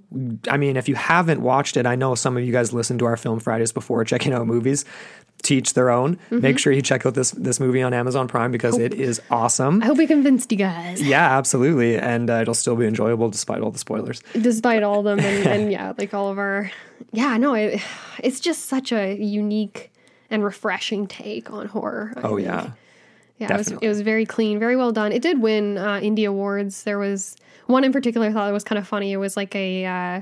I 0.50 0.58
mean, 0.58 0.76
if 0.76 0.90
you 0.90 0.96
haven't 0.96 1.42
watched 1.42 1.78
it, 1.78 1.86
I 1.86 1.96
know 1.96 2.16
some 2.16 2.36
of 2.36 2.44
you 2.44 2.52
guys 2.52 2.74
listened 2.74 3.00
to 3.00 3.06
our 3.06 3.16
Film 3.16 3.40
Fridays 3.40 3.72
before 3.72 4.04
checking 4.04 4.34
out 4.34 4.48
movies. 4.48 4.84
Teach 5.44 5.74
their 5.74 5.90
own. 5.90 6.16
Mm-hmm. 6.18 6.40
Make 6.42 6.60
sure 6.60 6.72
you 6.72 6.82
check 6.82 7.06
out 7.06 7.14
this 7.16 7.32
this 7.32 7.60
movie 7.60 7.82
on 7.82 7.94
Amazon 7.94 8.28
Prime 8.28 8.52
because 8.52 8.78
it 8.78 8.94
is 8.94 9.20
awesome. 9.32 9.82
I 9.82 9.88
hope 9.88 9.98
we 9.98 10.06
convinced 10.08 10.52
you 10.52 10.58
guys. 10.58 11.02
Yeah, 11.02 11.38
absolutely, 11.38 11.98
and 11.98 12.30
uh, 12.30 12.34
it'll 12.42 12.54
still 12.54 12.76
be 12.76 12.86
enjoyable 12.86 13.30
despite 13.30 13.62
all 13.62 13.72
the 13.72 13.80
spoilers. 13.80 14.22
Despite 14.40 14.84
all 14.84 15.00
of 15.00 15.06
them 15.06 15.20
and, 15.20 15.48
and 15.48 15.72
yeah, 15.78 15.94
like 15.98 16.14
all 16.14 16.30
of 16.30 16.38
our 16.38 16.72
yeah, 17.12 17.38
no, 17.38 17.54
it, 17.56 17.82
it's 18.20 18.40
just 18.40 18.66
such 18.66 18.92
a 18.92 19.16
unique 19.16 19.92
and 20.30 20.44
refreshing 20.44 21.08
take 21.08 21.52
on 21.52 21.68
horror. 21.68 22.14
I 22.18 22.22
Oh 22.22 22.36
think. 22.36 22.48
yeah, 22.48 22.72
Yeah, 23.40 23.54
it 23.54 23.58
was, 23.58 23.72
it 23.72 23.88
was 23.88 24.02
very 24.02 24.26
clean, 24.26 24.60
very 24.60 24.76
well 24.76 24.92
done. 24.92 25.12
It 25.12 25.22
did 25.22 25.42
win 25.42 25.78
uh, 25.78 26.00
indie 26.00 26.28
awards. 26.28 26.84
There 26.84 27.00
was 27.00 27.36
one 27.66 27.84
in 27.84 27.92
particular 27.92 28.28
I 28.28 28.32
thought 28.32 28.48
it 28.50 28.54
was 28.54 28.64
kind 28.64 28.78
of 28.80 28.88
funny. 28.88 29.12
It 29.12 29.18
was 29.18 29.36
like 29.36 29.56
a, 29.56 29.86
uh, 29.86 30.22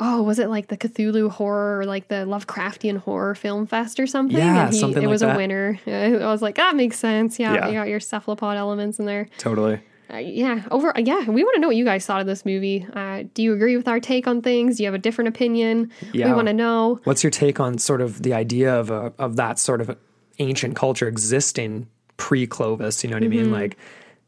oh, 0.00 0.22
was 0.22 0.38
it 0.38 0.48
like 0.48 0.68
the 0.68 0.76
Cthulhu 0.76 1.30
horror 1.30 1.80
or 1.80 1.84
like 1.86 2.08
the 2.08 2.24
Lovecraftian 2.26 2.98
horror 2.98 3.34
film 3.34 3.66
fest 3.66 3.98
or 4.00 4.06
something? 4.06 4.36
Yeah, 4.36 4.68
It 4.68 4.72
something 4.74 5.02
like 5.02 5.10
was 5.10 5.20
that. 5.20 5.34
a 5.34 5.36
winner. 5.38 5.78
I 5.86 6.10
was 6.26 6.42
like, 6.42 6.56
that 6.56 6.74
makes 6.76 6.98
sense. 6.98 7.38
Yeah, 7.38 7.54
Yeah. 7.54 7.66
you 7.68 7.74
got 7.74 7.88
your 7.88 8.00
cephalopod 8.00 8.56
elements 8.56 8.98
in 8.98 9.06
there. 9.06 9.28
totally. 9.38 9.80
Uh, 10.12 10.18
yeah, 10.18 10.62
over. 10.70 10.92
Yeah, 10.98 11.28
we 11.30 11.42
want 11.42 11.54
to 11.54 11.60
know 11.62 11.68
what 11.68 11.76
you 11.76 11.84
guys 11.86 12.04
thought 12.04 12.20
of 12.20 12.26
this 12.26 12.44
movie. 12.44 12.86
Uh, 12.92 13.24
do 13.32 13.42
you 13.42 13.54
agree 13.54 13.74
with 13.76 13.88
our 13.88 13.98
take 14.00 14.26
on 14.26 14.42
things? 14.42 14.76
Do 14.76 14.82
you 14.82 14.86
have 14.86 14.94
a 14.94 14.98
different 14.98 15.28
opinion? 15.28 15.90
Yeah. 16.12 16.26
We 16.28 16.34
want 16.34 16.48
to 16.48 16.52
know. 16.52 17.00
What's 17.04 17.24
your 17.24 17.30
take 17.30 17.58
on 17.58 17.78
sort 17.78 18.02
of 18.02 18.22
the 18.22 18.34
idea 18.34 18.78
of 18.78 18.90
a, 18.90 19.14
of 19.18 19.36
that 19.36 19.58
sort 19.58 19.80
of 19.80 19.96
ancient 20.38 20.76
culture 20.76 21.08
existing 21.08 21.88
pre 22.18 22.46
Clovis? 22.46 23.02
You 23.02 23.10
know 23.10 23.16
what 23.16 23.24
I 23.24 23.28
mean? 23.28 23.50
Like 23.50 23.78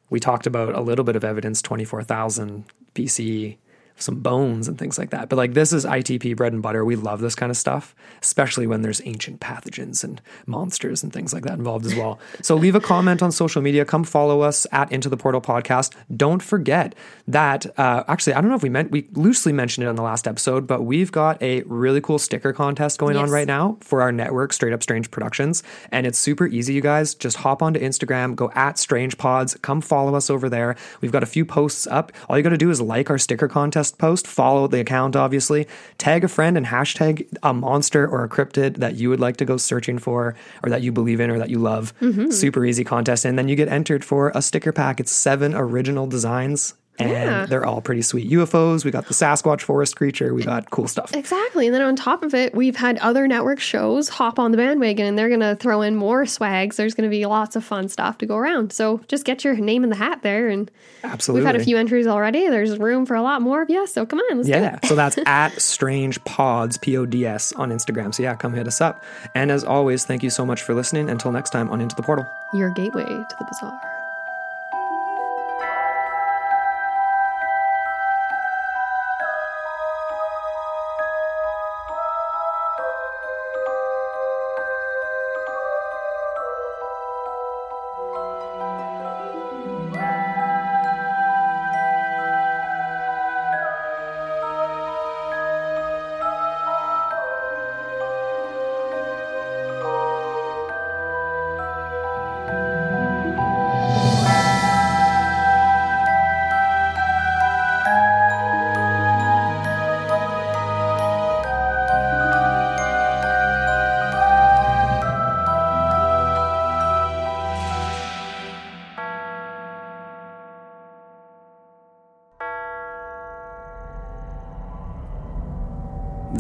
we 0.09 0.19
talked 0.19 0.47
about 0.47 0.75
a 0.75 0.81
little 0.81 1.05
bit 1.05 1.15
of 1.15 1.25
evidence, 1.25 1.61
twenty 1.61 1.85
four 1.85 2.03
thousand 2.03 2.65
BCE, 2.95 3.59
some 3.97 4.21
bones 4.21 4.69
and 4.69 4.79
things 4.79 4.99
like 4.99 5.11
that. 5.11 5.29
But 5.29 5.37
like 5.37 5.55
this 5.55 5.73
is 5.73 5.85
ITP 5.85 6.37
bread 6.37 6.53
and 6.53 6.63
butter. 6.63 6.85
We 6.85 6.97
love 6.97 7.21
this 7.21 7.35
kind 7.35 7.51
of 7.51 7.57
stuff, 7.57 7.95
especially 8.23 8.67
when 8.67 8.83
there's 8.83 9.01
ancient 9.05 9.41
pathogens 9.41 10.05
and 10.05 10.21
monsters 10.47 11.03
and 11.03 11.13
things 11.13 11.33
like 11.33 11.45
that 11.45 11.55
involved 11.55 11.87
as 11.87 11.95
well. 11.95 12.19
so 12.43 12.55
leave 12.55 12.75
a 12.75 12.81
comment 12.81 13.23
on 13.23 13.33
social 13.33 13.63
media. 13.63 13.85
Come 13.85 14.05
follow 14.05 14.41
us 14.43 14.67
at 14.73 14.91
Into 14.93 15.09
the 15.09 15.17
Portal 15.17 15.41
Podcast. 15.41 15.95
Don't 16.15 16.43
forget 16.43 16.95
that 17.27 17.67
uh, 17.79 18.05
actually 18.09 18.35
I 18.35 18.41
don't 18.41 18.51
know 18.51 18.57
if 18.57 18.63
we 18.63 18.69
meant 18.69 18.91
we 18.91 19.09
loosely 19.13 19.53
mentioned 19.53 19.87
it 19.87 19.89
on 19.89 19.97
the 19.97 20.03
last 20.03 20.29
episode, 20.29 20.67
but 20.67 20.83
we've 20.83 21.13
got 21.13 21.41
a 21.43 21.63
really 21.63 22.01
cool 22.01 22.19
sticker 22.19 22.53
contest 22.53 22.99
going 22.99 23.17
on 23.17 23.31
right 23.31 23.47
now 23.47 23.79
for 23.81 24.03
our 24.03 24.13
network, 24.13 24.53
Straight 24.53 24.73
Up 24.73 24.83
Strange 24.83 25.11
Productions, 25.11 25.63
and 25.91 26.07
it's 26.07 26.19
super 26.19 26.47
easy. 26.47 26.75
You 26.75 26.81
guys 26.81 27.15
just 27.15 27.39
hop 27.39 27.63
onto 27.63 27.81
Instagram, 27.81 28.35
go 28.35 28.51
at 28.55 28.79
Strange 28.79 29.17
Pods, 29.19 29.57
come 29.63 29.81
follow 29.81 30.15
us 30.15 30.31
over 30.31 30.49
there. 30.49 30.77
We've 31.01 31.13
got 31.13 31.23
a 31.23 31.27
few 31.27 31.45
posts 31.45 31.87
up. 31.87 32.13
All 32.29 32.37
you 32.37 32.43
got 32.43 32.51
to 32.51 32.59
do 32.59 32.71
is 32.71 32.81
like 32.81 33.11
our 33.11 33.19
sticker 33.19 33.49
contest 33.49 33.86
post, 33.93 34.27
follow 34.27 34.67
the 34.67 34.81
account, 34.81 35.17
obviously, 35.17 35.67
tag 35.99 36.25
a 36.25 36.29
friend, 36.29 36.57
and 36.57 36.67
hashtag 36.67 37.27
a 37.43 37.53
monster 37.55 38.07
or 38.07 38.25
a 38.25 38.29
cryptid 38.29 38.77
that 38.77 38.97
you 38.97 39.09
would 39.09 39.21
like 39.21 39.37
to 39.39 39.45
go 39.45 39.57
searching 39.57 39.99
for, 39.99 40.35
or 40.63 40.71
that 40.71 40.83
you 40.83 40.93
believe 40.93 41.21
in, 41.21 41.31
or 41.31 41.39
that 41.39 41.51
you 41.51 41.59
love. 41.59 41.93
Mm-hmm. 42.01 42.31
Super 42.31 42.65
easy 42.65 42.85
contest, 42.85 43.25
and 43.25 43.39
then 43.39 43.49
you 43.49 43.57
get 43.57 43.69
entered 43.69 44.05
for 44.05 44.33
a 44.35 44.43
sticker 44.43 44.73
pack. 44.73 45.01
It's 45.01 45.13
seven 45.13 45.55
original 45.55 46.07
designs. 46.07 46.75
And 46.99 47.11
Yeah. 47.11 47.47
they're 47.47 47.67
all 47.67 47.81
pretty 47.81 48.03
sweet. 48.03 48.31
UFOs, 48.31 48.85
we 48.85 48.91
got 48.91 49.07
the 49.07 49.15
Sasquatch 49.15 49.61
forest 49.63 49.97
creature, 49.97 50.33
we 50.35 50.43
got 50.43 50.71
cool 50.71 50.89
stuff. 50.89 51.15
Exactly. 51.15 51.67
And 51.67 51.75
then 51.75 51.83
on 51.83 51.97
top 51.97 52.23
of 52.23 52.35
it, 52.35 52.55
we've 52.55 52.77
had 52.77 52.99
other 52.99 53.27
network 53.29 53.61
shows 53.61 54.09
hop 54.09 54.39
on 54.39 54.51
the 54.51 54.57
bandwagon 54.57 55.07
and 55.07 55.19
they're 55.19 55.29
going 55.29 55.41
to 55.41 55.57
throw 55.57 55.83
in 55.83 55.97
more 55.97 56.25
swags. 56.27 56.77
There's 56.77 56.95
going 56.95 57.09
to 57.09 57.15
be 57.15 57.25
lots 57.27 57.57
of 57.57 57.65
fun 57.65 57.89
stuff 57.89 58.19
to 58.19 58.27
go 58.27 58.37
around. 58.37 58.73
So 58.73 59.01
just 59.09 59.25
get 59.25 59.45
your 59.45 59.55
name 59.57 59.85
in 59.85 59.91
the 59.91 59.97
hat 59.97 60.23
there. 60.23 60.49
And 60.49 60.71
Absolutely. 61.05 61.41
we've 61.43 61.47
had 61.47 61.61
a 61.61 61.65
few 61.65 61.77
entries 61.77 62.07
already. 62.07 62.49
There's 62.49 62.79
room 62.79 63.05
for 63.07 63.15
a 63.15 63.23
lot 63.23 63.43
more 63.43 63.63
of 63.63 63.69
you. 63.71 63.87
So 63.87 64.07
come 64.07 64.19
on, 64.21 64.39
let's 64.39 64.49
do 64.49 64.55
it. 64.55 64.61
Yeah. 64.61 64.79
So 64.85 64.95
that's 64.95 65.19
at 65.27 65.61
Strange 65.61 66.23
Pods, 66.25 66.79
P 66.79 66.97
O 66.97 67.05
D 67.07 67.27
S, 67.27 67.53
on 67.53 67.71
Instagram. 67.71 68.15
So 68.15 68.23
yeah, 68.23 68.35
come 68.37 68.55
hit 68.55 68.67
us 68.67 68.81
up. 68.81 69.03
And 69.35 69.51
as 69.51 69.65
always, 69.65 70.05
thank 70.05 70.23
you 70.23 70.31
so 70.31 70.47
much 70.47 70.63
for 70.63 70.75
listening. 70.75 71.11
Until 71.11 71.33
next 71.33 71.51
time 71.51 71.69
on 71.71 71.81
Into 71.81 71.95
the 71.97 72.03
Portal. 72.03 72.27
Your 72.55 72.71
gateway 72.71 73.05
to 73.05 73.37
the 73.39 73.45
bizarre. 73.45 73.96